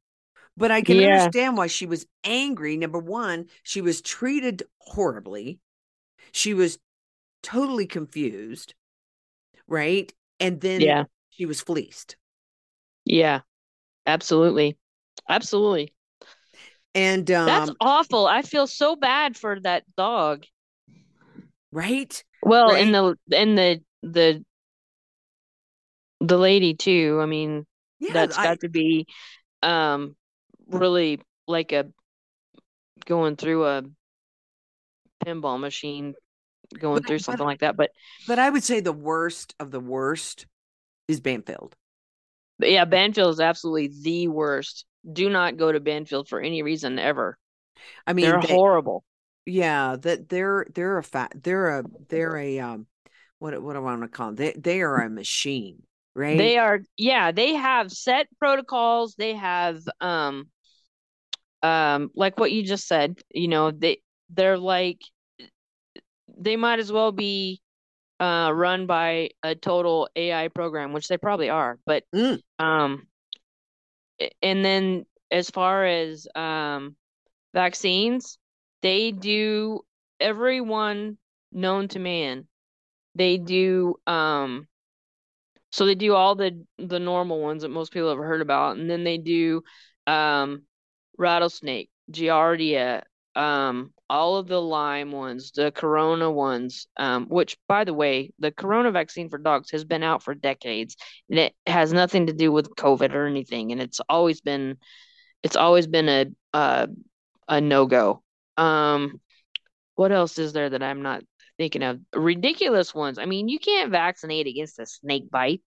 But 0.57 0.71
I 0.71 0.81
can 0.81 0.97
Yeah. 0.97 1.25
understand 1.25 1.55
why 1.55 1.67
she 1.67 1.85
was 1.85 2.05
angry. 2.23 2.77
Number 2.77 2.99
one, 2.99 3.45
she 3.63 3.79
was 3.81 4.01
treated 4.01 4.63
horribly. 4.79 5.59
She 6.31 6.53
was 6.53 6.79
totally 7.43 7.85
confused, 7.85 8.73
right? 9.67 10.11
And 10.39 10.59
then 10.59 10.81
Yeah. 10.81 11.03
she 11.29 11.45
was 11.45 11.61
fleeced. 11.61 12.17
Yeah. 13.05 13.41
Absolutely. 14.05 14.77
Absolutely. 15.29 15.93
And 16.95 17.29
um 17.31 17.45
That's 17.45 17.71
awful. 17.79 18.25
I 18.25 18.41
feel 18.41 18.65
so 18.67 18.95
bad 18.95 19.37
for 19.37 19.59
that 19.59 19.83
dog. 19.95 20.45
right? 21.71 22.23
Well, 22.41 22.69
Right. 22.69 22.83
and 22.85 22.93
the 22.95 23.17
and 23.35 23.57
the 23.57 23.81
the 24.03 24.45
the 26.21 26.37
lady 26.37 26.73
too. 26.73 27.19
I 27.21 27.25
mean, 27.25 27.65
Yeah, 27.99 28.13
that's 28.13 28.37
I- 28.37 28.43
got 28.45 28.59
to 28.61 28.69
be 28.69 29.05
um 29.61 30.15
really 30.69 31.21
like 31.47 31.71
a 31.71 31.87
going 33.05 33.35
through 33.35 33.65
a 33.65 33.83
pinball 35.25 35.59
machine 35.59 36.13
going 36.77 36.99
But- 37.01 37.07
through 37.07 37.17
but- 37.17 37.23
something 37.23 37.45
like 37.45 37.59
that. 37.59 37.77
But 37.77 37.91
but 38.27 38.39
I 38.39 38.49
would 38.49 38.63
say 38.63 38.79
the 38.79 38.91
worst 38.93 39.55
of 39.59 39.71
the 39.71 39.79
worst 39.79 40.45
is 41.07 41.19
Banfield. 41.19 41.75
But 42.59 42.71
yeah, 42.71 42.85
Banfield 42.85 43.33
is 43.33 43.39
absolutely 43.39 43.91
the 44.01 44.27
worst. 44.27 44.85
Do 45.09 45.29
not 45.29 45.57
go 45.57 45.71
to 45.71 45.79
Banfield 45.79 46.27
for 46.27 46.39
any 46.41 46.63
reason 46.63 46.99
ever. 46.99 47.37
I 48.05 48.13
mean, 48.13 48.25
They're 48.25 48.41
they- 48.41 48.53
horrible. 48.53 49.03
yeah, 49.45 49.95
that 50.01 50.27
they're 50.27 50.65
they're 50.73 50.97
a 50.97 51.03
fat 51.03 51.31
they're 51.43 51.79
a 51.79 51.83
they're 52.09 52.35
a 52.37 52.59
um 52.59 52.87
what 53.39 53.61
what 53.61 53.73
do 53.73 53.79
I 53.79 53.81
want 53.81 54.01
to 54.01 54.07
call 54.09 54.27
them? 54.27 54.35
They 54.35 54.53
they 54.57 54.81
are 54.81 54.97
a 55.01 55.09
machine, 55.09 55.83
right? 56.15 56.37
They 56.37 56.57
are 56.57 56.81
yeah, 56.97 57.31
they 57.31 57.53
have 57.53 57.91
set 57.91 58.27
protocols. 58.39 59.15
They 59.15 59.35
have 59.35 59.79
um 60.01 60.49
um 61.63 62.11
like 62.15 62.39
what 62.39 62.51
you 62.51 62.63
just 62.63 62.87
said, 62.87 63.19
you 63.33 63.47
know, 63.47 63.71
they 63.71 63.99
they're 64.29 64.57
like 64.57 65.01
they 66.37 66.55
might 66.55 66.79
as 66.79 66.91
well 66.91 67.11
be 67.11 67.61
uh 68.19 68.51
run 68.53 68.85
by 68.87 69.29
a 69.43 69.55
total 69.55 70.09
AI 70.15 70.47
program, 70.49 70.93
which 70.93 71.07
they 71.07 71.17
probably 71.17 71.49
are, 71.49 71.79
but 71.85 72.03
Mm. 72.13 72.41
um 72.59 73.07
and 74.41 74.63
then 74.63 75.05
as 75.31 75.49
far 75.49 75.85
as 75.85 76.27
um 76.35 76.95
vaccines, 77.53 78.37
they 78.81 79.11
do 79.11 79.81
everyone 80.19 81.17
known 81.51 81.87
to 81.89 81.99
man. 81.99 82.47
They 83.15 83.37
do 83.37 83.95
um 84.07 84.67
so 85.71 85.85
they 85.85 85.95
do 85.95 86.13
all 86.13 86.35
the 86.35 86.65
the 86.77 86.99
normal 86.99 87.41
ones 87.41 87.61
that 87.61 87.69
most 87.69 87.91
people 87.91 88.09
have 88.09 88.17
heard 88.17 88.41
about, 88.41 88.77
and 88.77 88.89
then 88.89 89.03
they 89.03 89.17
do 89.17 89.63
um 90.07 90.63
rattlesnake, 91.17 91.89
giardia, 92.11 93.03
um 93.35 93.93
all 94.09 94.37
of 94.37 94.47
the 94.47 94.61
Lyme 94.61 95.11
ones, 95.11 95.51
the 95.51 95.71
corona 95.71 96.31
ones, 96.31 96.87
um 96.97 97.27
which 97.27 97.57
by 97.67 97.83
the 97.83 97.93
way, 97.93 98.31
the 98.39 98.51
corona 98.51 98.91
vaccine 98.91 99.29
for 99.29 99.37
dogs 99.37 99.71
has 99.71 99.85
been 99.85 100.03
out 100.03 100.23
for 100.23 100.33
decades 100.35 100.95
and 101.29 101.39
it 101.39 101.53
has 101.67 101.93
nothing 101.93 102.27
to 102.27 102.33
do 102.33 102.51
with 102.51 102.75
COVID 102.75 103.13
or 103.13 103.27
anything, 103.27 103.71
and 103.71 103.81
it's 103.81 103.99
always 104.09 104.41
been 104.41 104.77
it's 105.43 105.55
always 105.55 105.87
been 105.87 106.09
a 106.09 106.25
uh, 106.53 106.87
a 107.47 107.61
no-go. 107.61 108.23
Um 108.57 109.21
what 109.95 110.11
else 110.11 110.37
is 110.39 110.53
there 110.53 110.69
that 110.69 110.83
I'm 110.83 111.01
not 111.01 111.23
thinking 111.57 111.83
of? 111.83 111.99
Ridiculous 112.13 112.93
ones. 112.93 113.17
I 113.19 113.25
mean, 113.25 113.49
you 113.49 113.59
can't 113.59 113.91
vaccinate 113.91 114.47
against 114.47 114.79
a 114.79 114.85
snake 114.85 115.29
bite. 115.31 115.61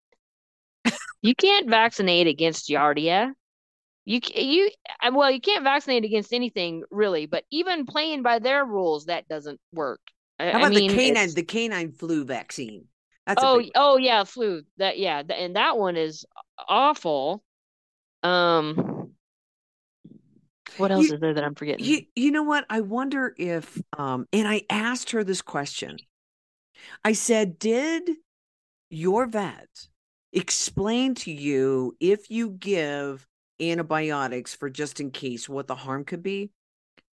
You 1.22 1.36
can't 1.36 1.70
vaccinate 1.70 2.28
against 2.28 2.70
Giardia. 2.70 3.34
You 4.10 4.20
you 4.34 4.72
well, 5.14 5.30
you 5.30 5.40
can't 5.40 5.64
vaccinate 5.64 6.04
against 6.04 6.34
anything 6.34 6.84
really, 6.90 7.28
but 7.28 7.44
even 7.52 7.86
playing 7.86 8.24
by 8.24 8.40
their 8.40 8.66
rules, 8.66 9.06
that 9.06 9.28
doesn't 9.28 9.60
work. 9.72 10.00
I, 10.40 10.46
How 10.50 10.58
I 10.58 10.62
about 10.62 10.70
mean, 10.72 10.90
the 10.90 10.96
canine 10.96 11.12
it's- 11.12 11.34
the 11.36 11.44
canine 11.44 11.92
flu 11.92 12.26
vaccine? 12.26 12.86
That's 13.28 13.44
oh 13.44 13.64
oh 13.76 13.98
yeah, 13.98 14.24
flu. 14.24 14.64
That 14.78 14.98
yeah, 14.98 15.22
and 15.30 15.56
that 15.56 15.78
one 15.78 15.96
is 15.96 16.26
awful. 16.68 17.44
Um, 18.24 19.12
what 20.78 20.92
else 20.92 21.08
You- 21.08 21.14
is 21.14 21.22
there 21.22 21.36
that 21.36 21.44
I'm 21.44 21.54
forgetting? 21.54 21.86
You 21.86 22.02
you 22.16 22.32
know 22.32 22.42
what? 22.42 22.66
I 22.68 22.82
wonder 22.82 23.36
if 23.38 23.80
um 23.96 24.28
and 24.34 24.48
I 24.48 24.64
asked 24.72 25.12
her 25.12 25.24
this 25.24 25.44
question. 25.44 25.98
I 27.06 27.14
said, 27.14 27.60
"Did 27.60 28.10
your 28.90 29.28
vet 29.28 29.70
explain 30.34 31.14
to 31.14 31.32
you 31.32 31.96
if 32.00 32.32
you 32.32 32.50
give 32.50 33.28
antibiotics 33.62 34.54
for 34.54 34.70
just 34.70 35.00
in 35.00 35.12
case 35.12 35.50
what 35.50 35.68
the 35.68 35.76
harm 35.76 36.06
could 36.06 36.24
be?" 36.24 36.52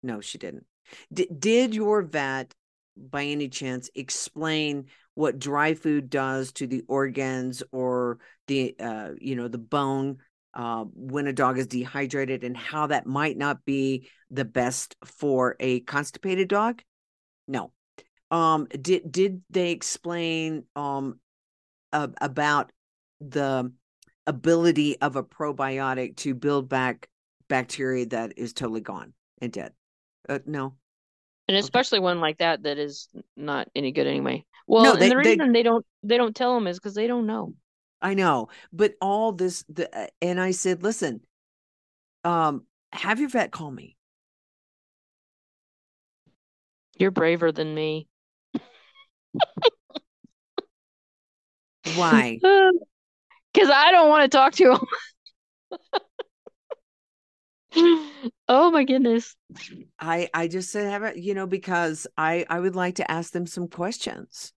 No, 0.02 0.20
she 0.20 0.38
didn't. 0.38 0.66
D- 1.12 1.28
did 1.36 1.74
your 1.74 2.02
vet 2.02 2.54
by 2.96 3.24
any 3.24 3.48
chance 3.48 3.90
explain 3.94 4.86
what 5.14 5.38
dry 5.38 5.74
food 5.74 6.10
does 6.10 6.52
to 6.52 6.66
the 6.66 6.82
organs 6.88 7.62
or 7.72 8.18
the 8.46 8.74
uh 8.78 9.10
you 9.20 9.36
know 9.36 9.48
the 9.48 9.58
bone 9.58 10.18
uh, 10.54 10.84
when 10.94 11.28
a 11.28 11.32
dog 11.32 11.58
is 11.58 11.68
dehydrated 11.68 12.42
and 12.42 12.56
how 12.56 12.88
that 12.88 13.06
might 13.06 13.38
not 13.38 13.64
be 13.64 14.08
the 14.30 14.44
best 14.44 14.96
for 15.04 15.56
a 15.60 15.80
constipated 15.80 16.48
dog? 16.48 16.82
No. 17.46 17.72
Um, 18.32 18.66
did 18.66 19.10
did 19.10 19.42
they 19.50 19.70
explain 19.70 20.64
um 20.74 21.20
uh, 21.92 22.08
about 22.20 22.72
the 23.20 23.72
ability 24.30 25.00
of 25.00 25.16
a 25.16 25.22
probiotic 25.22 26.16
to 26.16 26.34
build 26.34 26.68
back 26.68 27.08
bacteria 27.48 28.06
that 28.06 28.32
is 28.36 28.52
totally 28.52 28.80
gone 28.80 29.12
and 29.42 29.52
dead? 29.52 29.72
Uh, 30.28 30.38
no. 30.46 30.74
And 31.48 31.56
Okay. 31.56 31.64
especially 31.64 31.98
one 31.98 32.20
like 32.20 32.38
that 32.38 32.62
that 32.62 32.78
is 32.78 33.08
not 33.36 33.68
any 33.74 33.90
good 33.90 34.06
anyway. 34.06 34.44
Well, 34.68 34.84
No, 34.84 34.94
and 34.94 35.10
the 35.10 35.16
reason 35.16 35.52
they 35.52 35.64
don't 35.64 35.84
they 36.04 36.16
don't 36.16 36.34
tell 36.34 36.54
them 36.54 36.68
is 36.68 36.78
because 36.78 36.94
they 36.94 37.08
don't 37.08 37.26
know. 37.26 37.54
I 38.00 38.14
know, 38.14 38.48
but 38.72 38.94
all 39.00 39.32
this 39.32 39.64
the 39.68 39.94
uh, 39.94 40.06
and 40.22 40.40
I 40.40 40.52
said, 40.52 40.82
listen, 40.82 41.20
um, 42.24 42.64
have 42.92 43.18
your 43.18 43.28
vet 43.28 43.50
call 43.50 43.70
me. 43.70 43.96
You're 46.96 47.10
braver 47.10 47.50
than 47.50 47.74
me. 47.74 48.06
Why? 51.96 52.40
Because 53.52 53.70
I 53.70 53.90
don't 53.90 54.08
want 54.08 54.30
to 54.30 54.36
talk 54.36 54.52
to 54.54 54.72
him. 54.72 54.80
Oh 58.48 58.72
my 58.72 58.82
goodness. 58.82 59.36
I 60.00 60.28
I 60.34 60.48
just 60.48 60.72
said 60.72 60.90
have 60.90 61.04
it, 61.04 61.16
you 61.16 61.34
know, 61.34 61.46
because 61.46 62.08
I 62.16 62.44
I 62.50 62.58
would 62.58 62.74
like 62.74 62.96
to 62.96 63.08
ask 63.08 63.32
them 63.32 63.46
some 63.46 63.68
questions. 63.68 64.52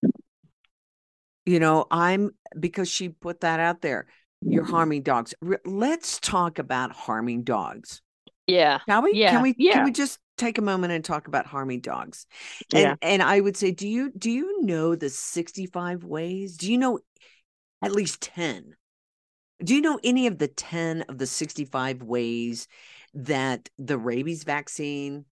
You 1.45 1.60
know, 1.60 1.86
I'm 1.91 2.32
because 2.60 2.89
she 2.89 3.10
put 3.10 3.41
that 3.41 3.60
out 3.60 3.82
there. 3.82 4.08
You're 4.41 4.65
harming 4.65 5.03
dogs. 5.03 5.36
Let's 5.63 6.19
talk 6.19 6.58
about 6.58 6.91
harming 6.91 7.43
dogs. 7.43 8.01
Yeah. 8.47 8.79
Shall 8.89 9.03
we? 9.03 9.12
Yeah, 9.13 9.32
Can 9.32 9.41
we? 9.43 9.53
yeah. 9.60 9.73
Can 9.73 9.84
we 9.86 9.91
just 9.91 10.17
take 10.38 10.58
a 10.58 10.62
moment 10.63 10.91
and 10.93 11.06
talk 11.06 11.27
about 11.27 11.45
harming 11.45 11.82
dogs? 11.82 12.25
And 12.73 12.82
Yeah. 12.82 12.95
and 13.03 13.21
I 13.21 13.39
would 13.39 13.56
say, 13.56 13.71
do 13.71 13.88
you 13.88 14.12
do 14.17 14.32
you 14.32 14.63
know 14.63 14.95
the 14.95 15.10
65 15.10 16.03
ways? 16.03 16.58
Do 16.58 16.71
you 16.71 16.79
know 16.79 16.99
at 17.84 17.91
least 17.91 18.21
10? 18.21 18.73
Do 19.63 19.76
you 19.76 19.82
know 19.82 19.99
any 20.04 20.28
of 20.28 20.38
the 20.38 20.47
10 20.47 21.04
of 21.04 21.17
the 21.17 21.28
65 21.28 22.04
ways 22.04 22.67
that 23.13 23.69
the 23.78 23.97
rabies 23.97 24.43
vaccine 24.43 25.26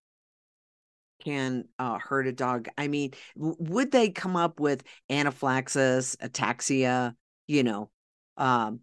can 1.24 1.64
uh, 1.78 1.98
hurt 1.98 2.26
a 2.26 2.32
dog? 2.32 2.68
I 2.78 2.88
mean, 2.88 3.12
w- 3.36 3.56
would 3.58 3.90
they 3.90 4.10
come 4.10 4.36
up 4.36 4.58
with 4.60 4.84
anaphylaxis, 5.10 6.16
ataxia, 6.16 7.14
you 7.46 7.62
know, 7.62 7.90
um, 8.36 8.80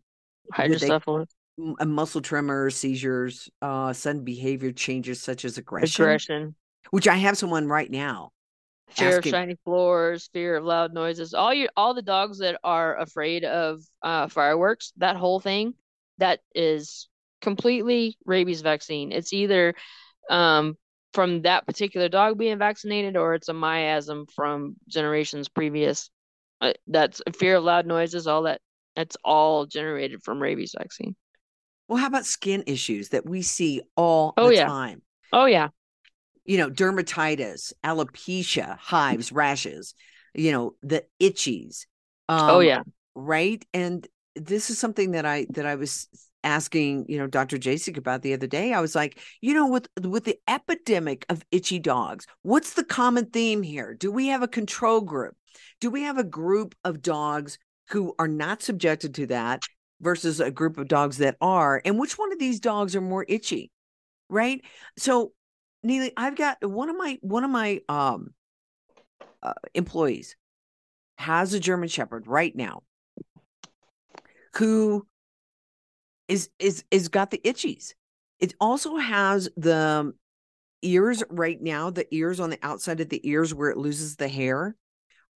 they- 0.55 0.63
Hydrocephalus. 0.63 1.29
m- 1.57 1.75
uh, 1.79 1.85
muscle 1.85 2.21
tremors, 2.21 2.75
seizures, 2.75 3.49
uh, 3.62 3.93
sudden 3.93 4.23
behavior 4.23 4.71
changes 4.71 5.21
such 5.21 5.45
as 5.45 5.57
aggression, 5.57 6.03
Aggression. 6.05 6.55
which 6.91 7.07
I 7.07 7.15
have 7.15 7.38
someone 7.38 7.67
right 7.67 7.89
now. 7.89 8.31
Fear 8.91 9.17
asking- 9.17 9.30
of 9.34 9.38
shiny 9.38 9.56
floors, 9.63 10.30
fear 10.34 10.58
of 10.58 10.63
loud 10.65 10.93
noises. 10.93 11.34
All 11.34 11.54
you 11.54 11.69
all 11.78 11.93
the 11.93 12.02
dogs 12.02 12.39
that 12.39 12.60
are 12.63 12.97
afraid 12.97 13.45
of 13.45 13.82
uh 14.02 14.28
fireworks, 14.28 14.93
that 14.97 15.15
whole 15.15 15.39
thing, 15.39 15.73
that 16.17 16.39
is 16.56 17.08
completely 17.41 18.17
rabies 18.25 18.62
vaccine. 18.62 19.12
It's 19.12 19.32
either 19.34 19.73
um 20.30 20.75
from 21.13 21.41
that 21.43 21.65
particular 21.65 22.08
dog 22.10 22.38
being 22.38 22.58
vaccinated 22.60 23.17
or 23.17 23.34
it's 23.34 23.49
a 23.49 23.54
miasm 23.54 24.30
from 24.32 24.75
generations 24.88 25.49
previous. 25.49 26.10
Uh, 26.62 26.73
that's 26.88 27.21
fear 27.36 27.56
of 27.56 27.63
loud 27.63 27.86
noises, 27.88 28.28
all 28.28 28.43
that. 28.43 28.62
That's 28.95 29.15
all 29.23 29.65
generated 29.65 30.21
from 30.23 30.41
rabies 30.41 30.75
vaccine. 30.78 31.15
Well, 31.88 31.97
how 31.97 32.08
about 32.08 32.25
skin 32.25 32.63
issues 32.67 33.10
that 33.10 33.25
we 33.25 33.41
see 33.41 33.82
all 33.95 34.34
Oh, 34.38 34.49
the 34.49 34.56
yeah. 34.56 34.67
time? 34.67 35.02
Oh 35.32 35.45
yeah. 35.45 35.69
You 36.45 36.58
know, 36.58 36.69
dermatitis, 36.69 37.73
alopecia, 37.84 38.78
hives, 38.78 39.32
rashes, 39.32 39.93
you 40.34 40.52
know, 40.52 40.75
the 40.82 41.06
itchies. 41.19 41.86
Um, 42.28 42.49
oh 42.49 42.60
yeah. 42.60 42.84
Right. 43.15 43.63
And 43.73 44.08
this 44.36 44.69
is 44.69 44.80
something 44.80 45.12
that 45.12 45.25
I 45.25 45.47
that 45.52 45.65
I 45.65 45.75
was 45.75 46.08
asking, 46.43 47.06
you 47.10 47.17
know, 47.17 47.28
Dr. 47.28 47.58
Jasek 47.58 47.97
about 47.97 48.21
the 48.21 48.34
other 48.34 48.47
day. 48.47 48.73
I 48.73 48.82
was 48.82 48.95
like, 48.95 49.19
you 49.41 49.54
know, 49.54 49.67
with 49.67 49.88
with 50.02 50.25
the 50.25 50.39
epidemic 50.47 51.25
of 51.30 51.43
itchy 51.52 51.80
dogs, 51.80 52.25
what's 52.43 52.73
the 52.73 52.84
common 52.84 53.25
theme 53.28 53.63
here? 53.63 53.93
Do 53.93 54.12
we 54.12 54.28
have 54.28 54.43
a 54.43 54.47
control 54.47 55.02
group? 55.02 55.36
Do 55.82 55.89
we 55.89 56.04
have 56.04 56.17
a 56.17 56.23
group 56.23 56.75
of 56.84 57.02
dogs 57.02 57.58
who 57.89 58.13
are 58.19 58.28
not 58.28 58.62
subjected 58.62 59.15
to 59.15 59.25
that 59.28 59.62
versus 60.02 60.39
a 60.39 60.52
group 60.52 60.78
of 60.78 60.88
dogs 60.88 61.17
that 61.17 61.36
are? 61.41 61.82
And 61.84 61.99
which 61.99 62.17
one 62.17 62.32
of 62.32 62.39
these 62.39 62.60
dogs 62.60 62.95
are 62.95 63.02
more 63.02 63.25
itchy? 63.28 63.71
Right? 64.30 64.62
So, 64.97 65.34
Nealy, 65.85 66.11
I've 66.17 66.35
got 66.35 66.57
one 66.61 66.89
of 66.89 66.97
my 66.97 67.17
one 67.21 67.43
of 67.43 67.49
my 67.49 67.81
um 67.87 68.33
uh, 69.41 69.53
employees 69.73 70.35
has 71.17 71.53
a 71.53 71.59
German 71.59 71.89
Shepherd 71.89 72.27
right 72.27 72.55
now 72.55 72.83
who 74.55 75.05
is 76.27 76.49
is 76.59 76.83
is 76.91 77.07
got 77.07 77.31
the 77.31 77.41
itchies. 77.43 77.93
It 78.39 78.55
also 78.59 78.97
has 78.97 79.49
the 79.55 80.13
ears 80.81 81.23
right 81.29 81.61
now, 81.61 81.89
the 81.89 82.13
ears 82.13 82.39
on 82.39 82.49
the 82.49 82.59
outside 82.61 82.99
of 83.01 83.09
the 83.09 83.27
ears 83.27 83.53
where 83.53 83.69
it 83.69 83.77
loses 83.77 84.15
the 84.15 84.27
hair. 84.27 84.75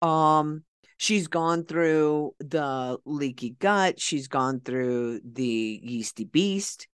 Um 0.00 0.64
she's 0.96 1.28
gone 1.28 1.64
through 1.64 2.34
the 2.40 2.98
leaky 3.04 3.50
gut, 3.58 4.00
she's 4.00 4.26
gone 4.26 4.60
through 4.60 5.20
the 5.24 5.80
yeasty 5.82 6.24
beast. 6.24 6.88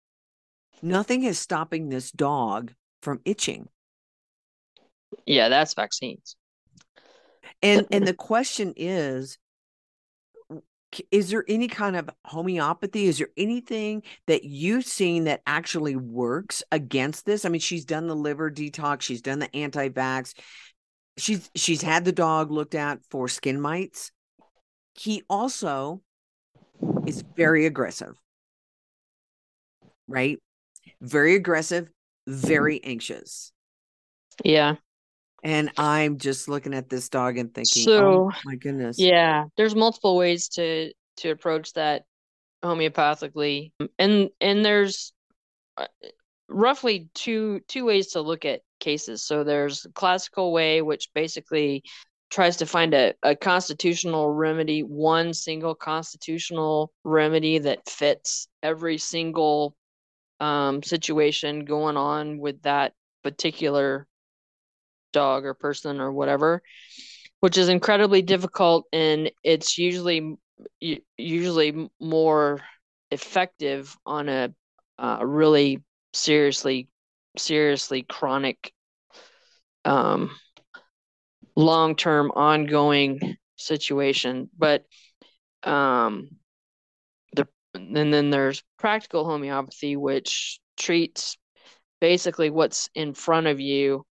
Nothing 0.82 1.22
is 1.22 1.38
stopping 1.38 1.88
this 1.88 2.10
dog 2.10 2.72
from 3.06 3.20
itching. 3.24 3.68
Yeah, 5.26 5.48
that's 5.48 5.74
vaccines. 5.74 6.34
And 7.62 7.86
and 7.92 8.04
the 8.04 8.14
question 8.14 8.74
is 8.76 9.38
is 11.10 11.30
there 11.30 11.44
any 11.46 11.68
kind 11.68 11.94
of 11.94 12.10
homeopathy? 12.24 13.06
Is 13.06 13.18
there 13.18 13.28
anything 13.36 14.02
that 14.26 14.42
you've 14.42 14.84
seen 14.84 15.24
that 15.24 15.42
actually 15.46 15.94
works 15.94 16.64
against 16.72 17.26
this? 17.26 17.44
I 17.44 17.48
mean, 17.48 17.60
she's 17.60 17.84
done 17.84 18.08
the 18.08 18.16
liver 18.16 18.50
detox, 18.50 19.02
she's 19.02 19.22
done 19.22 19.38
the 19.38 19.54
anti-vax, 19.54 20.34
she's 21.16 21.48
she's 21.54 21.82
had 21.82 22.04
the 22.04 22.12
dog 22.12 22.50
looked 22.50 22.74
at 22.74 22.98
for 23.08 23.28
skin 23.28 23.60
mites. 23.60 24.10
He 24.94 25.22
also 25.30 26.02
is 27.06 27.22
very 27.36 27.66
aggressive. 27.66 28.16
Right? 30.08 30.40
Very 31.00 31.36
aggressive, 31.36 31.88
very 32.26 32.82
anxious. 32.82 33.52
Yeah. 34.44 34.76
And 35.42 35.70
I'm 35.76 36.18
just 36.18 36.48
looking 36.48 36.74
at 36.74 36.88
this 36.88 37.08
dog 37.08 37.38
and 37.38 37.54
thinking, 37.54 37.84
So, 37.84 38.30
oh 38.30 38.32
my 38.44 38.56
goodness. 38.56 38.98
yeah, 38.98 39.44
there's 39.56 39.74
multiple 39.74 40.16
ways 40.16 40.48
to 40.50 40.92
to 41.18 41.30
approach 41.30 41.72
that 41.74 42.04
homeopathically. 42.64 43.72
And 43.98 44.30
and 44.40 44.64
there's 44.64 45.12
uh, 45.76 45.86
roughly 46.48 47.08
two 47.14 47.60
two 47.68 47.84
ways 47.84 48.08
to 48.12 48.22
look 48.22 48.44
at 48.44 48.62
cases. 48.80 49.22
So 49.24 49.44
there's 49.44 49.82
the 49.82 49.90
classical 49.90 50.52
way 50.52 50.82
which 50.82 51.10
basically 51.14 51.84
tries 52.30 52.56
to 52.56 52.66
find 52.66 52.92
a, 52.92 53.14
a 53.22 53.36
constitutional 53.36 54.30
remedy, 54.30 54.80
one 54.80 55.32
single 55.32 55.74
constitutional 55.74 56.92
remedy 57.04 57.58
that 57.58 57.88
fits 57.88 58.48
every 58.62 58.98
single 58.98 59.76
um, 60.40 60.82
situation 60.82 61.64
going 61.64 61.96
on 61.96 62.38
with 62.38 62.62
that 62.62 62.92
particular 63.22 64.06
dog 65.12 65.44
or 65.44 65.54
person 65.54 66.00
or 66.00 66.12
whatever, 66.12 66.62
which 67.40 67.58
is 67.58 67.68
incredibly 67.68 68.22
difficult 68.22 68.86
and 68.92 69.30
it's 69.42 69.78
usually 69.78 70.36
usually 71.18 71.90
more 72.00 72.60
effective 73.10 73.96
on 74.06 74.28
a 74.28 74.52
uh, 74.98 75.18
really 75.22 75.82
seriously 76.12 76.88
seriously 77.36 78.02
chronic 78.02 78.72
um 79.84 80.30
long-term 81.54 82.30
ongoing 82.34 83.36
situation 83.56 84.48
but 84.56 84.84
um 85.62 86.28
the 87.34 87.46
and 87.74 88.12
then 88.12 88.30
there's 88.30 88.62
practical 88.86 89.24
homeopathy 89.24 89.96
which 89.96 90.60
treats 90.76 91.36
basically 92.00 92.50
what's 92.50 92.88
in 92.94 93.14
front 93.14 93.48
of 93.48 93.58
you 93.58 94.06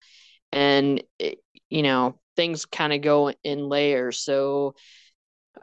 and 0.52 1.02
it, 1.18 1.40
you 1.70 1.82
know 1.82 2.20
things 2.36 2.66
kind 2.66 2.92
of 2.92 3.00
go 3.00 3.32
in 3.42 3.70
layers. 3.70 4.20
So 4.20 4.76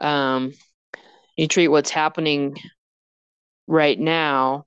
um 0.01 0.53
you 1.37 1.47
treat 1.47 1.67
what's 1.67 1.91
happening 1.91 2.55
right 3.67 3.99
now 3.99 4.65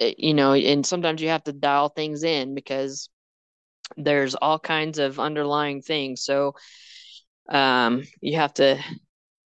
it, 0.00 0.18
you 0.18 0.34
know 0.34 0.54
and 0.54 0.84
sometimes 0.84 1.22
you 1.22 1.28
have 1.28 1.44
to 1.44 1.52
dial 1.52 1.90
things 1.90 2.24
in 2.24 2.56
because 2.56 3.08
there's 3.96 4.34
all 4.34 4.58
kinds 4.58 4.98
of 4.98 5.20
underlying 5.20 5.80
things. 5.80 6.24
So 6.24 6.56
um 7.48 8.02
you 8.20 8.34
have 8.34 8.54
to 8.54 8.80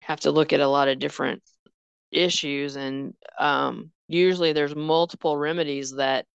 have 0.01 0.19
to 0.23 0.33
look 0.33 0.53
at 0.53 0.59
a 0.59 0.67
lot 0.67 0.89
of 0.89 0.99
different 0.99 1.41
issues 2.15 2.77
and 2.77 3.15
um 3.39 3.91
usually 4.09 4.53
there's 4.53 4.77
multiple 4.77 5.37
remedies 5.37 5.93
that 5.93 6.27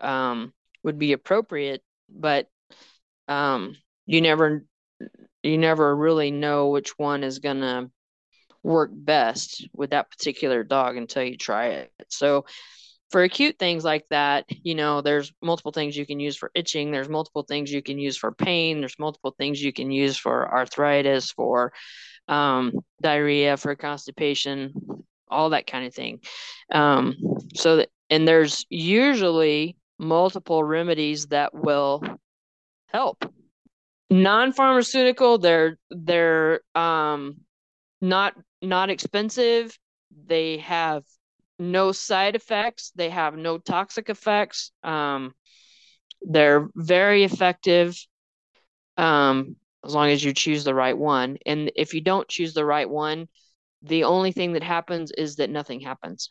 um 0.00 0.52
would 0.82 0.98
be 0.98 1.12
appropriate 1.12 1.82
but 2.08 2.48
um, 3.28 3.76
you 4.06 4.20
never 4.20 4.64
you 5.42 5.58
never 5.58 5.94
really 5.96 6.30
know 6.30 6.68
which 6.68 6.96
one 6.98 7.24
is 7.24 7.40
gonna 7.40 7.90
work 8.62 8.90
best 8.92 9.66
with 9.72 9.90
that 9.90 10.10
particular 10.10 10.62
dog 10.62 10.96
until 10.96 11.24
you 11.24 11.36
try 11.36 11.66
it. 11.68 11.90
So 12.08 12.44
for 13.10 13.24
acute 13.24 13.58
things 13.58 13.84
like 13.84 14.06
that, 14.10 14.44
you 14.48 14.74
know, 14.74 15.00
there's 15.00 15.32
multiple 15.42 15.72
things 15.72 15.96
you 15.96 16.06
can 16.06 16.20
use 16.20 16.36
for 16.36 16.50
itching, 16.54 16.90
there's 16.92 17.08
multiple 17.08 17.42
things 17.42 17.72
you 17.72 17.82
can 17.82 17.98
use 17.98 18.16
for 18.16 18.32
pain, 18.32 18.80
there's 18.80 18.98
multiple 18.98 19.34
things 19.36 19.60
you 19.62 19.72
can 19.72 19.90
use 19.90 20.16
for 20.16 20.52
arthritis, 20.52 21.32
for 21.32 21.72
um, 22.28 22.72
diarrhea, 23.00 23.56
for 23.56 23.74
constipation, 23.74 24.72
all 25.28 25.50
that 25.50 25.66
kind 25.66 25.86
of 25.86 25.94
thing. 25.94 26.20
Um, 26.72 27.16
so 27.54 27.84
and 28.10 28.28
there's 28.28 28.66
usually 28.68 29.76
multiple 29.98 30.62
remedies 30.62 31.26
that 31.28 31.54
will 31.54 32.02
help. 32.86 33.24
Non-pharmaceutical, 34.10 35.38
they're 35.38 35.78
they're 35.90 36.60
um 36.74 37.36
not 38.00 38.34
not 38.60 38.90
expensive. 38.90 39.78
They 40.26 40.58
have 40.58 41.04
no 41.58 41.92
side 41.92 42.36
effects. 42.36 42.92
They 42.94 43.08
have 43.08 43.36
no 43.36 43.56
toxic 43.58 44.10
effects. 44.10 44.72
Um, 44.82 45.32
they're 46.20 46.68
very 46.74 47.24
effective 47.24 47.96
um, 48.96 49.56
as 49.84 49.94
long 49.94 50.10
as 50.10 50.22
you 50.24 50.32
choose 50.32 50.64
the 50.64 50.74
right 50.74 50.96
one. 50.96 51.38
And 51.46 51.72
if 51.76 51.94
you 51.94 52.00
don't 52.00 52.28
choose 52.28 52.54
the 52.54 52.64
right 52.64 52.88
one, 52.88 53.28
the 53.82 54.04
only 54.04 54.32
thing 54.32 54.52
that 54.52 54.62
happens 54.62 55.12
is 55.12 55.36
that 55.36 55.50
nothing 55.50 55.80
happens 55.80 56.30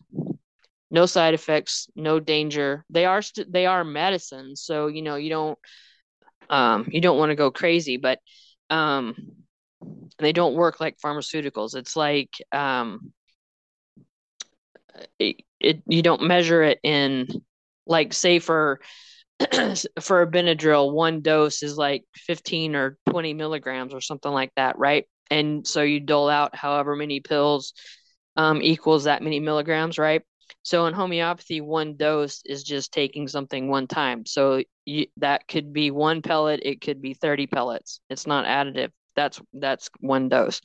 no 0.91 1.05
side 1.05 1.33
effects, 1.33 1.89
no 1.95 2.19
danger. 2.19 2.85
They 2.89 3.05
are 3.05 3.21
st- 3.21 3.51
they 3.51 3.65
are 3.65 3.83
medicine, 3.83 4.55
so 4.55 4.87
you 4.87 5.01
know 5.01 5.15
you 5.15 5.29
don't 5.29 5.59
um, 6.49 6.87
you 6.91 7.01
don't 7.01 7.17
want 7.17 7.29
to 7.31 7.35
go 7.35 7.51
crazy, 7.51 7.97
but 7.97 8.19
um, 8.69 9.15
they 10.19 10.31
don't 10.33 10.55
work 10.55 10.79
like 10.79 10.97
pharmaceuticals. 10.99 11.75
It's 11.75 11.95
like 11.95 12.29
um, 12.51 13.11
it, 15.19 15.37
it 15.59 15.81
you 15.87 16.01
don't 16.01 16.23
measure 16.23 16.63
it 16.63 16.79
in 16.83 17.27
like 17.85 18.13
say 18.13 18.39
for 18.39 18.79
for 20.01 20.21
a 20.21 20.27
Benadryl, 20.31 20.93
one 20.93 21.21
dose 21.21 21.63
is 21.63 21.77
like 21.77 22.03
15 22.15 22.75
or 22.75 22.97
20 23.09 23.33
milligrams 23.33 23.93
or 23.93 24.01
something 24.01 24.31
like 24.31 24.51
that, 24.55 24.77
right? 24.77 25.05
And 25.29 25.65
so 25.65 25.81
you 25.81 25.99
dole 25.99 26.29
out 26.29 26.55
however 26.55 26.95
many 26.95 27.19
pills 27.19 27.73
um, 28.35 28.61
equals 28.61 29.05
that 29.05 29.23
many 29.23 29.39
milligrams, 29.39 29.97
right? 29.97 30.21
So 30.63 30.85
in 30.85 30.93
homeopathy, 30.93 31.61
one 31.61 31.95
dose 31.95 32.41
is 32.45 32.63
just 32.63 32.91
taking 32.91 33.27
something 33.27 33.69
one 33.69 33.87
time. 33.87 34.25
So 34.25 34.63
you, 34.85 35.07
that 35.17 35.47
could 35.47 35.73
be 35.73 35.91
one 35.91 36.21
pellet, 36.21 36.61
it 36.63 36.81
could 36.81 37.01
be 37.01 37.13
30 37.13 37.47
pellets. 37.47 38.01
It's 38.09 38.27
not 38.27 38.45
additive. 38.45 38.91
That's 39.15 39.41
that's 39.53 39.89
one 39.99 40.29
dose. 40.29 40.61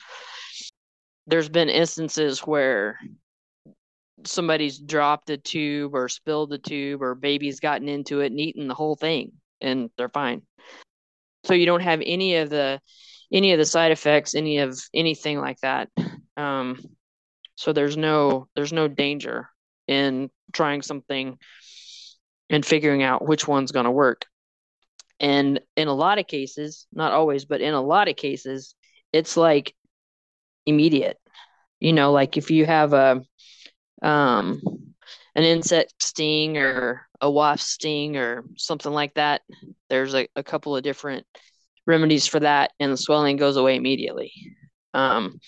There's 1.26 1.48
been 1.48 1.68
instances 1.68 2.40
where 2.40 2.98
somebody's 4.24 4.78
dropped 4.78 5.30
a 5.30 5.36
tube 5.36 5.94
or 5.94 6.08
spilled 6.08 6.52
a 6.52 6.58
tube 6.58 7.02
or 7.02 7.14
baby's 7.14 7.60
gotten 7.60 7.88
into 7.88 8.20
it 8.20 8.32
and 8.32 8.40
eaten 8.40 8.68
the 8.68 8.74
whole 8.74 8.96
thing 8.96 9.32
and 9.60 9.90
they're 9.96 10.08
fine. 10.08 10.42
So 11.44 11.54
you 11.54 11.66
don't 11.66 11.82
have 11.82 12.02
any 12.04 12.36
of 12.36 12.50
the 12.50 12.80
any 13.32 13.52
of 13.52 13.58
the 13.58 13.64
side 13.64 13.92
effects, 13.92 14.34
any 14.34 14.58
of 14.58 14.78
anything 14.94 15.40
like 15.40 15.60
that. 15.60 15.88
Um, 16.36 16.78
so 17.54 17.72
there's 17.72 17.96
no 17.96 18.48
there's 18.54 18.72
no 18.72 18.88
danger 18.88 19.48
in 19.88 20.30
trying 20.52 20.82
something 20.82 21.38
and 22.50 22.64
figuring 22.64 23.02
out 23.02 23.26
which 23.26 23.48
one's 23.48 23.72
going 23.72 23.84
to 23.84 23.90
work. 23.90 24.26
And 25.18 25.60
in 25.76 25.88
a 25.88 25.94
lot 25.94 26.18
of 26.18 26.26
cases, 26.26 26.86
not 26.92 27.12
always, 27.12 27.46
but 27.46 27.60
in 27.60 27.74
a 27.74 27.80
lot 27.80 28.08
of 28.08 28.16
cases, 28.16 28.74
it's 29.12 29.36
like 29.36 29.74
immediate. 30.66 31.16
You 31.80 31.92
know, 31.92 32.12
like 32.12 32.36
if 32.36 32.50
you 32.50 32.66
have 32.66 32.92
a 32.92 33.22
um 34.02 34.60
an 35.34 35.44
insect 35.44 35.94
sting 36.02 36.56
or 36.56 37.06
a 37.20 37.30
wasp 37.30 37.66
sting 37.66 38.16
or 38.16 38.44
something 38.56 38.92
like 38.92 39.14
that, 39.14 39.42
there's 39.90 40.14
a, 40.14 40.28
a 40.36 40.42
couple 40.42 40.76
of 40.76 40.82
different 40.82 41.26
remedies 41.86 42.26
for 42.26 42.40
that 42.40 42.72
and 42.80 42.92
the 42.92 42.96
swelling 42.96 43.36
goes 43.36 43.56
away 43.56 43.76
immediately. 43.76 44.32
Um 44.94 45.40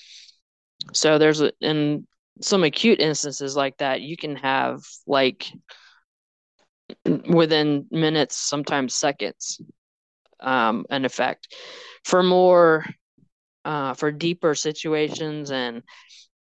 so 0.92 1.18
there's 1.18 1.40
a, 1.40 1.52
in 1.60 2.06
some 2.40 2.64
acute 2.64 3.00
instances 3.00 3.56
like 3.56 3.76
that, 3.78 4.00
you 4.00 4.16
can 4.16 4.36
have 4.36 4.80
like 5.06 5.46
within 7.28 7.86
minutes, 7.90 8.36
sometimes 8.36 8.94
seconds, 8.94 9.60
um, 10.40 10.86
an 10.90 11.04
effect. 11.04 11.54
For 12.04 12.22
more, 12.22 12.84
uh, 13.64 13.94
for 13.94 14.12
deeper 14.12 14.54
situations 14.54 15.50
and 15.50 15.82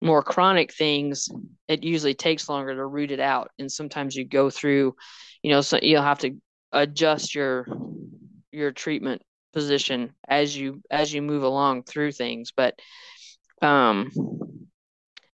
more 0.06 0.22
chronic 0.22 0.72
things, 0.72 1.30
it 1.68 1.84
usually 1.84 2.13
takes 2.13 2.48
longer 2.48 2.76
to 2.76 2.86
root 2.86 3.12
it 3.12 3.20
out. 3.20 3.52
And 3.58 3.72
sometimes 3.72 4.15
you 4.15 4.24
go 4.24 4.50
through, 4.50 4.96
you 5.41 5.50
know, 5.50 5.62
so 5.62 5.80
you'll 5.82 6.04
have 6.04 6.20
to 6.20 6.36
adjust 6.72 7.34
your 7.34 7.65
your 8.52 8.72
treatment 8.72 9.22
position 9.54 10.13
as 10.28 10.56
you 10.56 10.82
as 10.91 11.13
you 11.13 11.22
move 11.22 11.44
along 11.44 11.84
through 11.84 12.12
things. 12.12 12.54
But 12.56 12.80
um, 13.62 14.12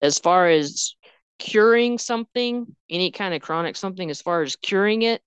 as 0.02 0.20
far 0.20 0.48
as 0.48 0.96
curing 1.38 1.98
something, 1.98 2.66
any 2.90 3.12
kind 3.12 3.34
of 3.34 3.42
chronic 3.42 3.76
something, 3.76 4.10
as 4.10 4.22
far 4.22 4.42
as 4.42 4.56
curing 4.56 5.02
it, 5.02 5.22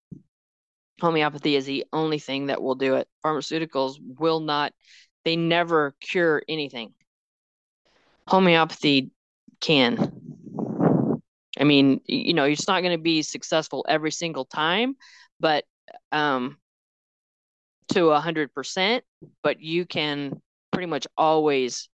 homeopathy 1.00 1.54
is 1.56 1.66
the 1.66 1.84
only 1.92 2.18
thing 2.18 2.46
that 2.46 2.62
will 2.62 2.76
do 2.76 2.94
it. 2.94 3.08
Pharmaceuticals 3.24 3.96
will 4.00 4.40
not, 4.40 4.72
they 5.24 5.36
never 5.36 5.94
cure 6.00 6.42
anything. 6.48 6.94
Homeopathy 8.26 9.10
can. 9.64 10.12
I 11.58 11.64
mean, 11.64 12.00
you 12.06 12.34
know, 12.34 12.44
it's 12.44 12.68
not 12.68 12.82
going 12.82 12.96
to 12.96 13.02
be 13.02 13.22
successful 13.22 13.86
every 13.88 14.10
single 14.10 14.44
time, 14.44 14.96
but 15.40 15.64
um, 16.12 16.58
to 17.92 18.08
a 18.08 18.20
hundred 18.20 18.52
percent, 18.52 19.04
but 19.42 19.60
you 19.60 19.86
can 19.86 20.40
pretty 20.72 20.86
much 20.86 21.06
always 21.16 21.88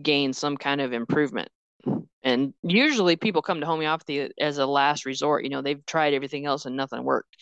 gain 0.00 0.32
some 0.32 0.56
kind 0.56 0.80
of 0.80 0.92
improvement. 0.92 1.48
And 2.22 2.54
usually 2.62 3.16
people 3.16 3.42
come 3.42 3.60
to 3.60 3.66
homeopathy 3.66 4.30
as 4.40 4.58
a 4.58 4.66
last 4.66 5.04
resort. 5.04 5.44
You 5.44 5.50
know, 5.50 5.60
they've 5.60 5.84
tried 5.86 6.14
everything 6.14 6.46
else 6.46 6.66
and 6.66 6.76
nothing 6.76 7.02
worked. 7.02 7.36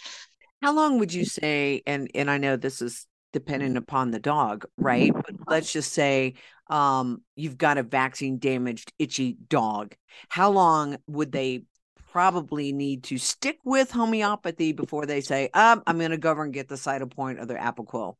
How 0.62 0.74
long 0.74 0.98
would 0.98 1.12
you 1.12 1.24
say, 1.24 1.83
and 1.87 2.11
and 2.14 2.31
I 2.31 2.38
know 2.38 2.57
this 2.57 2.83
is 2.83 3.07
dependent 3.33 3.77
upon 3.77 4.11
the 4.11 4.19
dog, 4.19 4.64
right? 4.77 5.12
But 5.12 5.35
let's 5.47 5.73
just 5.73 5.93
say 5.93 6.35
um, 6.69 7.23
you've 7.37 7.59
got 7.59 7.79
a 7.79 7.83
vaccine 7.83 8.38
damaged, 8.38 8.93
itchy 8.99 9.37
dog. 9.49 9.95
How 10.29 10.51
long 10.51 10.97
would 11.07 11.33
they 11.33 11.64
probably 12.12 12.73
need 12.73 13.05
to 13.05 13.19
stick 13.19 13.59
with 13.64 13.90
homeopathy 13.90 14.73
before 14.73 15.07
they 15.07 15.21
say, 15.21 15.49
um, 15.55 15.83
I'm 15.87 15.99
going 15.99 16.11
to 16.11 16.19
go 16.19 16.31
over 16.31 16.45
and 16.45 16.53
get 16.53 16.69
the 16.69 16.75
Cytopoint 16.75 17.40
or 17.40 17.47
the 17.47 17.55
Apoquel? 17.55 18.16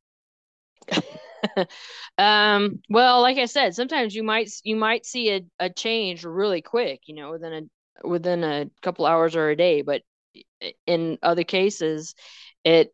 um, 2.18 2.81
well, 2.88 3.23
like 3.23 3.38
I 3.38 3.46
said, 3.46 3.75
sometimes 3.75 4.14
you 4.14 4.23
might 4.23 4.51
you 4.62 4.77
might 4.77 5.07
see 5.07 5.31
a, 5.31 5.40
a 5.59 5.70
change 5.70 6.25
really 6.25 6.62
quick, 6.62 7.03
you 7.07 7.14
know, 7.14 7.31
within 7.33 7.53
a 7.53 8.07
within 8.07 8.44
a 8.44 8.70
couple 8.83 9.07
hours 9.07 9.37
or 9.37 9.51
a 9.51 9.57
day. 9.57 9.83
But 9.83 10.03
in 10.87 11.18
other 11.23 11.44
cases, 11.44 12.14
it 12.64 12.92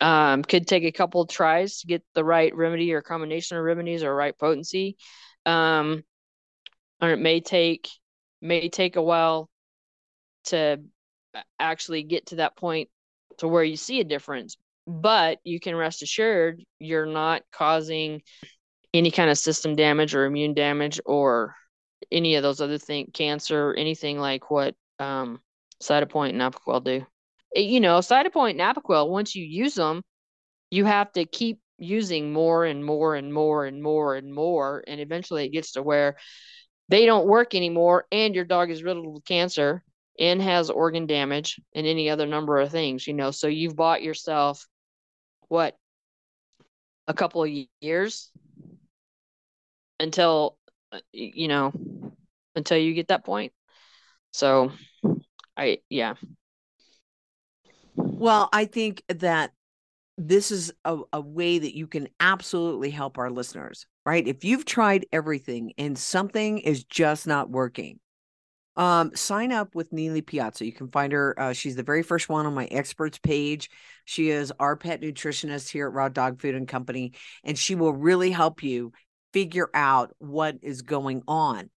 um, 0.00 0.42
could 0.42 0.66
take 0.66 0.84
a 0.84 0.92
couple 0.92 1.26
tries 1.26 1.80
to 1.80 1.86
get 1.86 2.04
the 2.14 2.24
right 2.24 2.54
remedy 2.54 2.92
or 2.92 3.02
combination 3.02 3.56
of 3.56 3.64
remedies 3.64 4.02
or 4.02 4.14
right 4.14 4.36
potency. 4.38 4.96
Um, 5.46 6.04
or 7.00 7.10
it 7.10 7.18
may 7.18 7.40
take 7.40 7.88
may 8.40 8.68
take 8.68 8.96
a 8.96 9.02
while 9.02 9.48
to 10.44 10.80
actually 11.58 12.02
get 12.02 12.26
to 12.26 12.36
that 12.36 12.56
point 12.56 12.88
to 13.38 13.48
where 13.48 13.64
you 13.64 13.76
see 13.76 14.00
a 14.00 14.04
difference 14.04 14.56
but 14.88 15.38
you 15.44 15.60
can 15.60 15.76
rest 15.76 16.02
assured 16.02 16.64
you're 16.78 17.06
not 17.06 17.42
causing 17.52 18.22
any 18.94 19.10
kind 19.10 19.28
of 19.28 19.36
system 19.36 19.76
damage 19.76 20.14
or 20.14 20.24
immune 20.24 20.54
damage 20.54 20.98
or 21.04 21.54
any 22.10 22.36
of 22.36 22.42
those 22.42 22.62
other 22.62 22.78
things, 22.78 23.10
cancer, 23.12 23.74
anything 23.74 24.18
like 24.18 24.50
what 24.50 24.74
um, 24.98 25.40
Cytopoint 25.82 26.30
and 26.30 26.40
Apoquel 26.40 26.82
do. 26.82 27.06
You 27.54 27.80
know, 27.80 27.98
Cytopoint 27.98 28.50
and 28.50 28.60
Apoquel, 28.60 29.08
once 29.08 29.34
you 29.34 29.44
use 29.44 29.74
them, 29.74 30.02
you 30.70 30.84
have 30.84 31.12
to 31.12 31.24
keep 31.24 31.60
using 31.78 32.32
more 32.32 32.64
and 32.64 32.84
more 32.84 33.14
and 33.14 33.32
more 33.32 33.64
and 33.64 33.82
more 33.82 34.16
and 34.16 34.34
more. 34.34 34.84
And 34.86 35.00
eventually 35.00 35.46
it 35.46 35.50
gets 35.50 35.72
to 35.72 35.82
where 35.82 36.16
they 36.88 37.06
don't 37.06 37.26
work 37.26 37.54
anymore 37.54 38.06
and 38.10 38.34
your 38.34 38.44
dog 38.44 38.70
is 38.70 38.82
riddled 38.82 39.12
with 39.12 39.24
cancer 39.24 39.82
and 40.18 40.42
has 40.42 40.70
organ 40.70 41.06
damage 41.06 41.60
and 41.74 41.86
any 41.86 42.10
other 42.10 42.26
number 42.26 42.58
of 42.58 42.70
things, 42.70 43.06
you 43.06 43.14
know. 43.14 43.30
So 43.30 43.46
you've 43.46 43.76
bought 43.76 44.02
yourself 44.02 44.66
what 45.48 45.76
a 47.06 47.14
couple 47.14 47.42
of 47.42 47.50
years 47.80 48.30
until 50.00 50.56
uh, 50.92 51.00
you 51.12 51.48
know 51.48 51.72
until 52.54 52.78
you 52.78 52.94
get 52.94 53.08
that 53.08 53.24
point 53.24 53.52
so 54.32 54.70
i 55.56 55.78
yeah 55.88 56.14
well 57.98 58.48
i 58.52 58.64
think 58.64 59.02
that 59.08 59.52
this 60.16 60.50
is 60.50 60.72
a, 60.84 60.98
a 61.12 61.20
way 61.20 61.58
that 61.58 61.76
you 61.76 61.86
can 61.86 62.08
absolutely 62.20 62.90
help 62.90 63.18
our 63.18 63.30
listeners 63.30 63.86
right 64.06 64.26
if 64.26 64.44
you've 64.44 64.64
tried 64.64 65.06
everything 65.12 65.72
and 65.78 65.98
something 65.98 66.58
is 66.58 66.84
just 66.84 67.26
not 67.26 67.50
working 67.50 68.00
um, 68.78 69.10
sign 69.16 69.50
up 69.50 69.74
with 69.74 69.90
Nealy 69.90 70.24
Piazza. 70.24 70.64
You 70.64 70.72
can 70.72 70.88
find 70.88 71.12
her. 71.12 71.34
Uh, 71.38 71.52
she's 71.52 71.74
the 71.74 71.82
very 71.82 72.04
first 72.04 72.28
one 72.28 72.46
on 72.46 72.54
my 72.54 72.66
experts 72.66 73.18
page. 73.18 73.70
She 74.04 74.30
is 74.30 74.52
our 74.60 74.76
pet 74.76 75.02
nutritionist 75.02 75.68
here 75.68 75.88
at 75.88 75.92
Raw 75.92 76.08
Dog 76.08 76.40
Food 76.40 76.54
and 76.54 76.68
Company, 76.68 77.14
and 77.42 77.58
she 77.58 77.74
will 77.74 77.92
really 77.92 78.30
help 78.30 78.62
you 78.62 78.92
figure 79.32 79.68
out 79.74 80.14
what 80.18 80.58
is 80.62 80.82
going 80.82 81.24
on. 81.26 81.70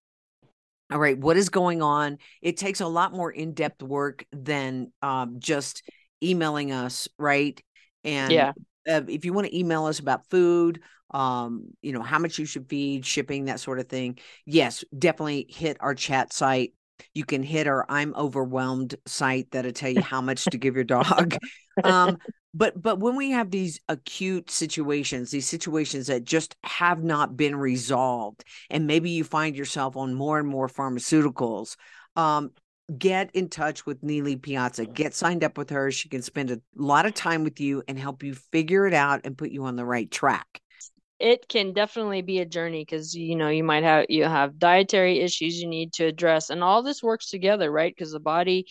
All 0.91 0.99
right, 0.99 1.17
what 1.17 1.37
is 1.37 1.49
going 1.49 1.81
on? 1.81 2.19
It 2.39 2.57
takes 2.57 2.81
a 2.81 2.87
lot 2.87 3.13
more 3.13 3.31
in 3.31 3.53
depth 3.53 3.81
work 3.81 4.23
than 4.31 4.91
um, 5.01 5.37
just 5.39 5.81
emailing 6.23 6.71
us, 6.71 7.07
right? 7.17 7.61
And 8.03 8.31
yeah. 8.31 8.53
Uh, 8.89 9.01
if 9.07 9.25
you 9.25 9.33
want 9.33 9.45
to 9.45 9.55
email 9.55 9.85
us 9.85 9.99
about 9.99 10.27
food, 10.31 10.81
um, 11.11 11.65
you 11.83 11.93
know, 11.93 12.01
how 12.01 12.17
much 12.17 12.39
you 12.39 12.45
should 12.45 12.67
feed, 12.67 13.05
shipping, 13.05 13.45
that 13.45 13.59
sort 13.59 13.77
of 13.79 13.87
thing, 13.87 14.17
yes, 14.43 14.83
definitely 14.97 15.45
hit 15.49 15.77
our 15.81 15.93
chat 15.93 16.33
site 16.33 16.73
you 17.13 17.25
can 17.25 17.43
hit 17.43 17.67
our 17.67 17.85
I'm 17.89 18.13
overwhelmed 18.15 18.95
site 19.05 19.51
that'll 19.51 19.71
tell 19.71 19.89
you 19.89 20.01
how 20.01 20.21
much 20.21 20.45
to 20.45 20.57
give 20.57 20.75
your 20.75 20.83
dog. 20.83 21.37
Um, 21.85 22.17
but 22.53 22.79
but 22.79 22.99
when 22.99 23.15
we 23.15 23.31
have 23.31 23.49
these 23.49 23.79
acute 23.87 24.51
situations, 24.51 25.31
these 25.31 25.47
situations 25.47 26.07
that 26.07 26.25
just 26.25 26.57
have 26.65 27.01
not 27.01 27.37
been 27.37 27.55
resolved, 27.55 28.43
and 28.69 28.85
maybe 28.85 29.09
you 29.09 29.23
find 29.23 29.55
yourself 29.55 29.95
on 29.95 30.13
more 30.13 30.37
and 30.37 30.49
more 30.49 30.67
pharmaceuticals, 30.67 31.77
um, 32.17 32.51
get 32.97 33.29
in 33.33 33.49
touch 33.49 33.85
with 33.85 34.01
Nealy 34.01 34.41
Piazza. 34.41 34.85
Get 34.85 35.13
signed 35.13 35.43
up 35.43 35.57
with 35.57 35.69
her. 35.69 35.91
She 35.91 36.09
can 36.09 36.21
spend 36.21 36.51
a 36.51 36.61
lot 36.75 37.05
of 37.05 37.13
time 37.13 37.43
with 37.43 37.59
you 37.59 37.83
and 37.87 37.97
help 37.97 38.23
you 38.23 38.33
figure 38.33 38.87
it 38.87 38.93
out 38.93 39.21
and 39.23 39.37
put 39.37 39.51
you 39.51 39.65
on 39.65 39.75
the 39.75 39.85
right 39.85 40.09
track 40.09 40.61
it 41.21 41.47
can 41.47 41.71
definitely 41.71 42.23
be 42.23 42.39
a 42.39 42.45
journey 42.45 42.81
because 42.81 43.13
you 43.13 43.35
know 43.35 43.47
you 43.47 43.63
might 43.63 43.83
have 43.83 44.07
you 44.09 44.23
have 44.23 44.57
dietary 44.57 45.19
issues 45.19 45.61
you 45.61 45.67
need 45.67 45.93
to 45.93 46.05
address 46.05 46.49
and 46.49 46.63
all 46.63 46.81
this 46.81 47.03
works 47.03 47.29
together 47.29 47.71
right 47.71 47.93
because 47.95 48.11
the 48.11 48.19
body 48.19 48.65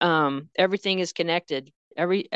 um 0.00 0.48
everything 0.56 1.00
is 1.00 1.12
connected 1.12 1.72
every 1.96 2.28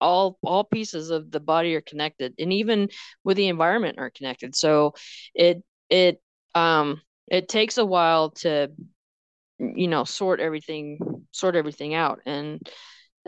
all 0.00 0.36
all 0.42 0.64
pieces 0.64 1.10
of 1.10 1.30
the 1.30 1.40
body 1.40 1.76
are 1.76 1.80
connected 1.80 2.34
and 2.38 2.52
even 2.52 2.88
with 3.22 3.36
the 3.36 3.48
environment 3.48 3.98
are 3.98 4.10
connected 4.10 4.54
so 4.56 4.94
it 5.32 5.62
it 5.88 6.20
um 6.56 7.00
it 7.28 7.48
takes 7.48 7.78
a 7.78 7.86
while 7.86 8.30
to 8.30 8.68
you 9.58 9.88
know 9.88 10.04
sort 10.04 10.40
everything 10.40 10.98
sort 11.30 11.56
everything 11.56 11.94
out 11.94 12.20
and 12.26 12.60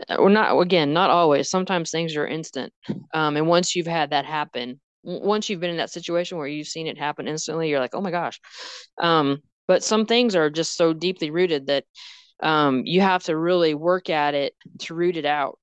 uh, 0.09 0.17
we're 0.19 0.29
not 0.29 0.57
again 0.59 0.93
not 0.93 1.09
always 1.09 1.49
sometimes 1.49 1.89
things 1.89 2.15
are 2.15 2.27
instant 2.27 2.71
um 3.13 3.37
and 3.37 3.47
once 3.47 3.75
you've 3.75 3.87
had 3.87 4.09
that 4.11 4.25
happen 4.25 4.79
once 5.07 5.49
you've 5.49 5.61
been 5.61 5.69
in 5.69 5.77
that 5.77 5.89
situation 5.89 6.37
where 6.37 6.47
you've 6.47 6.67
seen 6.67 6.87
it 6.87 6.97
happen 6.97 7.27
instantly, 7.27 7.69
you're 7.69 7.79
like, 7.79 7.95
oh 7.95 8.01
my 8.01 8.11
gosh. 8.11 8.39
Um, 9.01 9.39
but 9.67 9.83
some 9.83 10.05
things 10.05 10.35
are 10.35 10.49
just 10.49 10.75
so 10.75 10.93
deeply 10.93 11.29
rooted 11.29 11.67
that 11.67 11.85
um, 12.43 12.83
you 12.85 13.01
have 13.01 13.23
to 13.23 13.37
really 13.37 13.73
work 13.73 14.09
at 14.09 14.33
it 14.33 14.53
to 14.79 14.93
root 14.93 15.17
it 15.17 15.25
out. 15.25 15.57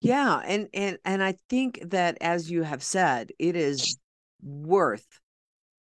Yeah, 0.00 0.40
and 0.44 0.68
and 0.74 0.98
and 1.04 1.22
I 1.22 1.34
think 1.48 1.80
that 1.90 2.18
as 2.20 2.50
you 2.50 2.62
have 2.62 2.82
said, 2.82 3.32
it 3.38 3.56
is 3.56 3.98
worth 4.42 5.06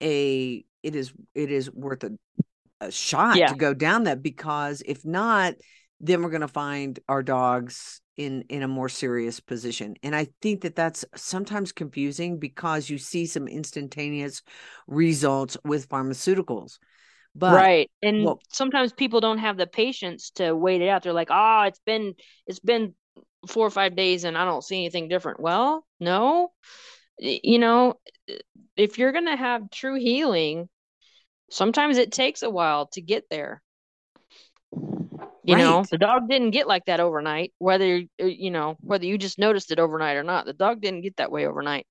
a 0.01 0.63
it 0.81 0.95
is 0.95 1.13
it 1.35 1.51
is 1.51 1.71
worth 1.71 2.03
a, 2.03 2.11
a 2.81 2.91
shot 2.91 3.37
yeah. 3.37 3.47
to 3.47 3.55
go 3.55 3.73
down 3.73 4.03
that 4.03 4.21
because 4.21 4.81
if 4.85 5.05
not, 5.05 5.55
then 5.99 6.21
we're 6.21 6.29
going 6.29 6.41
to 6.41 6.47
find 6.47 6.99
our 7.07 7.23
dogs 7.23 8.01
in 8.17 8.43
in 8.49 8.63
a 8.63 8.67
more 8.67 8.89
serious 8.89 9.39
position. 9.39 9.95
And 10.03 10.15
i 10.15 10.27
think 10.41 10.61
that 10.61 10.75
that's 10.75 11.05
sometimes 11.15 11.71
confusing 11.71 12.39
because 12.39 12.89
you 12.89 12.97
see 12.97 13.25
some 13.25 13.47
instantaneous 13.47 14.41
results 14.87 15.55
with 15.63 15.87
pharmaceuticals. 15.87 16.79
But 17.35 17.53
right 17.53 17.91
and 18.01 18.25
well- 18.25 18.39
sometimes 18.51 18.91
people 18.91 19.21
don't 19.21 19.37
have 19.37 19.57
the 19.57 19.67
patience 19.67 20.31
to 20.31 20.55
wait 20.55 20.81
it 20.81 20.89
out. 20.89 21.03
They're 21.03 21.13
like 21.13 21.29
oh 21.31 21.63
it's 21.67 21.81
been 21.85 22.15
it's 22.47 22.59
been 22.59 22.95
four 23.47 23.65
or 23.65 23.71
five 23.71 23.95
days 23.95 24.23
and 24.23 24.37
i 24.37 24.43
don't 24.43 24.63
see 24.63 24.77
anything 24.77 25.07
different. 25.07 25.39
Well 25.39 25.85
no. 25.99 26.51
You 27.19 27.59
know 27.59 27.95
if 28.75 28.97
you're 28.97 29.11
gonna 29.11 29.37
have 29.37 29.69
true 29.71 29.99
healing 29.99 30.69
sometimes 31.49 31.97
it 31.97 32.11
takes 32.11 32.43
a 32.43 32.49
while 32.49 32.87
to 32.87 33.01
get 33.01 33.25
there. 33.29 33.61
You 35.43 35.55
know 35.55 35.85
the 35.89 35.97
dog 35.97 36.27
didn't 36.27 36.51
get 36.51 36.67
like 36.67 36.85
that 36.85 36.99
overnight 36.99 37.53
whether 37.57 38.01
uh, 38.21 38.25
you 38.25 38.51
know 38.51 38.75
whether 38.81 39.05
you 39.05 39.17
just 39.17 39.39
noticed 39.39 39.71
it 39.71 39.79
overnight 39.79 40.17
or 40.17 40.23
not 40.23 40.45
the 40.45 40.51
dog 40.51 40.81
didn't 40.81 41.01
get 41.01 41.15
that 41.17 41.31
way 41.31 41.47
overnight. 41.47 41.87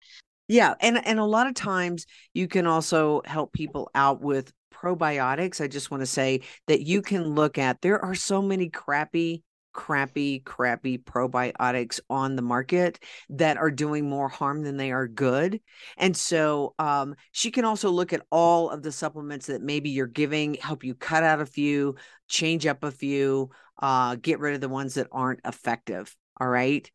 Yeah, 0.46 0.74
and 0.80 1.04
and 1.06 1.18
a 1.18 1.24
lot 1.24 1.46
of 1.46 1.54
times 1.54 2.06
you 2.34 2.48
can 2.48 2.66
also 2.66 3.22
help 3.24 3.54
people 3.54 3.90
out 3.94 4.20
with 4.20 4.52
probiotics. 4.72 5.60
I 5.60 5.68
just 5.68 5.90
want 5.90 6.02
to 6.02 6.06
say 6.06 6.42
that 6.66 6.82
you 6.82 7.00
can 7.00 7.34
look 7.34 7.56
at 7.56 7.80
there 7.80 8.04
are 8.04 8.14
so 8.14 8.42
many 8.42 8.68
crappy 8.68 9.42
crappy 9.76 10.40
crappy 10.40 10.96
probiotics 10.96 12.00
on 12.08 12.34
the 12.34 12.42
market 12.42 12.98
that 13.28 13.58
are 13.58 13.70
doing 13.70 14.08
more 14.08 14.28
harm 14.28 14.62
than 14.62 14.78
they 14.78 14.90
are 14.90 15.06
good. 15.06 15.60
And 15.98 16.16
so 16.16 16.74
um 16.78 17.14
she 17.30 17.50
can 17.50 17.66
also 17.66 17.90
look 17.90 18.14
at 18.14 18.24
all 18.30 18.70
of 18.70 18.82
the 18.82 18.90
supplements 18.90 19.46
that 19.46 19.60
maybe 19.60 19.90
you're 19.90 20.06
giving, 20.06 20.54
help 20.54 20.82
you 20.82 20.94
cut 20.94 21.22
out 21.22 21.42
a 21.42 21.46
few, 21.46 21.94
change 22.26 22.64
up 22.66 22.84
a 22.84 22.90
few, 22.90 23.50
uh 23.78 24.16
get 24.16 24.40
rid 24.40 24.54
of 24.54 24.62
the 24.62 24.68
ones 24.70 24.94
that 24.94 25.08
aren't 25.12 25.40
effective. 25.44 26.16
All 26.40 26.48
right. 26.48 26.90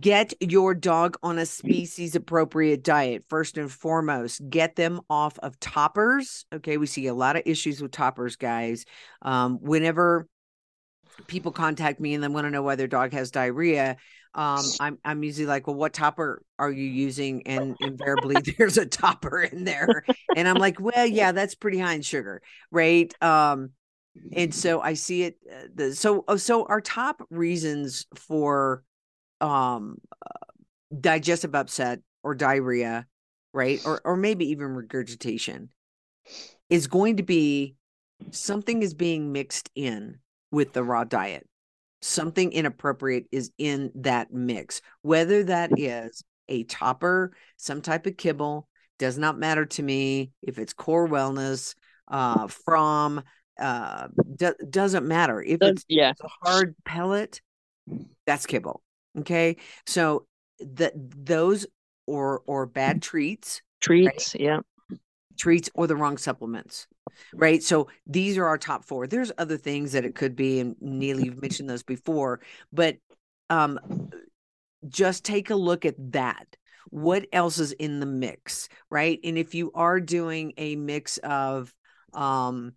Get 0.00 0.34
your 0.40 0.74
dog 0.74 1.16
on 1.22 1.38
a 1.38 1.46
species 1.46 2.16
appropriate 2.16 2.82
diet. 2.82 3.24
First 3.28 3.56
and 3.56 3.70
foremost, 3.70 4.42
get 4.50 4.74
them 4.74 5.00
off 5.08 5.38
of 5.38 5.60
toppers. 5.60 6.44
Okay. 6.52 6.78
We 6.78 6.86
see 6.86 7.06
a 7.06 7.14
lot 7.14 7.36
of 7.36 7.42
issues 7.46 7.80
with 7.80 7.92
toppers, 7.92 8.34
guys. 8.34 8.84
Um, 9.22 9.58
whenever 9.60 10.26
people 11.26 11.52
contact 11.52 12.00
me 12.00 12.14
and 12.14 12.22
they 12.22 12.28
want 12.28 12.46
to 12.46 12.50
know 12.50 12.62
why 12.62 12.76
their 12.76 12.86
dog 12.86 13.12
has 13.12 13.30
diarrhea, 13.30 13.96
um, 14.34 14.62
I'm, 14.80 14.98
I'm 15.04 15.22
usually 15.22 15.46
like, 15.46 15.66
well, 15.66 15.76
what 15.76 15.94
topper 15.94 16.42
are 16.58 16.70
you 16.70 16.84
using? 16.84 17.46
And 17.46 17.74
invariably 17.80 18.36
there's 18.58 18.76
a 18.76 18.84
topper 18.84 19.40
in 19.40 19.64
there. 19.64 20.04
And 20.36 20.46
I'm 20.46 20.56
like, 20.56 20.78
well, 20.78 21.06
yeah, 21.06 21.32
that's 21.32 21.54
pretty 21.54 21.78
high 21.78 21.94
in 21.94 22.02
sugar. 22.02 22.42
Right. 22.70 23.12
Um, 23.22 23.70
and 24.32 24.54
so 24.54 24.80
I 24.80 24.94
see 24.94 25.22
it. 25.24 25.38
Uh, 25.50 25.66
the, 25.74 25.94
so, 25.94 26.24
oh, 26.28 26.36
so 26.36 26.64
our 26.66 26.80
top 26.80 27.22
reasons 27.30 28.06
for 28.14 28.82
um 29.42 29.98
uh, 30.24 30.46
digestive 30.98 31.54
upset 31.54 32.00
or 32.22 32.34
diarrhea 32.34 33.06
right 33.52 33.82
or 33.84 34.00
or 34.04 34.16
maybe 34.16 34.46
even 34.50 34.68
regurgitation 34.68 35.68
is 36.70 36.86
going 36.86 37.18
to 37.18 37.22
be 37.22 37.76
something 38.30 38.82
is 38.82 38.94
being 38.94 39.32
mixed 39.32 39.70
in 39.74 40.18
with 40.56 40.72
the 40.72 40.82
raw 40.82 41.04
diet. 41.04 41.46
Something 42.00 42.50
inappropriate 42.50 43.26
is 43.30 43.50
in 43.58 43.92
that 43.96 44.32
mix. 44.32 44.80
Whether 45.02 45.44
that 45.44 45.78
is 45.78 46.24
a 46.48 46.64
topper 46.64 47.32
some 47.58 47.82
type 47.82 48.06
of 48.06 48.16
kibble 48.16 48.66
does 48.98 49.18
not 49.18 49.38
matter 49.38 49.66
to 49.66 49.82
me. 49.82 50.30
If 50.40 50.58
it's 50.58 50.72
core 50.72 51.06
wellness 51.06 51.74
uh 52.08 52.46
from 52.46 53.22
uh 53.60 54.08
do- 54.34 54.54
doesn't 54.70 55.06
matter. 55.06 55.42
If 55.42 55.58
it's 55.60 55.84
yeah. 55.88 56.14
a 56.22 56.28
hard 56.42 56.74
pellet, 56.86 57.42
that's 58.24 58.46
kibble. 58.46 58.82
Okay. 59.18 59.56
So 59.84 60.26
that 60.60 60.94
those 60.96 61.66
or 62.06 62.40
or 62.46 62.64
bad 62.64 63.02
treats, 63.02 63.60
treats 63.82 64.34
yeah 64.34 64.60
treats 65.36 65.70
or 65.74 65.86
the 65.86 65.96
wrong 65.96 66.18
supplements. 66.18 66.86
Right. 67.34 67.62
So 67.62 67.88
these 68.06 68.36
are 68.36 68.46
our 68.46 68.58
top 68.58 68.84
four. 68.84 69.06
There's 69.06 69.32
other 69.38 69.56
things 69.56 69.92
that 69.92 70.04
it 70.04 70.14
could 70.14 70.36
be, 70.36 70.60
and 70.60 70.76
Neil, 70.80 71.20
you've 71.20 71.40
mentioned 71.40 71.70
those 71.70 71.82
before, 71.82 72.40
but 72.72 72.96
um 73.48 73.78
just 74.88 75.24
take 75.24 75.50
a 75.50 75.56
look 75.56 75.84
at 75.84 75.94
that. 76.12 76.46
What 76.90 77.26
else 77.32 77.58
is 77.58 77.72
in 77.72 78.00
the 78.00 78.06
mix? 78.06 78.68
Right. 78.90 79.18
And 79.24 79.36
if 79.38 79.54
you 79.54 79.72
are 79.74 80.00
doing 80.00 80.52
a 80.56 80.76
mix 80.76 81.18
of 81.18 81.72
um 82.12 82.72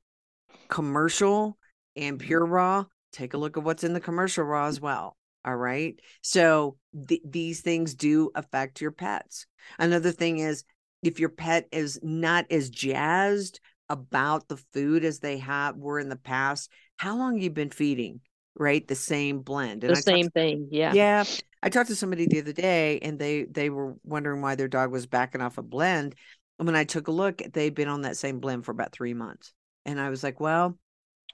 commercial 0.67 1.57
and 1.95 2.19
pure 2.19 2.45
raw, 2.45 2.85
take 3.11 3.33
a 3.33 3.37
look 3.37 3.57
at 3.57 3.63
what's 3.63 3.83
in 3.83 3.93
the 3.93 3.99
commercial 3.99 4.43
raw 4.43 4.67
as 4.67 4.79
well. 4.79 5.17
All 5.45 5.55
right. 5.55 5.99
So 6.21 6.77
th- 7.07 7.21
these 7.25 7.61
things 7.61 7.95
do 7.95 8.31
affect 8.35 8.81
your 8.81 8.91
pets. 8.91 9.45
Another 9.77 10.11
thing 10.11 10.39
is 10.39 10.63
if 11.03 11.19
your 11.19 11.29
pet 11.29 11.67
is 11.71 11.99
not 12.03 12.45
as 12.51 12.69
jazzed 12.69 13.59
about 13.89 14.47
the 14.47 14.57
food 14.73 15.03
as 15.03 15.19
they 15.19 15.37
have 15.37 15.75
were 15.77 15.99
in 15.99 16.09
the 16.09 16.15
past, 16.15 16.69
how 16.97 17.17
long 17.17 17.39
you've 17.39 17.53
been 17.53 17.69
feeding, 17.71 18.21
right? 18.55 18.87
The 18.87 18.95
same 18.95 19.39
blend. 19.39 19.81
the 19.81 19.89
I 19.89 19.93
talked 19.93 20.05
same 20.05 20.29
thing 20.29 20.67
yeah 20.71 20.93
yeah. 20.93 21.23
I 21.61 21.69
talked 21.69 21.89
to 21.89 21.95
somebody 21.95 22.25
the 22.25 22.39
other 22.39 22.53
day 22.53 22.99
and 22.99 23.19
they 23.19 23.43
they 23.43 23.69
were 23.69 23.95
wondering 24.03 24.41
why 24.41 24.55
their 24.55 24.67
dog 24.67 24.91
was 24.91 25.07
backing 25.07 25.41
off 25.41 25.57
a 25.57 25.61
blend. 25.63 26.15
And 26.57 26.65
when 26.65 26.75
I 26.75 26.83
took 26.83 27.07
a 27.07 27.11
look, 27.11 27.41
they'd 27.53 27.73
been 27.73 27.87
on 27.87 28.01
that 28.01 28.17
same 28.17 28.39
blend 28.39 28.65
for 28.65 28.71
about 28.71 28.91
three 28.91 29.13
months. 29.13 29.53
And 29.85 29.99
I 29.99 30.09
was 30.09 30.23
like, 30.23 30.39
well, 30.39 30.77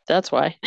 that's 0.07 0.32
why 0.32 0.57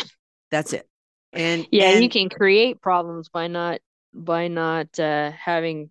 that's 0.51 0.73
it. 0.73 0.87
And 1.33 1.65
yeah 1.71 1.97
you 1.97 2.09
can 2.09 2.29
create 2.29 2.81
problems 2.81 3.29
by 3.29 3.47
not 3.47 3.79
by 4.13 4.47
not 4.47 4.99
uh 4.99 5.31
having 5.31 5.89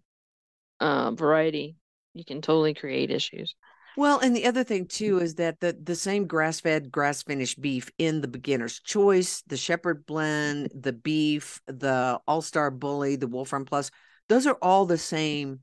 uh 0.80 1.12
variety 1.12 1.76
you 2.18 2.24
can 2.24 2.40
totally 2.42 2.74
create 2.74 3.10
issues 3.10 3.54
Well, 3.96 4.20
and 4.20 4.34
the 4.34 4.46
other 4.46 4.62
thing 4.62 4.86
too 4.86 5.18
is 5.18 5.34
that 5.36 5.58
the 5.60 5.76
the 5.82 5.96
same 5.96 6.26
grass 6.26 6.60
fed, 6.60 6.90
grass 6.92 7.22
finished 7.22 7.60
beef 7.60 7.90
in 7.98 8.20
the 8.20 8.28
beginner's 8.28 8.78
choice, 8.80 9.42
the 9.48 9.56
shepherd 9.56 10.06
blend, 10.06 10.70
the 10.74 10.92
beef, 10.92 11.60
the 11.66 12.20
all 12.26 12.40
star 12.42 12.70
bully, 12.70 13.16
the 13.16 13.26
Wolfram 13.26 13.64
Plus, 13.64 13.90
those 14.28 14.46
are 14.46 14.58
all 14.62 14.86
the 14.86 14.98
same 14.98 15.60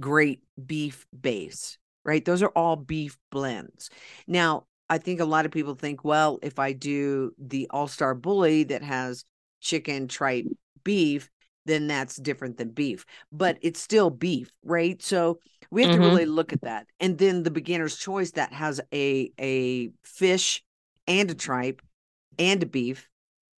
great 0.00 0.42
beef 0.66 1.06
base, 1.18 1.78
right? 2.04 2.24
Those 2.24 2.42
are 2.42 2.52
all 2.56 2.76
beef 2.76 3.18
blends. 3.30 3.90
Now, 4.26 4.66
I 4.90 4.98
think 4.98 5.20
a 5.20 5.26
lot 5.26 5.46
of 5.46 5.52
people 5.52 5.74
think, 5.74 6.04
well, 6.04 6.38
if 6.42 6.58
I 6.58 6.72
do 6.72 7.32
the 7.38 7.68
all 7.70 7.88
star 7.88 8.14
bully 8.14 8.64
that 8.64 8.82
has 8.82 9.24
chicken, 9.60 10.08
tripe, 10.08 10.46
beef, 10.84 11.30
then 11.66 11.86
that's 11.88 12.16
different 12.16 12.56
than 12.58 12.70
beef, 12.70 13.04
but 13.32 13.58
it's 13.62 13.80
still 13.80 14.10
beef, 14.10 14.50
right? 14.64 15.02
So 15.02 15.40
we 15.76 15.82
have 15.82 15.90
Mhm. 15.92 15.94
to 15.94 16.00
really 16.00 16.26
look 16.26 16.52
at 16.52 16.62
that. 16.62 16.86
And 17.00 17.18
then 17.18 17.42
the 17.42 17.50
beginner's 17.50 17.96
choice 17.96 18.32
that 18.32 18.52
has 18.52 18.80
a 18.92 19.30
a 19.38 19.90
fish 20.02 20.64
and 21.06 21.30
a 21.30 21.34
tripe 21.34 21.82
and 22.38 22.62
a 22.62 22.66
beef 22.66 23.08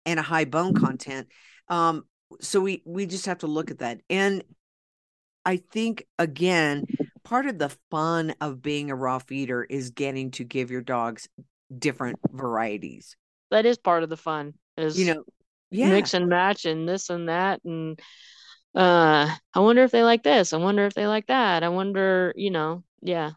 and 0.04 0.18
a 0.20 0.22
high 0.22 0.44
bone 0.44 0.74
content. 0.74 1.28
Um, 1.68 2.04
so 2.40 2.60
we 2.60 2.82
we 2.84 3.06
just 3.06 3.26
have 3.26 3.38
to 3.38 3.46
look 3.46 3.70
at 3.70 3.78
that. 3.78 4.00
And 4.10 4.42
I 5.44 5.56
think 5.56 6.06
again, 6.18 6.84
part 7.24 7.46
of 7.46 7.58
the 7.58 7.70
fun 7.90 8.34
of 8.40 8.60
being 8.62 8.90
a 8.90 8.96
raw 8.96 9.18
feeder 9.18 9.62
is 9.64 9.90
getting 9.90 10.30
to 10.32 10.44
give 10.44 10.70
your 10.70 10.82
dogs 10.82 11.28
different 11.76 12.18
varieties. 12.32 13.16
that 13.50 13.64
is 13.64 13.78
part 13.78 14.02
of 14.02 14.10
the 14.10 14.16
fun 14.16 14.54
is 14.76 14.98
You 14.98 15.14
know, 15.14 15.24
yeah. 15.70 15.88
mix 15.88 16.12
and 16.14 16.28
match 16.28 16.66
and 16.66 16.88
this 16.88 17.08
and 17.10 17.28
that 17.28 17.60
and 17.64 17.98
uh 18.74 19.34
i 19.54 19.60
wonder 19.60 19.82
if 19.82 19.90
they 19.90 20.02
like 20.02 20.22
this 20.22 20.52
i 20.52 20.56
wonder 20.56 20.84
if 20.86 20.94
they 20.94 21.06
like 21.06 21.26
that 21.26 21.62
i 21.64 21.68
wonder 21.68 22.32
you 22.36 22.50
know 22.50 22.82
yeah 23.00 23.32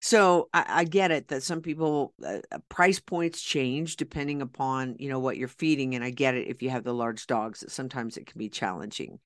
So 0.00 0.48
I, 0.52 0.64
I 0.68 0.84
get 0.84 1.10
it 1.10 1.28
that 1.28 1.42
some 1.42 1.60
people 1.60 2.14
uh, 2.24 2.38
uh, 2.50 2.58
price 2.68 3.00
points 3.00 3.40
change 3.40 3.96
depending 3.96 4.42
upon 4.42 4.96
you 4.98 5.08
know 5.08 5.18
what 5.18 5.36
you're 5.36 5.48
feeding, 5.48 5.94
and 5.94 6.04
I 6.04 6.10
get 6.10 6.34
it 6.34 6.48
if 6.48 6.62
you 6.62 6.70
have 6.70 6.84
the 6.84 6.94
large 6.94 7.26
dogs. 7.26 7.60
that 7.60 7.70
Sometimes 7.70 8.16
it 8.16 8.26
can 8.26 8.38
be 8.38 8.48
challenging. 8.48 9.18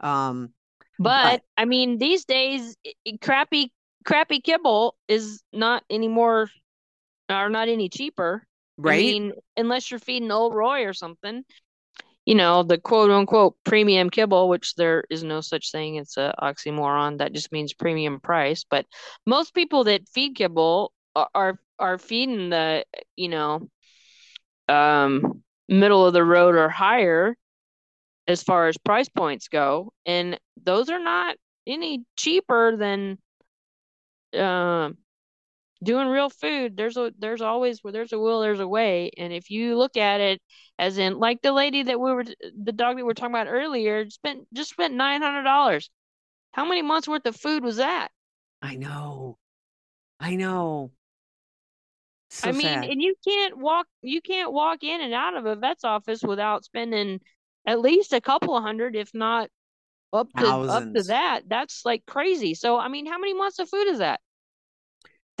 Um, 0.00 0.50
but 0.98 1.42
i 1.56 1.64
mean 1.64 1.98
these 1.98 2.24
days 2.24 2.76
crappy 3.20 3.72
crappy 4.04 4.40
kibble 4.40 4.96
is 5.08 5.42
not 5.52 5.82
any 5.90 6.08
more 6.08 6.48
or 7.30 7.48
not 7.50 7.68
any 7.68 7.88
cheaper 7.88 8.44
right? 8.76 8.86
I 8.86 8.92
mean, 8.92 9.34
unless 9.56 9.90
you're 9.90 10.00
feeding 10.00 10.32
Ol' 10.32 10.52
Roy 10.52 10.84
or 10.86 10.94
something, 10.94 11.44
you 12.26 12.34
know, 12.34 12.62
the 12.62 12.78
quote 12.78 13.10
unquote 13.10 13.56
premium 13.64 14.10
kibble, 14.10 14.48
which 14.48 14.74
there 14.74 15.04
is 15.10 15.24
no 15.24 15.40
such 15.40 15.72
thing. 15.72 15.96
It's 15.96 16.16
a 16.16 16.34
oxymoron. 16.40 17.18
That 17.18 17.32
just 17.32 17.52
means 17.52 17.72
premium 17.72 18.20
price. 18.20 18.64
But 18.68 18.86
most 19.26 19.54
people 19.54 19.84
that 19.84 20.08
feed 20.08 20.36
kibble 20.36 20.92
are 21.16 21.58
are, 21.78 21.98
feeding 21.98 22.50
the, 22.50 22.84
you 23.16 23.28
know, 23.28 23.68
um, 24.68 25.42
middle 25.68 26.06
of 26.06 26.12
the 26.12 26.24
road 26.24 26.54
or 26.54 26.68
higher 26.68 27.36
as 28.28 28.42
far 28.42 28.68
as 28.68 28.76
price 28.78 29.08
points 29.08 29.48
go, 29.48 29.92
and 30.06 30.38
those 30.62 30.90
are 30.90 31.00
not 31.00 31.36
any 31.66 32.04
cheaper 32.16 32.76
than, 32.76 33.18
um, 34.34 34.98
doing 35.82 36.08
real 36.08 36.30
food, 36.30 36.76
there's 36.76 36.96
a 36.96 37.12
there's 37.18 37.40
always 37.40 37.82
where 37.82 37.92
there's 37.92 38.12
a 38.12 38.18
will, 38.18 38.40
there's 38.40 38.60
a 38.60 38.68
way. 38.68 39.10
And 39.16 39.32
if 39.32 39.50
you 39.50 39.76
look 39.76 39.96
at 39.96 40.20
it 40.20 40.40
as 40.78 40.98
in 40.98 41.18
like 41.18 41.42
the 41.42 41.52
lady 41.52 41.82
that 41.84 42.00
we 42.00 42.12
were 42.12 42.24
the 42.24 42.72
dog 42.72 42.90
that 42.92 42.96
we 42.96 43.02
were 43.02 43.14
talking 43.14 43.34
about 43.34 43.48
earlier 43.48 44.08
spent 44.10 44.46
just 44.52 44.70
spent 44.70 44.94
nine 44.94 45.22
hundred 45.22 45.44
dollars. 45.44 45.90
How 46.52 46.64
many 46.64 46.82
months 46.82 47.06
worth 47.06 47.26
of 47.26 47.36
food 47.36 47.62
was 47.62 47.76
that? 47.76 48.08
I 48.60 48.76
know. 48.76 49.38
I 50.18 50.36
know. 50.36 50.90
So 52.30 52.48
I 52.48 52.52
mean, 52.52 52.62
sad. 52.62 52.84
and 52.84 53.02
you 53.02 53.14
can't 53.26 53.58
walk 53.58 53.86
you 54.02 54.20
can't 54.20 54.52
walk 54.52 54.82
in 54.82 55.00
and 55.00 55.14
out 55.14 55.36
of 55.36 55.46
a 55.46 55.56
vet's 55.56 55.84
office 55.84 56.22
without 56.22 56.64
spending 56.64 57.20
at 57.66 57.80
least 57.80 58.12
a 58.12 58.20
couple 58.20 58.56
of 58.56 58.62
hundred, 58.62 58.96
if 58.96 59.10
not 59.14 59.48
up 60.12 60.28
to 60.38 60.46
up 60.46 60.94
to 60.94 61.02
that. 61.04 61.42
That's 61.48 61.84
like 61.84 62.04
crazy. 62.06 62.54
So 62.54 62.78
I 62.78 62.88
mean, 62.88 63.06
how 63.06 63.18
many 63.18 63.34
months 63.34 63.58
of 63.58 63.68
food 63.68 63.88
is 63.88 63.98
that? 63.98 64.20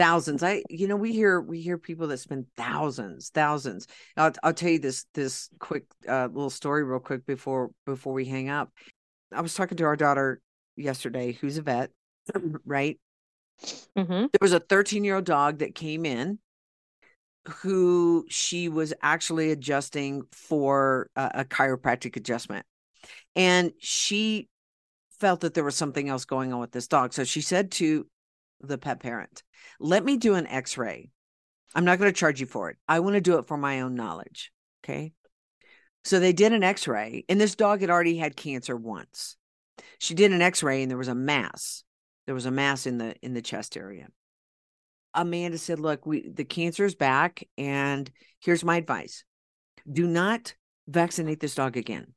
Thousands. 0.00 0.42
I 0.42 0.62
you 0.70 0.88
know 0.88 0.96
we 0.96 1.12
hear 1.12 1.42
we 1.42 1.60
hear 1.60 1.76
people 1.76 2.06
that 2.06 2.16
spend 2.16 2.46
thousands 2.56 3.28
thousands. 3.28 3.86
I'll, 4.16 4.32
I'll 4.42 4.54
tell 4.54 4.70
you 4.70 4.78
this 4.78 5.04
this 5.12 5.50
quick 5.58 5.84
uh, 6.08 6.28
little 6.32 6.48
story 6.48 6.84
real 6.84 7.00
quick 7.00 7.26
before 7.26 7.70
before 7.84 8.14
we 8.14 8.24
hang 8.24 8.48
up. 8.48 8.70
I 9.30 9.42
was 9.42 9.52
talking 9.52 9.76
to 9.76 9.84
our 9.84 9.96
daughter 9.96 10.40
yesterday 10.74 11.32
who's 11.32 11.58
a 11.58 11.62
vet 11.62 11.90
right? 12.64 12.98
Mm-hmm. 13.94 14.10
there 14.10 14.38
was 14.40 14.54
a 14.54 14.60
13 14.60 15.04
year 15.04 15.16
old 15.16 15.26
dog 15.26 15.58
that 15.58 15.74
came 15.74 16.06
in 16.06 16.38
who 17.46 18.24
she 18.30 18.70
was 18.70 18.94
actually 19.02 19.50
adjusting 19.50 20.22
for 20.32 21.10
a, 21.14 21.30
a 21.34 21.44
chiropractic 21.44 22.16
adjustment. 22.16 22.64
And 23.36 23.72
she 23.80 24.48
felt 25.18 25.40
that 25.40 25.52
there 25.52 25.64
was 25.64 25.76
something 25.76 26.08
else 26.08 26.24
going 26.24 26.54
on 26.54 26.60
with 26.60 26.72
this 26.72 26.88
dog. 26.88 27.12
So 27.12 27.24
she 27.24 27.42
said 27.42 27.70
to 27.72 28.06
the 28.60 28.78
pet 28.78 29.00
parent. 29.00 29.42
Let 29.78 30.04
me 30.04 30.16
do 30.16 30.34
an 30.34 30.46
x-ray. 30.46 31.10
I'm 31.74 31.84
not 31.84 31.98
going 31.98 32.12
to 32.12 32.18
charge 32.18 32.40
you 32.40 32.46
for 32.46 32.70
it. 32.70 32.76
I 32.88 33.00
want 33.00 33.14
to 33.14 33.20
do 33.20 33.38
it 33.38 33.46
for 33.46 33.56
my 33.56 33.80
own 33.80 33.94
knowledge 33.94 34.52
okay? 34.82 35.12
So 36.04 36.18
they 36.18 36.32
did 36.32 36.52
an 36.52 36.62
x-ray 36.62 37.24
and 37.28 37.40
this 37.40 37.54
dog 37.54 37.80
had 37.80 37.90
already 37.90 38.16
had 38.16 38.36
cancer 38.36 38.76
once. 38.76 39.36
She 39.98 40.14
did 40.14 40.32
an 40.32 40.42
x-ray 40.42 40.82
and 40.82 40.90
there 40.90 40.98
was 40.98 41.08
a 41.08 41.14
mass. 41.14 41.84
There 42.26 42.34
was 42.34 42.46
a 42.46 42.50
mass 42.50 42.86
in 42.86 42.98
the 42.98 43.14
in 43.22 43.34
the 43.34 43.42
chest 43.42 43.76
area. 43.76 44.08
Amanda 45.14 45.58
said 45.58 45.80
look 45.80 46.06
we 46.06 46.28
the 46.28 46.44
cancer 46.44 46.84
is 46.84 46.94
back 46.94 47.46
and 47.58 48.10
here's 48.40 48.64
my 48.64 48.76
advice. 48.76 49.24
Do 49.90 50.06
not 50.06 50.54
vaccinate 50.86 51.40
this 51.40 51.54
dog 51.54 51.76
again. 51.76 52.14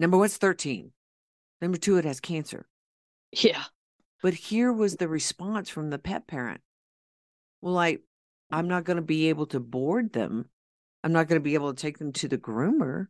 Number 0.00 0.16
one 0.16 0.26
it's 0.26 0.36
13 0.36 0.90
number 1.60 1.78
two 1.78 1.98
it 1.98 2.04
has 2.04 2.20
cancer. 2.20 2.66
Yeah. 3.32 3.64
But 4.24 4.32
here 4.32 4.72
was 4.72 4.96
the 4.96 5.06
response 5.06 5.68
from 5.68 5.90
the 5.90 5.98
pet 5.98 6.26
parent. 6.26 6.62
Well, 7.60 7.76
I, 7.76 7.98
I'm 8.50 8.68
not 8.68 8.84
going 8.84 8.96
to 8.96 9.02
be 9.02 9.28
able 9.28 9.44
to 9.48 9.60
board 9.60 10.14
them. 10.14 10.48
I'm 11.02 11.12
not 11.12 11.28
going 11.28 11.38
to 11.38 11.44
be 11.44 11.52
able 11.52 11.74
to 11.74 11.82
take 11.82 11.98
them 11.98 12.10
to 12.14 12.28
the 12.28 12.38
groomer. 12.38 13.08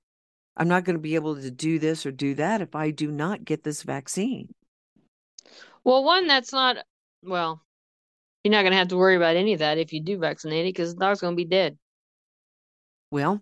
I'm 0.56 0.66
not 0.66 0.82
going 0.82 0.96
to 0.96 1.00
be 1.00 1.14
able 1.14 1.36
to 1.36 1.52
do 1.52 1.78
this 1.78 2.04
or 2.04 2.10
do 2.10 2.34
that 2.34 2.60
if 2.60 2.74
I 2.74 2.90
do 2.90 3.12
not 3.12 3.44
get 3.44 3.62
this 3.62 3.84
vaccine. 3.84 4.56
Well, 5.84 6.02
one 6.02 6.26
that's 6.26 6.52
not 6.52 6.78
well. 7.22 7.62
You're 8.42 8.50
not 8.50 8.64
gonna 8.64 8.76
have 8.76 8.88
to 8.88 8.96
worry 8.96 9.14
about 9.14 9.36
any 9.36 9.52
of 9.52 9.60
that 9.60 9.78
if 9.78 9.92
you 9.92 10.00
do 10.02 10.18
vaccinate 10.18 10.66
it 10.66 10.70
because 10.70 10.94
the 10.94 11.00
dog's 11.00 11.20
gonna 11.20 11.36
be 11.36 11.44
dead. 11.44 11.78
Well, 13.12 13.40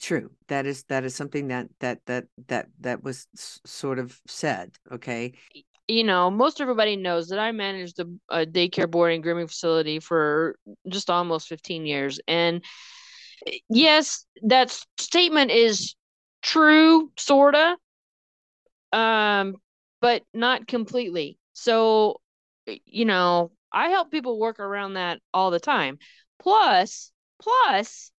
true. 0.00 0.32
That 0.48 0.66
is 0.66 0.82
that 0.84 1.04
is 1.04 1.14
something 1.14 1.48
that 1.48 1.68
that 1.78 2.04
that 2.06 2.26
that 2.48 2.68
that 2.80 3.04
was 3.04 3.28
s- 3.36 3.60
sort 3.64 3.98
of 4.00 4.20
said. 4.26 4.72
Okay. 4.90 5.34
You 5.88 6.04
know, 6.04 6.30
most 6.30 6.60
everybody 6.60 6.96
knows 6.96 7.28
that 7.28 7.38
I 7.38 7.52
managed 7.52 7.98
a, 8.00 8.06
a 8.28 8.46
daycare 8.46 8.90
boarding 8.90 9.20
grooming 9.20 9.48
facility 9.48 10.00
for 10.00 10.56
just 10.88 11.10
almost 11.10 11.48
15 11.48 11.86
years. 11.86 12.20
And 12.28 12.64
yes, 13.68 14.24
that 14.42 14.76
statement 14.98 15.50
is 15.50 15.94
true, 16.42 17.10
sorta, 17.18 17.76
um, 18.92 19.56
but 20.00 20.22
not 20.32 20.66
completely. 20.66 21.38
So, 21.52 22.20
you 22.84 23.04
know, 23.04 23.52
I 23.72 23.88
help 23.88 24.10
people 24.10 24.38
work 24.38 24.60
around 24.60 24.94
that 24.94 25.20
all 25.32 25.50
the 25.50 25.60
time. 25.60 25.98
Plus, 26.40 27.10
plus, 27.40 28.10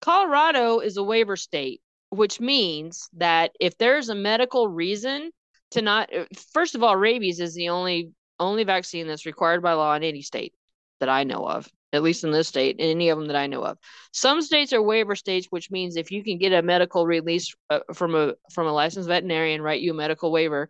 Colorado 0.00 0.78
is 0.80 0.96
a 0.96 1.02
waiver 1.02 1.36
state, 1.36 1.80
which 2.10 2.40
means 2.40 3.08
that 3.14 3.52
if 3.60 3.76
there's 3.78 4.08
a 4.08 4.14
medical 4.14 4.68
reason 4.68 5.30
to 5.72 5.82
not, 5.82 6.14
uh, 6.14 6.24
first 6.52 6.74
of 6.74 6.82
all, 6.82 6.96
rabies 6.96 7.40
is 7.40 7.54
the 7.54 7.68
only 7.68 8.10
only 8.40 8.64
vaccine 8.64 9.06
that's 9.06 9.26
required 9.26 9.62
by 9.62 9.72
law 9.72 9.94
in 9.94 10.04
any 10.04 10.22
state 10.22 10.54
that 11.00 11.08
I 11.08 11.24
know 11.24 11.44
of, 11.44 11.68
at 11.92 12.02
least 12.02 12.22
in 12.24 12.30
this 12.30 12.48
state, 12.48 12.76
and 12.78 12.88
any 12.88 13.08
of 13.08 13.18
them 13.18 13.26
that 13.28 13.36
I 13.36 13.48
know 13.48 13.64
of. 13.64 13.78
Some 14.12 14.42
states 14.42 14.72
are 14.72 14.82
waiver 14.82 15.16
states, 15.16 15.48
which 15.50 15.70
means 15.70 15.96
if 15.96 16.10
you 16.10 16.22
can 16.22 16.38
get 16.38 16.52
a 16.52 16.62
medical 16.62 17.06
release 17.06 17.54
uh, 17.70 17.80
from 17.94 18.14
a 18.14 18.34
from 18.52 18.66
a 18.66 18.72
licensed 18.72 19.08
veterinarian, 19.08 19.62
write 19.62 19.80
you 19.80 19.92
a 19.92 19.94
medical 19.94 20.30
waiver, 20.30 20.68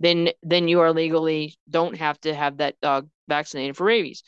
then 0.00 0.30
then 0.42 0.68
you 0.68 0.80
are 0.80 0.92
legally 0.92 1.56
don't 1.68 1.96
have 1.96 2.20
to 2.20 2.34
have 2.34 2.58
that 2.58 2.80
dog 2.80 3.08
vaccinated 3.28 3.76
for 3.76 3.84
rabies. 3.84 4.22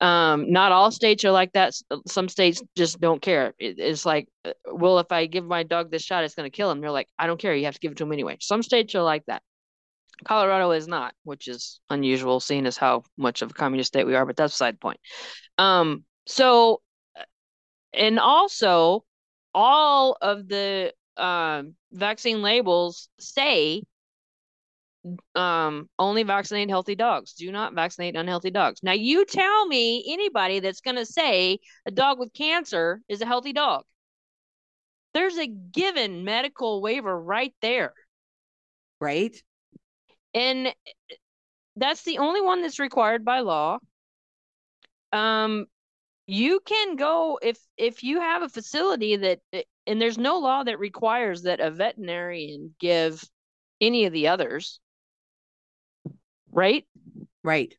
Um, 0.00 0.52
not 0.52 0.70
all 0.70 0.92
states 0.92 1.24
are 1.24 1.32
like 1.32 1.52
that. 1.54 1.74
Some 2.06 2.28
states 2.28 2.62
just 2.76 3.00
don't 3.00 3.20
care. 3.20 3.52
It, 3.58 3.78
it's 3.78 4.06
like, 4.06 4.28
uh, 4.44 4.52
well, 4.72 5.00
if 5.00 5.10
I 5.10 5.26
give 5.26 5.44
my 5.44 5.64
dog 5.64 5.90
this 5.90 6.04
shot, 6.04 6.22
it's 6.22 6.36
going 6.36 6.48
to 6.48 6.56
kill 6.56 6.70
him. 6.70 6.80
They're 6.80 6.92
like, 6.92 7.08
I 7.18 7.26
don't 7.26 7.40
care. 7.40 7.54
You 7.54 7.64
have 7.64 7.74
to 7.74 7.80
give 7.80 7.92
it 7.92 7.98
to 7.98 8.04
him 8.04 8.12
anyway. 8.12 8.36
Some 8.40 8.62
states 8.62 8.94
are 8.94 9.02
like 9.02 9.24
that. 9.26 9.42
Colorado 10.24 10.70
is 10.72 10.88
not, 10.88 11.14
which 11.24 11.48
is 11.48 11.80
unusual, 11.90 12.40
seeing 12.40 12.66
as 12.66 12.76
how 12.76 13.04
much 13.16 13.42
of 13.42 13.50
a 13.50 13.54
communist 13.54 13.88
state 13.88 14.06
we 14.06 14.14
are. 14.14 14.26
But 14.26 14.36
that's 14.36 14.54
beside 14.54 14.74
the 14.74 14.78
point. 14.78 15.00
Um, 15.58 16.04
so, 16.26 16.80
uh, 17.18 17.22
and 17.92 18.18
also, 18.18 19.04
all 19.54 20.16
of 20.20 20.48
the 20.48 20.92
um, 21.16 21.74
vaccine 21.92 22.42
labels 22.42 23.08
say 23.18 23.82
um 25.34 25.88
only 25.98 26.22
vaccinate 26.24 26.68
healthy 26.68 26.94
dogs 26.94 27.32
do 27.32 27.50
not 27.52 27.72
vaccinate 27.72 28.16
unhealthy 28.16 28.50
dogs 28.50 28.80
now 28.82 28.92
you 28.92 29.24
tell 29.24 29.64
me 29.66 30.04
anybody 30.12 30.60
that's 30.60 30.80
going 30.80 30.96
to 30.96 31.06
say 31.06 31.58
a 31.86 31.90
dog 31.90 32.18
with 32.18 32.32
cancer 32.34 33.00
is 33.08 33.22
a 33.22 33.26
healthy 33.26 33.52
dog 33.52 33.84
there's 35.14 35.38
a 35.38 35.46
given 35.46 36.24
medical 36.24 36.82
waiver 36.82 37.18
right 37.18 37.54
there 37.62 37.94
Right. 39.00 39.36
And 40.38 40.74
that's 41.76 42.02
the 42.04 42.18
only 42.18 42.40
one 42.40 42.62
that's 42.62 42.78
required 42.78 43.24
by 43.24 43.40
law 43.40 43.78
um 45.12 45.66
you 46.26 46.60
can 46.64 46.96
go 46.96 47.38
if 47.42 47.58
if 47.76 48.02
you 48.02 48.20
have 48.20 48.42
a 48.42 48.48
facility 48.48 49.16
that 49.16 49.40
and 49.86 50.00
there's 50.00 50.18
no 50.18 50.38
law 50.38 50.62
that 50.64 50.78
requires 50.78 51.42
that 51.42 51.60
a 51.60 51.70
veterinarian 51.70 52.74
give 52.80 53.24
any 53.80 54.06
of 54.06 54.12
the 54.12 54.28
others 54.28 54.80
right 56.52 56.84
Right. 57.44 57.74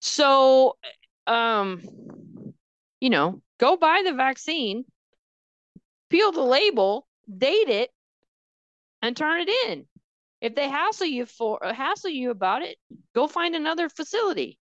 So, 0.00 0.76
um, 1.26 1.82
you 3.00 3.10
know, 3.10 3.42
go 3.58 3.76
buy 3.76 4.02
the 4.04 4.12
vaccine, 4.12 4.84
peel 6.10 6.32
the 6.32 6.42
label, 6.42 7.06
date 7.38 7.68
it, 7.70 7.92
and 9.02 9.16
turn 9.16 9.40
it 9.40 9.48
in. 9.68 9.88
If 10.40 10.54
they 10.54 10.68
hassle 10.68 11.06
you 11.06 11.26
for 11.26 11.64
uh, 11.64 11.74
hassle 11.74 12.10
you 12.10 12.30
about 12.30 12.62
it, 12.62 12.76
go 13.14 13.26
find 13.26 13.54
another 13.54 13.88
facility. 13.88 14.58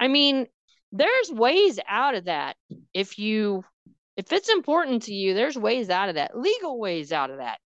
I 0.00 0.08
mean, 0.08 0.46
there's 0.90 1.30
ways 1.30 1.78
out 1.86 2.14
of 2.14 2.24
that. 2.24 2.56
If 2.94 3.18
you 3.18 3.64
if 4.16 4.32
it's 4.32 4.48
important 4.48 5.04
to 5.04 5.14
you, 5.14 5.34
there's 5.34 5.56
ways 5.56 5.90
out 5.90 6.08
of 6.08 6.14
that. 6.16 6.38
Legal 6.38 6.78
ways 6.78 7.12
out 7.12 7.30
of 7.30 7.38
that. 7.38 7.58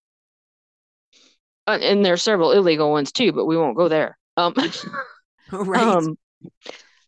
Uh, 1.66 1.78
and 1.80 2.04
there's 2.04 2.22
several 2.22 2.52
illegal 2.52 2.90
ones 2.90 3.12
too, 3.12 3.32
but 3.32 3.46
we 3.46 3.56
won't 3.56 3.76
go 3.76 3.88
there. 3.88 4.18
Um 4.36 4.54
right. 5.52 5.82
Um, 5.82 6.16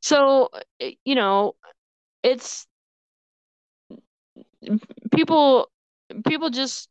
so 0.01 0.51
uh, 0.83 0.87
you 1.05 1.15
know, 1.15 1.55
it's 2.23 2.67
people. 5.13 5.69
People 6.27 6.51
just 6.51 6.89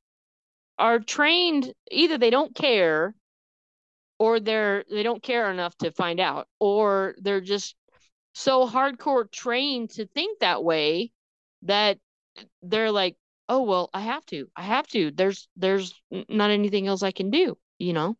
are 0.78 1.00
trained. 1.00 1.74
Either 1.90 2.18
they 2.18 2.30
don't 2.30 2.54
care, 2.54 3.16
or 4.20 4.40
they're 4.40 4.84
they 4.90 5.04
don't 5.04 5.24
care 5.24 5.52
enough 5.52 5.76
to 5.78 5.92
find 5.92 6.20
out, 6.20 6.48
or 6.60 7.16
they're 7.20 7.42
just 7.42 7.76
so 8.34 8.68
hardcore 8.68 9.32
trained 9.32 9.92
to 9.92 10.06
think 10.08 10.40
that 10.40 10.64
way 10.64 11.12
that 11.64 11.98
they're 12.62 12.92
like, 12.92 13.16
oh 13.50 13.64
well, 13.64 13.90
I 13.94 14.02
have 14.02 14.26
to, 14.28 14.48
I 14.56 14.64
have 14.64 14.88
to. 14.88 15.12
There's 15.12 15.48
there's 15.56 15.94
not 16.30 16.52
anything 16.52 16.88
else 16.88 17.04
I 17.04 17.12
can 17.12 17.30
do. 17.30 17.58
You 17.80 17.94
know. 17.94 18.18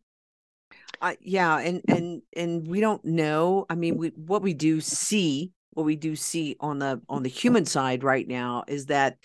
Uh, 1.00 1.14
yeah, 1.20 1.58
and 1.58 1.82
and 1.88 2.22
and 2.34 2.66
we 2.66 2.80
don't 2.80 3.04
know. 3.04 3.66
I 3.68 3.74
mean, 3.74 3.96
we 3.96 4.08
what 4.08 4.42
we 4.42 4.54
do 4.54 4.80
see, 4.80 5.52
what 5.70 5.84
we 5.84 5.96
do 5.96 6.16
see 6.16 6.56
on 6.60 6.78
the 6.78 7.00
on 7.08 7.22
the 7.22 7.28
human 7.28 7.66
side 7.66 8.02
right 8.02 8.26
now 8.26 8.64
is 8.66 8.86
that 8.86 9.18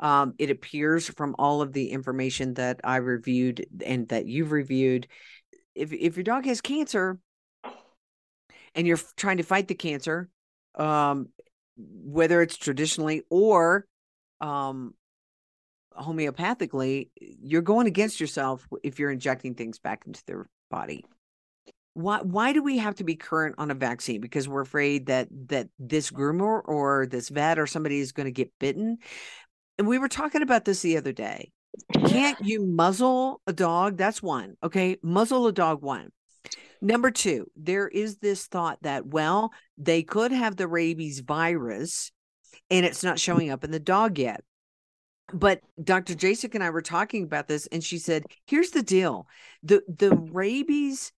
um, 0.00 0.34
it 0.38 0.50
appears 0.50 1.08
from 1.08 1.34
all 1.38 1.60
of 1.60 1.72
the 1.72 1.90
information 1.90 2.54
that 2.54 2.80
I 2.84 2.96
reviewed 2.96 3.66
and 3.84 4.08
that 4.08 4.26
you've 4.26 4.52
reviewed, 4.52 5.08
if 5.78 5.92
if 5.92 6.16
your 6.16 6.24
dog 6.24 6.44
has 6.46 6.60
cancer 6.60 7.18
and 8.74 8.86
you're 8.86 9.00
trying 9.16 9.38
to 9.38 9.42
fight 9.42 9.68
the 9.68 9.74
cancer, 9.74 10.28
um, 10.74 11.28
whether 11.76 12.42
it's 12.42 12.56
traditionally 12.56 13.22
or 13.30 13.86
um 14.40 14.94
homeopathically, 15.98 17.10
you're 17.20 17.62
going 17.62 17.86
against 17.86 18.20
yourself 18.20 18.66
if 18.82 18.98
you're 18.98 19.10
injecting 19.10 19.54
things 19.54 19.78
back 19.78 20.04
into 20.06 20.24
their 20.26 20.46
body. 20.70 21.04
Why 21.94 22.20
why 22.22 22.52
do 22.52 22.62
we 22.62 22.78
have 22.78 22.94
to 22.96 23.04
be 23.04 23.16
current 23.16 23.56
on 23.58 23.70
a 23.70 23.74
vaccine? 23.74 24.20
Because 24.20 24.48
we're 24.48 24.60
afraid 24.60 25.06
that 25.06 25.28
that 25.48 25.68
this 25.78 26.10
groomer 26.10 26.62
or 26.64 27.06
this 27.06 27.28
vet 27.28 27.58
or 27.58 27.66
somebody 27.66 27.98
is 27.98 28.12
going 28.12 28.26
to 28.26 28.32
get 28.32 28.52
bitten. 28.60 28.98
And 29.78 29.88
we 29.88 29.98
were 29.98 30.08
talking 30.08 30.42
about 30.42 30.64
this 30.64 30.82
the 30.82 30.96
other 30.96 31.12
day. 31.12 31.52
Can't 32.06 32.38
you 32.40 32.64
muzzle 32.64 33.40
a 33.46 33.52
dog? 33.52 33.96
That's 33.96 34.22
one. 34.22 34.56
Okay. 34.62 34.96
Muzzle 35.02 35.46
a 35.46 35.52
dog 35.52 35.82
one. 35.82 36.10
Number 36.80 37.10
two, 37.10 37.50
there 37.56 37.88
is 37.88 38.18
this 38.18 38.46
thought 38.46 38.78
that, 38.82 39.06
well, 39.06 39.50
they 39.76 40.02
could 40.02 40.30
have 40.30 40.56
the 40.56 40.68
rabies 40.68 41.20
virus 41.20 42.12
and 42.70 42.86
it's 42.86 43.02
not 43.02 43.18
showing 43.18 43.50
up 43.50 43.64
in 43.64 43.70
the 43.70 43.80
dog 43.80 44.18
yet. 44.18 44.42
But 45.32 45.60
Dr. 45.82 46.14
Jasek 46.14 46.54
and 46.54 46.64
I 46.64 46.70
were 46.70 46.82
talking 46.82 47.24
about 47.24 47.48
this, 47.48 47.66
and 47.66 47.84
she 47.84 47.98
said, 47.98 48.24
here's 48.46 48.70
the 48.70 48.82
deal. 48.82 49.26
The 49.62 49.82
the 49.86 50.16
rabies 50.16 51.12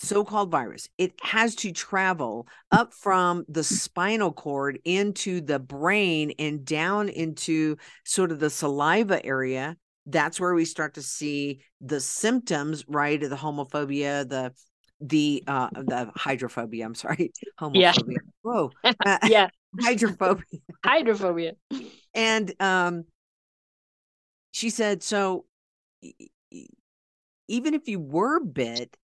so-called 0.00 0.50
virus. 0.50 0.88
It 0.98 1.12
has 1.22 1.54
to 1.56 1.72
travel 1.72 2.46
up 2.70 2.94
from 2.94 3.44
the 3.48 3.64
spinal 3.64 4.32
cord 4.32 4.78
into 4.84 5.40
the 5.40 5.58
brain 5.58 6.32
and 6.38 6.64
down 6.64 7.08
into 7.08 7.76
sort 8.04 8.32
of 8.32 8.40
the 8.40 8.50
saliva 8.50 9.24
area. 9.24 9.76
That's 10.06 10.40
where 10.40 10.54
we 10.54 10.64
start 10.64 10.94
to 10.94 11.02
see 11.02 11.60
the 11.80 12.00
symptoms 12.00 12.84
right? 12.88 13.22
Of 13.22 13.30
the 13.30 13.36
homophobia 13.36 14.28
the 14.28 14.52
the 15.00 15.42
uh 15.46 15.70
the 15.72 16.10
hydrophobia 16.14 16.84
i'm 16.84 16.94
sorry 16.94 17.32
homophobia. 17.60 17.74
Yeah. 17.74 17.94
whoa. 18.42 18.70
Uh, 18.84 19.18
yeah, 19.26 19.48
hydrophobia. 19.80 20.44
Hydrophobia. 20.84 21.52
and 22.14 22.52
um 22.60 23.04
she 24.52 24.68
said 24.68 25.02
so 25.02 25.46
even 27.48 27.74
if 27.74 27.88
you 27.88 27.98
were 27.98 28.40
bit 28.40 28.96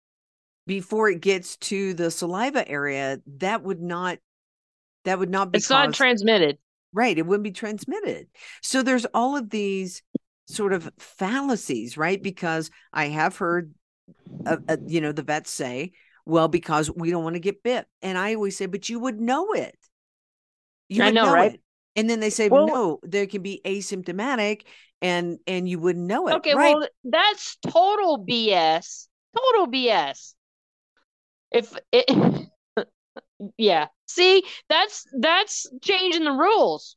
before 0.68 1.09
it 1.09 1.22
gets 1.22 1.57
to 1.57 1.93
the 1.93 2.09
saliva 2.11 2.68
area 2.68 3.20
that 3.38 3.61
would 3.63 3.82
not 3.82 4.18
that 5.03 5.20
would 5.20 5.30
not 5.30 5.51
be 5.51 5.57
It's 5.57 5.70
not 5.70 5.93
transmitted. 5.93 6.57
right 6.93 7.18
it 7.18 7.26
wouldn't 7.26 7.43
be 7.43 7.51
transmitted 7.51 8.28
so 8.61 8.82
there's 8.82 9.05
all 9.13 9.38
of 9.38 9.49
these 9.49 10.01
sort 10.47 10.74
of 10.74 10.89
fallacies 10.99 11.97
right 11.97 12.22
because 12.22 12.70
i 12.93 13.07
have 13.07 13.38
heard 13.38 13.74
uh, 14.45 14.57
uh, 14.68 14.78
you 14.86 15.01
know 15.01 15.11
the 15.11 15.24
vets 15.24 15.49
say 15.51 15.91
well 16.26 16.47
because 16.47 16.89
we 16.91 17.09
don't 17.11 17.24
want 17.24 17.36
to 17.36 17.39
get 17.39 17.63
bit 17.63 17.86
and 18.01 18.18
i 18.18 18.36
always 18.36 18.57
say 18.57 18.66
but 18.68 18.88
you 18.89 18.99
would 18.99 19.20
know 19.20 19.53
it 19.53 19.76
you 20.88 21.01
I 21.01 21.07
would 21.07 21.16
know, 21.16 21.34
right? 21.34 21.53
it. 21.55 21.61
and 21.95 22.07
then 22.09 22.20
they 22.20 22.30
say 22.30 22.47
Well- 22.49 22.68
no 22.68 22.99
there 23.03 23.26
can 23.28 23.41
be 23.41 23.59
asymptomatic 23.66 24.61
and 25.01 25.39
and 25.47 25.68
you 25.68 25.80
wouldn't 25.80 26.05
know 26.05 26.28
it 26.28 26.36
Okay, 26.36 26.53
right 26.55 26.76
well, 26.76 26.88
that's 27.03 27.57
total 27.68 28.24
BS. 28.26 29.07
Total 29.36 29.68
BS. 29.68 30.34
If 31.56 31.74
it, 31.91 32.47
yeah. 33.58 33.88
See, 34.08 34.43
that's 34.70 35.06
that's 35.20 35.68
changing 35.82 36.26
the 36.26 36.32
rules. 36.32 36.95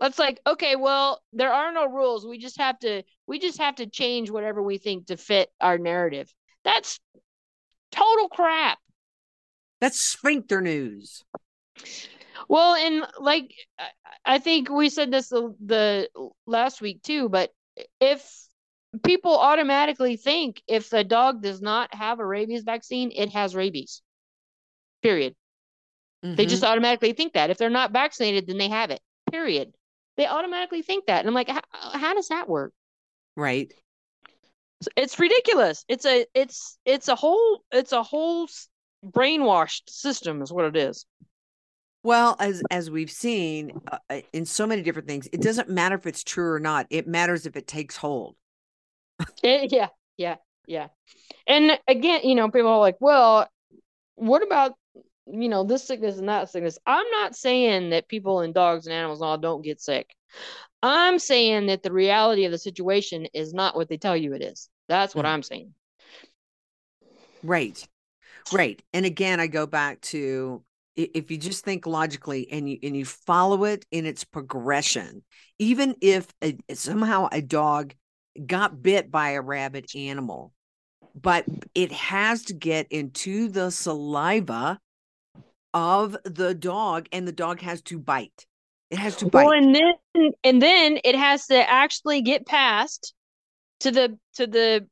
That's 0.00 0.18
like, 0.18 0.40
okay, 0.46 0.76
well, 0.76 1.22
there 1.32 1.52
are 1.52 1.72
no 1.72 1.86
rules. 1.86 2.26
We 2.26 2.38
just 2.38 2.58
have 2.58 2.78
to 2.80 3.02
we 3.26 3.38
just 3.38 3.58
have 3.58 3.76
to 3.76 3.86
change 3.86 4.30
whatever 4.30 4.62
we 4.62 4.78
think 4.78 5.06
to 5.06 5.16
fit 5.16 5.48
our 5.60 5.78
narrative. 5.78 6.32
That's 6.64 6.98
total 7.92 8.28
crap. 8.28 8.78
that's 9.80 10.00
sphincter 10.00 10.60
news 10.60 11.24
Well, 12.48 12.74
and 12.74 13.06
like 13.20 13.54
I- 14.24 14.38
think 14.38 14.68
we 14.68 14.88
said 14.88 15.10
this 15.10 15.28
the, 15.28 15.54
the 15.64 16.08
last 16.46 16.80
week 16.80 17.02
too, 17.02 17.28
but 17.28 17.50
if 18.00 18.28
people 19.02 19.36
automatically 19.38 20.16
think 20.16 20.62
if 20.66 20.90
the 20.90 21.04
dog 21.04 21.42
does 21.42 21.60
not 21.60 21.94
have 21.94 22.20
a 22.20 22.26
rabies 22.26 22.62
vaccine, 22.62 23.12
it 23.14 23.30
has 23.30 23.54
rabies. 23.54 24.02
Period. 25.02 25.34
They 26.22 26.46
Mhm. 26.46 26.48
just 26.48 26.64
automatically 26.64 27.12
think 27.12 27.34
that. 27.34 27.50
If 27.50 27.58
they're 27.58 27.70
not 27.70 27.92
vaccinated, 27.92 28.46
then 28.46 28.58
they 28.58 28.68
have 28.68 28.90
it. 28.90 29.00
Period. 29.30 29.74
They 30.16 30.26
automatically 30.26 30.82
think 30.82 31.06
that. 31.06 31.20
And 31.20 31.28
I'm 31.28 31.34
like, 31.34 31.48
how, 31.48 31.62
how 31.72 32.14
does 32.14 32.28
that 32.28 32.48
work? 32.48 32.72
right 33.36 33.72
It's 34.96 35.18
ridiculous. 35.18 35.84
It's 35.88 36.06
a 36.06 36.26
it's 36.34 36.78
it's 36.84 37.08
a 37.08 37.16
whole 37.16 37.64
it's 37.72 37.92
a 37.92 38.02
whole 38.02 38.48
brainwashed 39.04 39.88
system 39.88 40.40
is 40.40 40.52
what 40.52 40.66
it 40.66 40.76
is. 40.76 41.06
Well, 42.02 42.36
as 42.38 42.62
as 42.70 42.90
we've 42.90 43.10
seen 43.10 43.72
uh, 43.90 44.20
in 44.32 44.44
so 44.44 44.66
many 44.66 44.82
different 44.82 45.08
things, 45.08 45.26
it 45.32 45.40
doesn't 45.40 45.68
matter 45.68 45.96
if 45.96 46.06
it's 46.06 46.22
true 46.22 46.52
or 46.52 46.60
not. 46.60 46.86
It 46.90 47.08
matters 47.08 47.46
if 47.46 47.56
it 47.56 47.66
takes 47.66 47.96
hold. 47.96 48.36
Eh, 49.42 49.68
yeah, 49.70 49.88
yeah, 50.16 50.36
yeah. 50.66 50.88
And 51.46 51.78
again, 51.88 52.22
you 52.24 52.34
know, 52.34 52.50
people 52.50 52.70
are 52.70 52.78
like, 52.80 52.96
well, 53.00 53.48
what 54.16 54.42
about, 54.42 54.74
you 55.26 55.48
know, 55.48 55.64
this 55.64 55.86
sickness 55.86 56.18
and 56.18 56.28
that 56.28 56.50
sickness? 56.50 56.78
I'm 56.86 57.08
not 57.10 57.36
saying 57.36 57.90
that 57.90 58.08
people 58.08 58.40
and 58.40 58.54
dogs 58.54 58.86
and 58.86 58.94
animals 58.94 59.20
and 59.20 59.28
all 59.28 59.38
don't 59.38 59.62
get 59.62 59.80
sick. 59.80 60.14
I'm 60.82 61.18
saying 61.18 61.66
that 61.66 61.82
the 61.82 61.92
reality 61.92 62.44
of 62.44 62.52
the 62.52 62.58
situation 62.58 63.26
is 63.34 63.54
not 63.54 63.76
what 63.76 63.88
they 63.88 63.96
tell 63.96 64.16
you 64.16 64.34
it 64.34 64.42
is. 64.42 64.68
That's 64.88 65.14
what 65.14 65.24
Mhm. 65.24 65.28
I'm 65.30 65.42
saying. 65.42 65.74
Right. 67.42 67.86
Right. 68.52 68.82
And 68.92 69.06
again, 69.06 69.40
I 69.40 69.46
go 69.46 69.66
back 69.66 70.00
to 70.02 70.62
if 70.96 71.30
you 71.30 71.38
just 71.38 71.64
think 71.64 71.86
logically 71.86 72.50
and 72.52 72.70
you 72.70 72.78
and 72.82 72.96
you 72.96 73.04
follow 73.04 73.64
it 73.64 73.84
in 73.90 74.06
its 74.06 74.24
progression, 74.24 75.24
even 75.58 75.96
if 76.00 76.28
a, 76.42 76.56
somehow 76.74 77.28
a 77.32 77.42
dog 77.42 77.94
got 78.46 78.82
bit 78.82 79.10
by 79.10 79.30
a 79.30 79.40
rabid 79.40 79.86
animal, 79.94 80.52
but 81.20 81.44
it 81.74 81.92
has 81.92 82.44
to 82.44 82.54
get 82.54 82.86
into 82.90 83.48
the 83.48 83.70
saliva 83.70 84.78
of 85.72 86.16
the 86.24 86.54
dog 86.54 87.08
and 87.12 87.26
the 87.26 87.32
dog 87.32 87.60
has 87.60 87.82
to 87.82 87.98
bite. 87.98 88.46
It 88.90 88.98
has 88.98 89.16
to 89.16 89.26
bite. 89.26 89.46
Well, 89.46 89.52
and 89.52 89.74
then 89.74 90.32
and 90.44 90.62
then 90.62 90.98
it 91.04 91.16
has 91.16 91.46
to 91.48 91.68
actually 91.68 92.22
get 92.22 92.46
past 92.46 93.14
to 93.80 93.90
the 93.90 94.18
to 94.34 94.46
the 94.46 94.86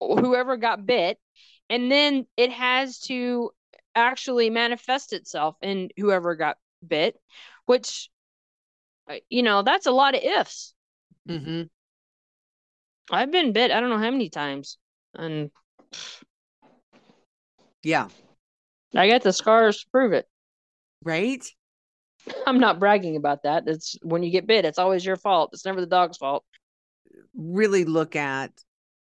whoever 0.00 0.56
got 0.56 0.86
bit, 0.86 1.18
and 1.68 1.90
then 1.90 2.26
it 2.36 2.52
has 2.52 3.00
to 3.00 3.50
actually 3.94 4.50
manifest 4.50 5.12
itself 5.12 5.56
in 5.62 5.90
whoever 5.96 6.36
got 6.36 6.56
bit, 6.86 7.18
which 7.66 8.10
uh, 9.10 9.16
you 9.28 9.42
know 9.42 9.62
that's 9.62 9.86
a 9.86 9.92
lot 9.92 10.14
of 10.14 10.22
ifs. 10.22 10.74
hmm 11.26 11.62
I've 13.10 13.30
been 13.30 13.52
bit 13.52 13.70
I 13.70 13.80
don't 13.80 13.90
know 13.90 13.98
how 13.98 14.10
many 14.10 14.28
times, 14.28 14.78
and 15.14 15.50
Yeah. 17.82 18.08
I 18.94 19.08
got 19.08 19.22
the 19.22 19.32
scars 19.32 19.80
to 19.80 19.90
prove 19.90 20.12
it. 20.12 20.26
Right. 21.04 21.44
I'm 22.46 22.58
not 22.58 22.80
bragging 22.80 23.14
about 23.16 23.44
that. 23.44 23.64
It's 23.68 23.96
when 24.02 24.22
you 24.22 24.30
get 24.30 24.46
bit, 24.46 24.64
it's 24.64 24.78
always 24.78 25.04
your 25.04 25.16
fault. 25.16 25.50
It's 25.52 25.64
never 25.64 25.80
the 25.80 25.86
dog's 25.86 26.16
fault. 26.16 26.44
really 27.34 27.84
look 27.84 28.16
at 28.16 28.50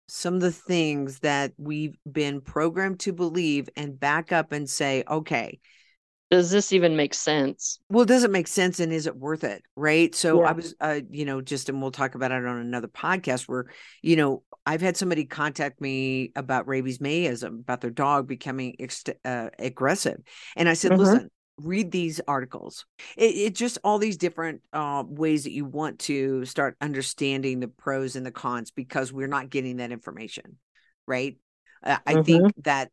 some 0.09 0.35
of 0.35 0.41
the 0.41 0.51
things 0.51 1.19
that 1.19 1.53
we've 1.57 1.97
been 2.09 2.41
programmed 2.41 2.99
to 3.01 3.13
believe 3.13 3.69
and 3.75 3.99
back 3.99 4.31
up 4.31 4.51
and 4.51 4.69
say, 4.69 5.03
okay, 5.09 5.59
Does 6.29 6.51
this 6.51 6.73
even 6.73 6.95
make 6.97 7.13
sense? 7.13 7.79
well, 7.89 8.03
does 8.05 8.23
it 8.25 8.31
make 8.31 8.47
sense 8.47 8.79
and 8.81 8.91
is 8.91 9.07
it 9.07 9.15
worth 9.15 9.43
it? 9.45 9.63
Right. 9.75 10.13
So 10.13 10.41
Yeah. 10.41 10.49
I 10.49 10.51
was, 10.51 10.75
uh, 10.81 10.99
you 11.09 11.23
know, 11.23 11.39
just, 11.39 11.69
and 11.69 11.81
we'll 11.81 11.91
talk 11.91 12.15
about 12.15 12.31
it 12.31 12.45
on 12.45 12.57
another 12.57 12.89
podcast 12.89 13.47
where, 13.47 13.67
you 14.01 14.17
know, 14.17 14.43
I've 14.65 14.81
had 14.81 14.97
somebody 14.97 15.23
contact 15.23 15.79
me 15.79 16.33
about 16.35 16.67
rabies 16.67 16.99
miasm, 16.99 17.61
about 17.61 17.79
their 17.79 17.91
dog 17.91 18.27
becoming 18.27 18.75
ex- 18.79 19.05
uh, 19.23 19.49
aggressive. 19.57 20.17
And 20.57 20.67
I 20.67 20.73
said, 20.73 20.91
Mhm. 20.91 20.97
listen, 20.97 21.31
read 21.59 21.91
these 21.91 22.19
articles. 22.27 22.85
It, 23.15 23.35
it 23.35 23.55
just 23.55 23.77
all 23.83 23.97
these 23.97 24.17
different 24.17 24.61
uh, 24.73 25.03
ways 25.07 25.45
that 25.45 25.53
you 25.53 25.63
want 25.63 25.99
to 25.99 26.43
start 26.45 26.75
understanding 26.81 27.61
the 27.61 27.69
pros 27.69 28.17
and 28.17 28.25
the 28.25 28.31
cons 28.31 28.71
because 28.71 29.13
we're 29.13 29.27
not 29.27 29.49
getting 29.49 29.77
that 29.77 29.93
information. 29.93 30.57
Right. 31.07 31.37
Uh, 31.81 31.97
I 32.05 32.21
think 32.21 32.51
that 32.65 32.91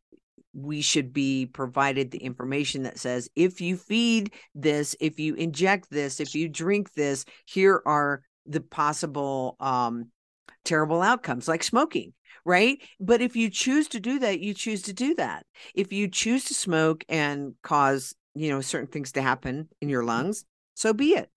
we 0.55 0.80
should 0.80 1.12
be 1.12 1.46
provided 1.46 2.11
the 2.11 2.18
information 2.18 2.84
that 2.84 2.98
says 2.98 3.28
if 3.34 3.61
you 3.61 3.76
feed 3.76 4.32
this, 4.55 4.96
if 5.00 5.18
you 5.18 5.34
inject 5.34 5.90
this, 5.90 6.20
if 6.20 6.34
you 6.34 6.48
drink 6.48 6.92
this, 6.94 7.24
here 7.44 7.82
are 7.84 8.22
the 8.46 8.61
possible 8.61 9.57
um, 9.61 10.11
terrible 10.64 11.02
outcomes 11.02 11.48
like 11.48 11.62
smoking, 11.62 12.12
right? 12.44 12.78
But 13.00 13.20
if 13.20 13.36
you 13.36 13.50
choose 13.50 13.88
to 13.88 14.00
do 14.00 14.18
that, 14.20 14.40
you 14.40 14.55
choose 14.55 14.82
to 14.82 14.92
do 14.92 15.14
that. 15.16 15.44
If 15.74 15.92
you 15.92 16.09
choose 16.09 16.44
to 16.44 16.55
smoke 16.55 17.05
and 17.09 17.55
cause, 17.62 18.14
you 18.34 18.50
know, 18.50 18.61
certain 18.61 18.88
things 18.88 19.12
to 19.12 19.22
happen 19.22 19.68
in 19.80 19.88
your 19.88 20.05
lungs, 20.05 20.44
so 20.74 20.92
be 20.92 21.11
it. 21.11 21.30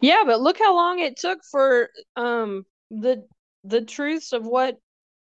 Yeah, 0.00 0.22
but 0.26 0.40
look 0.40 0.58
how 0.58 0.74
long 0.74 0.98
it 0.98 1.16
took 1.16 1.40
for 1.50 1.90
um 2.16 2.64
the 2.90 3.26
the 3.64 3.82
truths 3.82 4.32
of 4.32 4.46
what 4.46 4.76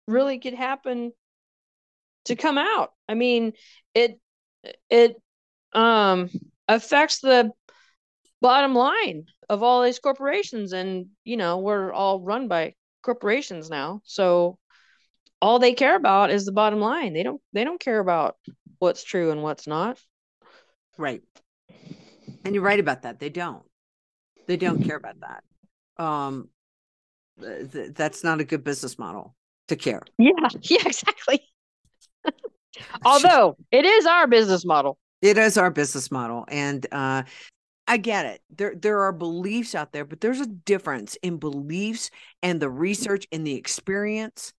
really 0.07 0.39
could 0.39 0.53
happen 0.53 1.11
to 2.27 2.35
come 2.35 2.57
out. 2.57 2.91
I 3.09 3.13
mean, 3.13 3.53
it 3.93 4.19
it 4.89 5.15
um 5.73 6.29
affects 6.67 7.19
the 7.19 7.51
bottom 8.41 8.75
line 8.75 9.25
of 9.49 9.63
all 9.63 9.81
these 9.83 9.99
corporations 9.99 10.73
and 10.73 11.07
you 11.23 11.37
know 11.37 11.57
we're 11.59 11.91
all 11.91 12.21
run 12.21 12.47
by 12.47 12.73
corporations 13.01 13.69
now 13.69 14.01
so 14.03 14.57
all 15.41 15.59
they 15.59 15.73
care 15.73 15.95
about 15.95 16.29
is 16.29 16.45
the 16.45 16.51
bottom 16.51 16.79
line 16.79 17.13
they 17.13 17.23
don't 17.23 17.41
they 17.53 17.63
don't 17.63 17.79
care 17.79 17.99
about 17.99 18.35
what's 18.79 19.03
true 19.03 19.31
and 19.31 19.41
what's 19.41 19.67
not 19.67 19.97
Right. 20.97 21.21
And 22.43 22.55
you're 22.55 22.63
right 22.63 22.79
about 22.79 23.03
that. 23.03 23.19
They 23.19 23.29
don't. 23.29 23.63
They 24.47 24.57
don't 24.57 24.83
care 24.83 24.95
about 24.95 25.17
that. 25.19 26.03
Um 26.03 26.49
th- 27.39 27.71
th- 27.71 27.93
that's 27.93 28.23
not 28.23 28.39
a 28.39 28.43
good 28.43 28.63
business 28.63 28.97
model 28.97 29.35
to 29.67 29.75
care. 29.75 30.01
yeah 30.17 30.31
yeah 30.63 30.83
exactly 30.85 31.41
although 33.05 33.57
it 33.71 33.85
is 33.85 34.05
our 34.05 34.27
business 34.27 34.65
model 34.65 34.97
It 35.21 35.37
is 35.37 35.57
our 35.57 35.71
business 35.71 36.11
model. 36.11 36.45
And 36.47 36.85
uh 36.91 37.23
I 37.89 37.95
get 37.97 38.25
it. 38.25 38.41
There 38.55 38.75
there 38.75 38.99
are 39.03 39.13
beliefs 39.13 39.73
out 39.73 39.93
there, 39.93 40.03
but 40.05 40.19
there's 40.19 40.41
a 40.41 40.45
difference 40.45 41.17
in 41.23 41.37
beliefs 41.37 42.09
and 42.43 42.59
the 42.59 42.69
research 42.69 43.25
and 43.31 43.47
the 43.47 43.53
experience 43.55 44.51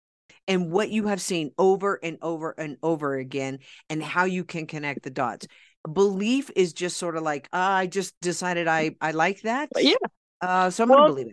and 0.46 0.70
what 0.72 0.88
you 0.88 1.06
have 1.08 1.20
seen 1.20 1.50
over 1.58 1.98
and 2.02 2.16
over 2.22 2.54
and 2.56 2.78
over 2.82 3.16
again 3.16 3.58
and 3.90 4.02
how 4.02 4.24
you 4.24 4.44
can 4.44 4.66
connect 4.66 5.02
the 5.02 5.10
dots. 5.10 5.46
Belief 5.92 6.50
is 6.56 6.72
just 6.72 6.96
sort 6.96 7.16
of 7.16 7.22
like, 7.22 7.48
uh, 7.52 7.58
I 7.58 7.86
just 7.86 8.14
decided 8.22 8.66
I 8.66 8.96
I 9.00 9.10
like 9.12 9.42
that. 9.42 9.68
yeah 9.76 9.94
Uh 10.40 10.70
so 10.70 10.84
I'm 10.84 10.88
Well- 10.88 10.98
gonna 11.00 11.12
believe 11.12 11.26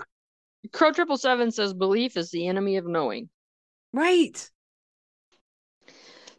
it. 0.64 0.72
crow 0.74 0.92
triple 0.92 1.18
seven 1.18 1.50
says 1.52 1.74
belief 1.74 2.18
is 2.18 2.30
the 2.32 2.48
enemy 2.48 2.76
of 2.78 2.86
knowing 2.86 3.30
Right. 3.94 4.52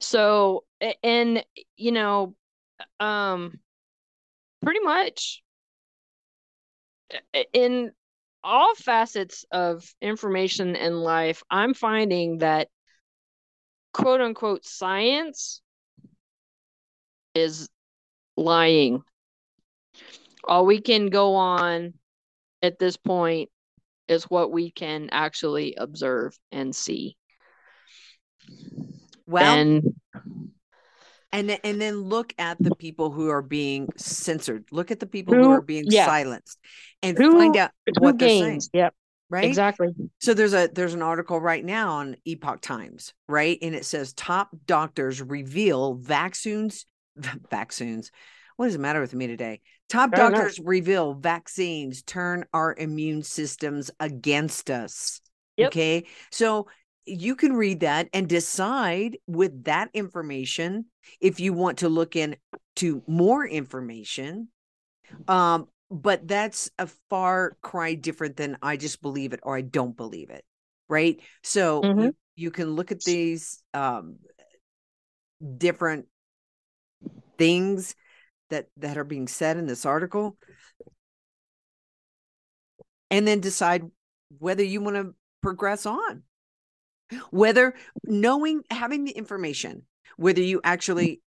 So, 0.00 0.64
and 1.02 1.44
you 1.76 1.92
know, 1.92 2.34
um, 3.00 3.58
pretty 4.62 4.80
much 4.80 5.42
in 7.52 7.92
all 8.44 8.74
facets 8.74 9.44
of 9.50 9.84
information 10.00 10.76
in 10.76 11.00
life, 11.00 11.42
I'm 11.50 11.74
finding 11.74 12.38
that 12.38 12.68
quote 13.92 14.20
unquote 14.20 14.64
science 14.64 15.60
is 17.34 17.68
lying. 18.36 19.02
All 20.44 20.66
we 20.66 20.80
can 20.80 21.08
go 21.08 21.34
on 21.34 21.94
at 22.62 22.78
this 22.78 22.96
point 22.96 23.50
is 24.08 24.24
what 24.24 24.52
we 24.52 24.70
can 24.70 25.08
actually 25.10 25.74
observe 25.74 26.38
and 26.52 26.74
see. 26.74 27.16
Well, 29.26 29.54
and 29.58 29.82
and 31.32 31.50
then, 31.50 31.58
and 31.64 31.80
then 31.80 31.96
look 32.02 32.32
at 32.38 32.56
the 32.60 32.74
people 32.76 33.10
who 33.10 33.28
are 33.30 33.42
being 33.42 33.88
censored. 33.96 34.64
Look 34.70 34.90
at 34.90 35.00
the 35.00 35.06
people 35.06 35.34
who 35.34 35.42
Who- 35.44 35.50
are 35.50 35.60
being 35.62 35.84
yeah. 35.88 36.06
silenced, 36.06 36.58
and 37.02 37.18
Who- 37.18 37.32
find 37.32 37.56
out 37.56 37.72
what 37.98 38.18
they're 38.18 38.28
saying. 38.28 38.60
Yep, 38.72 38.94
Right? 39.28 39.44
exactly. 39.44 39.88
So 40.20 40.34
there's 40.34 40.54
a 40.54 40.68
there's 40.72 40.94
an 40.94 41.02
article 41.02 41.40
right 41.40 41.64
now 41.64 41.94
on 41.94 42.16
Epoch 42.24 42.60
Times, 42.60 43.12
right? 43.28 43.58
And 43.60 43.74
it 43.74 43.84
says 43.84 44.12
top 44.12 44.50
doctors 44.66 45.20
reveal 45.20 45.94
vaccines 45.94 46.86
vaccines. 47.50 48.10
What 48.56 48.66
does 48.66 48.74
it 48.76 48.80
matter 48.80 49.00
with 49.00 49.12
me 49.12 49.26
today? 49.26 49.60
Top 49.88 50.10
know. 50.12 50.16
doctors 50.30 50.58
reveal 50.58 51.12
vaccines 51.14 52.02
turn 52.02 52.44
our 52.54 52.74
immune 52.74 53.22
systems 53.22 53.90
against 54.00 54.70
us. 54.70 55.20
Yep. 55.58 55.66
Okay. 55.68 56.06
So 56.30 56.68
you 57.06 57.36
can 57.36 57.54
read 57.54 57.80
that 57.80 58.08
and 58.12 58.28
decide 58.28 59.18
with 59.26 59.64
that 59.64 59.90
information 59.94 60.86
if 61.20 61.40
you 61.40 61.52
want 61.52 61.78
to 61.78 61.88
look 61.88 62.16
into 62.16 63.02
more 63.06 63.46
information. 63.46 64.48
Um, 65.28 65.68
but 65.90 66.26
that's 66.26 66.70
a 66.78 66.88
far 67.08 67.56
cry 67.62 67.94
different 67.94 68.36
than 68.36 68.58
I 68.60 68.76
just 68.76 69.00
believe 69.02 69.32
it 69.32 69.40
or 69.42 69.56
I 69.56 69.60
don't 69.60 69.96
believe 69.96 70.30
it. 70.30 70.44
Right. 70.88 71.20
So 71.42 71.82
Mhm. 71.82 72.02
you, 72.02 72.16
you 72.34 72.50
can 72.50 72.74
look 72.74 72.92
at 72.92 73.04
these 73.04 73.62
um 73.72 74.18
different 75.58 76.06
things 77.38 77.94
that 78.50 78.68
that 78.78 78.96
are 78.96 79.04
being 79.04 79.28
said 79.28 79.56
in 79.56 79.66
this 79.66 79.84
article 79.84 80.36
and 83.10 83.26
then 83.26 83.40
decide 83.40 83.82
whether 84.38 84.62
you 84.62 84.80
want 84.80 84.96
to 84.96 85.14
progress 85.42 85.86
on 85.86 86.22
whether 87.30 87.74
knowing 88.04 88.62
having 88.70 89.04
the 89.04 89.12
information 89.12 89.82
whether 90.16 90.40
you 90.40 90.58
mm. 90.58 90.62
actually 90.64 91.20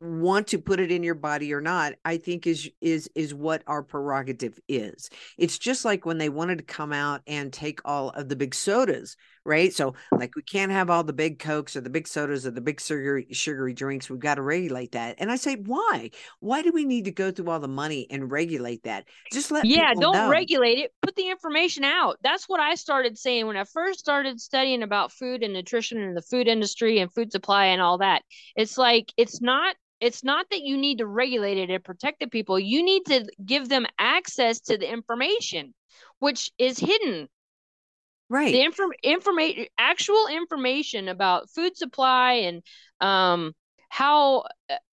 want 0.00 0.46
to 0.46 0.58
put 0.58 0.80
it 0.80 0.90
in 0.90 1.02
your 1.02 1.14
body 1.14 1.52
or 1.52 1.60
not 1.60 1.94
i 2.04 2.16
think 2.16 2.46
is 2.46 2.70
is 2.80 3.10
is 3.14 3.34
what 3.34 3.62
our 3.66 3.82
prerogative 3.82 4.58
is. 4.68 5.10
It's 5.38 5.58
just 5.58 5.84
like 5.84 6.06
when 6.06 6.18
they 6.18 6.28
wanted 6.28 6.58
to 6.58 6.64
come 6.64 6.92
out 6.92 7.22
and 7.26 7.52
take 7.52 7.80
all 7.84 8.10
of 8.10 8.28
the 8.28 8.36
big 8.36 8.54
sodas 8.54 9.16
right? 9.46 9.72
So 9.72 9.94
like 10.12 10.34
we 10.36 10.42
can't 10.42 10.72
have 10.72 10.90
all 10.90 11.04
the 11.04 11.12
big 11.12 11.38
cokes 11.38 11.76
or 11.76 11.80
the 11.80 11.90
big 11.90 12.08
sodas 12.08 12.46
or 12.46 12.50
the 12.50 12.60
big 12.60 12.80
sugary 12.80 13.28
sugary 13.32 13.72
drinks. 13.72 14.10
We've 14.10 14.18
got 14.18 14.34
to 14.34 14.42
regulate 14.42 14.92
that. 14.92 15.16
And 15.18 15.30
i 15.30 15.36
say 15.36 15.56
why? 15.56 16.10
Why 16.40 16.62
do 16.62 16.72
we 16.72 16.84
need 16.84 17.04
to 17.04 17.12
go 17.12 17.30
through 17.30 17.50
all 17.50 17.60
the 17.60 17.68
money 17.68 18.06
and 18.10 18.30
regulate 18.30 18.82
that? 18.82 19.06
Just 19.32 19.50
let 19.50 19.64
yeah 19.64 19.94
don't 19.94 20.14
know. 20.14 20.28
regulate 20.28 20.78
it. 20.78 20.92
Put 21.02 21.16
the 21.16 21.30
information 21.30 21.84
out. 21.84 22.18
That's 22.22 22.48
what 22.48 22.60
i 22.60 22.74
started 22.74 23.16
saying 23.16 23.46
when 23.46 23.56
i 23.56 23.64
first 23.64 24.00
started 24.00 24.40
studying 24.40 24.82
about 24.82 25.12
food 25.12 25.42
and 25.42 25.52
nutrition 25.52 25.98
and 26.02 26.16
the 26.16 26.22
food 26.22 26.48
industry 26.48 26.98
and 26.98 27.12
food 27.12 27.32
supply 27.32 27.66
and 27.66 27.80
all 27.80 27.98
that. 27.98 28.22
It's 28.56 28.76
like 28.76 29.12
it's 29.16 29.40
not 29.40 29.76
it's 30.00 30.22
not 30.22 30.46
that 30.50 30.60
you 30.60 30.76
need 30.76 30.98
to 30.98 31.06
regulate 31.06 31.56
it 31.56 31.70
and 31.70 31.82
protect 31.82 32.20
the 32.20 32.26
people. 32.26 32.58
You 32.58 32.82
need 32.82 33.06
to 33.06 33.24
give 33.44 33.68
them 33.68 33.86
access 33.98 34.60
to 34.62 34.76
the 34.76 34.92
information 34.92 35.72
which 36.18 36.50
is 36.58 36.78
hidden 36.78 37.28
right. 38.28 38.52
The 38.52 38.62
inform 38.62 38.92
information 39.02 39.66
actual 39.78 40.26
information 40.28 41.08
about 41.08 41.50
food 41.50 41.76
supply 41.76 42.32
and 42.32 42.62
um 43.00 43.52
how 43.88 44.44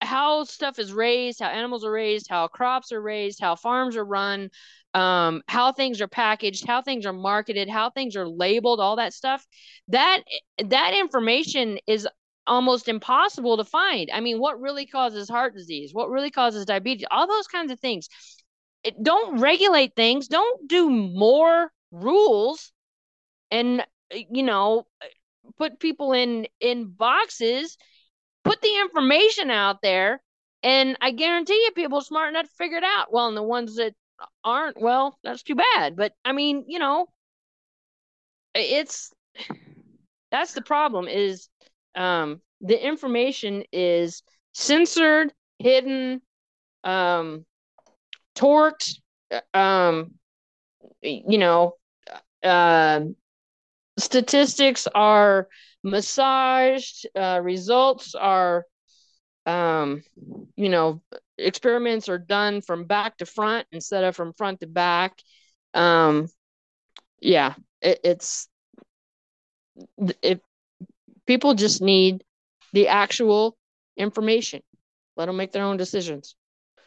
how 0.02 0.44
stuff 0.44 0.78
is 0.78 0.94
raised 0.94 1.40
how 1.40 1.48
animals 1.48 1.84
are 1.84 1.92
raised 1.92 2.28
how 2.30 2.48
crops 2.48 2.92
are 2.92 3.02
raised 3.02 3.40
how 3.42 3.56
farms 3.56 3.96
are 3.96 4.06
run 4.06 4.50
um 4.94 5.42
how 5.48 5.72
things 5.72 6.00
are 6.00 6.08
packaged 6.08 6.68
how 6.68 6.82
things 6.82 7.06
are 7.06 7.14
marketed 7.14 7.70
how 7.70 7.90
things 7.90 8.16
are 8.16 8.28
labeled 8.28 8.80
all 8.80 8.98
that 8.98 9.14
stuff 9.14 9.46
that 9.88 10.22
that 10.64 10.94
information 10.94 11.80
is 11.88 12.08
almost 12.46 12.88
impossible 12.88 13.58
to 13.58 13.64
find. 13.64 14.10
I 14.14 14.20
mean 14.20 14.40
what 14.40 14.60
really 14.60 14.86
causes 14.86 15.30
heart 15.30 15.54
disease? 15.54 15.94
What 15.94 16.10
really 16.10 16.32
causes 16.32 16.66
diabetes? 16.66 17.06
All 17.12 17.28
those 17.28 17.48
kinds 17.48 17.72
of 17.72 17.80
things. 17.80 18.10
It, 18.84 19.02
don't 19.02 19.40
regulate 19.40 19.96
things. 19.96 20.28
Don't 20.28 20.68
do 20.68 20.90
more 20.90 21.72
rules 21.92 22.72
and 23.54 23.82
uh, 23.82 24.18
you 24.32 24.43
know 24.43 24.86
put 25.58 25.80
people 25.80 26.14
in 26.14 26.47
in 26.60 26.86
boxes 26.88 27.78
put 28.43 28.62
the 28.62 28.80
information 28.82 29.49
out 29.51 29.82
there 29.82 30.22
and 30.64 30.97
i 31.01 31.12
guarantee 31.12 31.62
you 31.66 31.72
people 31.72 32.01
smart 32.01 32.30
enough 32.30 32.47
to 32.47 32.56
figure 32.58 32.78
it 32.78 32.84
out. 32.84 33.14
Well 33.14 33.28
and 33.28 33.38
the 33.38 33.43
ones 33.43 33.76
that 33.76 33.93
aren't 34.43 34.82
well 34.82 35.18
that's 35.24 35.43
too 35.43 35.56
bad 35.56 35.95
but 35.95 36.14
i 36.26 36.32
mean 36.32 36.66
you 36.68 36.80
know 36.80 37.08
it's 38.56 39.12
that's 40.32 40.54
the 40.54 40.62
problem 40.62 41.08
is 41.08 41.49
um 41.95 42.41
the 42.62 42.86
information 42.86 43.64
is 43.72 44.24
censored 44.54 45.34
hidden 45.60 46.22
um 46.84 47.45
torqued 48.36 48.99
uh, 49.32 49.58
um 49.58 50.12
you 51.01 51.38
know 51.38 51.76
uh, 52.43 53.01
statistics 53.98 54.88
are 54.94 55.48
massaged 55.84 57.08
uh, 57.16 57.39
results 57.44 58.16
are 58.16 58.66
um 59.46 60.02
you 60.56 60.70
know 60.70 61.02
experiments 61.38 62.08
are 62.08 62.18
done 62.18 62.62
from 62.62 62.86
back 62.86 63.18
to 63.18 63.26
front 63.26 63.68
instead 63.72 64.04
of 64.04 64.16
from 64.16 64.34
front 64.34 64.62
to 64.62 64.68
back. 64.68 65.18
Um 65.74 66.28
yeah 67.22 67.56
it, 67.82 68.00
it's 68.04 68.48
if 70.22 70.39
people 71.26 71.54
just 71.54 71.82
need 71.82 72.24
the 72.74 72.88
actual 72.88 73.58
information. 73.98 74.62
Let 75.16 75.28
them 75.28 75.38
make 75.38 75.52
their 75.52 75.64
own 75.64 75.78
decisions 75.78 76.36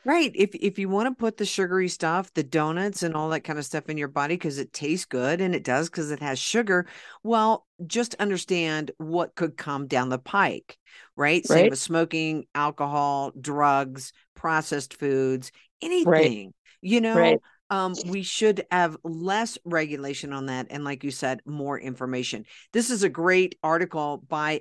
Right. 0.07 0.30
If 0.36 0.54
if 0.54 0.78
you 0.78 0.88
want 0.88 1.09
to 1.09 1.14
put 1.20 1.36
the 1.36 1.44
sugary 1.44 1.88
stuff, 1.88 2.32
the 2.32 2.44
donuts 2.44 3.02
and 3.02 3.16
all 3.16 3.28
that 3.30 3.40
kind 3.40 3.59
of 3.59 3.64
stuff 3.64 3.88
in 3.88 3.98
your 3.98 4.07
body 4.07 4.36
because 4.36 4.59
it 4.59 4.72
tastes 4.72 5.04
good 5.04 5.40
and 5.40 5.52
it 5.52 5.64
does 5.64 5.90
because 5.90 6.12
it 6.12 6.20
has 6.20 6.38
sugar, 6.38 6.86
well, 7.24 7.66
just 7.88 8.14
understand 8.20 8.92
what 8.98 9.34
could 9.34 9.57
come 9.57 9.88
down 9.88 10.09
the 10.09 10.18
pike, 10.20 10.78
right? 11.16 11.44
Same 11.44 11.62
Right. 11.62 11.70
with 11.70 11.80
smoking, 11.80 12.46
alcohol, 12.54 13.32
drugs, 13.40 14.12
processed 14.36 14.96
foods, 14.96 15.50
anything. 15.82 16.07
Right. 16.11 16.54
You 16.82 17.00
know, 17.00 17.18
Right. 17.18 17.40
um, 17.70 17.96
we 18.07 18.22
should 18.22 18.64
have 18.70 18.96
less 19.02 19.59
regulation 19.64 20.32
on 20.32 20.46
that 20.46 20.68
and 20.70 20.84
like 20.84 21.02
you 21.02 21.11
said, 21.11 21.40
more 21.44 21.80
information. 21.80 22.44
This 22.72 22.90
is 22.90 23.02
a 23.02 23.09
great 23.09 23.59
article 23.61 24.22
by 24.28 24.61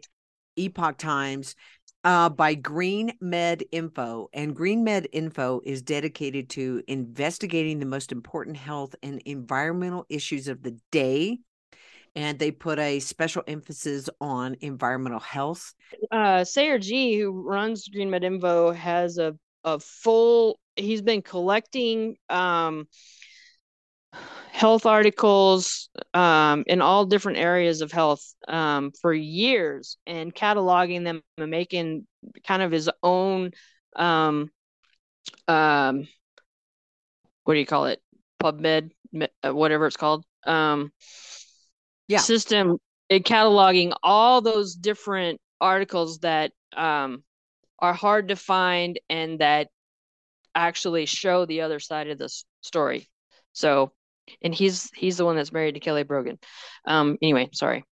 Epoch 0.57 0.97
Times 0.97 1.55
uh, 2.05 2.29
by 2.29 2.53
Green 2.53 3.11
Med 3.19 3.63
Info. 3.71 4.29
And 4.31 4.55
Green 4.55 4.83
Med 4.83 5.07
Info 5.11 5.59
is 5.65 5.81
dedicated 5.81 6.49
to 6.51 6.81
investigating 6.87 7.79
the 7.79 7.85
most 7.85 8.11
important 8.11 8.55
health 8.55 8.95
and 9.03 9.21
environmental 9.25 10.05
issues 10.07 10.47
of 10.47 10.61
the 10.61 10.77
day. 10.91 11.39
And 12.15 12.39
they 12.39 12.51
put 12.51 12.79
a 12.79 12.99
special 12.99 13.43
emphasis 13.47 14.09
on 14.21 14.55
environmental 14.61 15.19
health. 15.19 15.73
Uh, 16.11 16.45
Sayer 16.45 16.77
Ji, 16.77 17.17
who 17.17 17.31
runs 17.31 17.87
Green 17.89 18.09
Med 18.09 18.23
Info, 18.23 18.71
has 18.71 19.17
a, 19.17 19.35
a 19.65 19.79
full, 19.79 20.59
he's 20.77 21.01
been 21.01 21.23
collecting 21.23 22.15
um, 22.29 22.87
health 24.51 24.85
articles 24.85 25.89
um, 26.13 26.63
in 26.67 26.81
all 26.81 27.05
different 27.05 27.37
areas 27.37 27.81
of 27.81 27.91
health 27.91 28.23
um, 28.47 28.91
for 29.01 29.13
years 29.13 29.97
and 30.07 30.33
cataloging 30.33 31.03
them 31.03 31.21
and 31.37 31.51
making 31.51 32.07
kind 32.47 32.61
of 32.61 32.71
his 32.71 32.89
own 33.03 33.51
um, 33.95 34.49
um, 35.47 36.07
what 37.43 37.53
do 37.53 37.59
you 37.59 37.65
call 37.65 37.85
it? 37.85 38.01
Pubmed 38.41 38.91
uh, 39.43 39.53
whatever 39.53 39.87
it's 39.87 39.97
called 39.97 40.25
um, 40.45 40.91
yeah. 42.07 42.19
system 42.19 42.77
cataloging 43.11 43.93
all 44.03 44.41
those 44.41 44.75
different 44.75 45.39
articles 45.61 46.19
that 46.19 46.51
um, 46.75 47.23
are 47.79 47.93
hard 47.93 48.29
to 48.29 48.35
find 48.35 48.99
and 49.09 49.39
that 49.39 49.67
actually 50.53 51.05
show 51.05 51.45
the 51.45 51.61
other 51.61 51.79
side 51.79 52.09
of 52.09 52.17
the 52.17 52.29
story. 52.61 53.09
So 53.53 53.91
and 54.41 54.53
he's 54.53 54.91
he's 54.95 55.17
the 55.17 55.25
one 55.25 55.35
that's 55.35 55.51
married 55.51 55.73
to 55.73 55.79
Kelly 55.79 56.03
Brogan. 56.03 56.37
Um, 56.85 57.17
anyway, 57.21 57.49
sorry. 57.53 57.83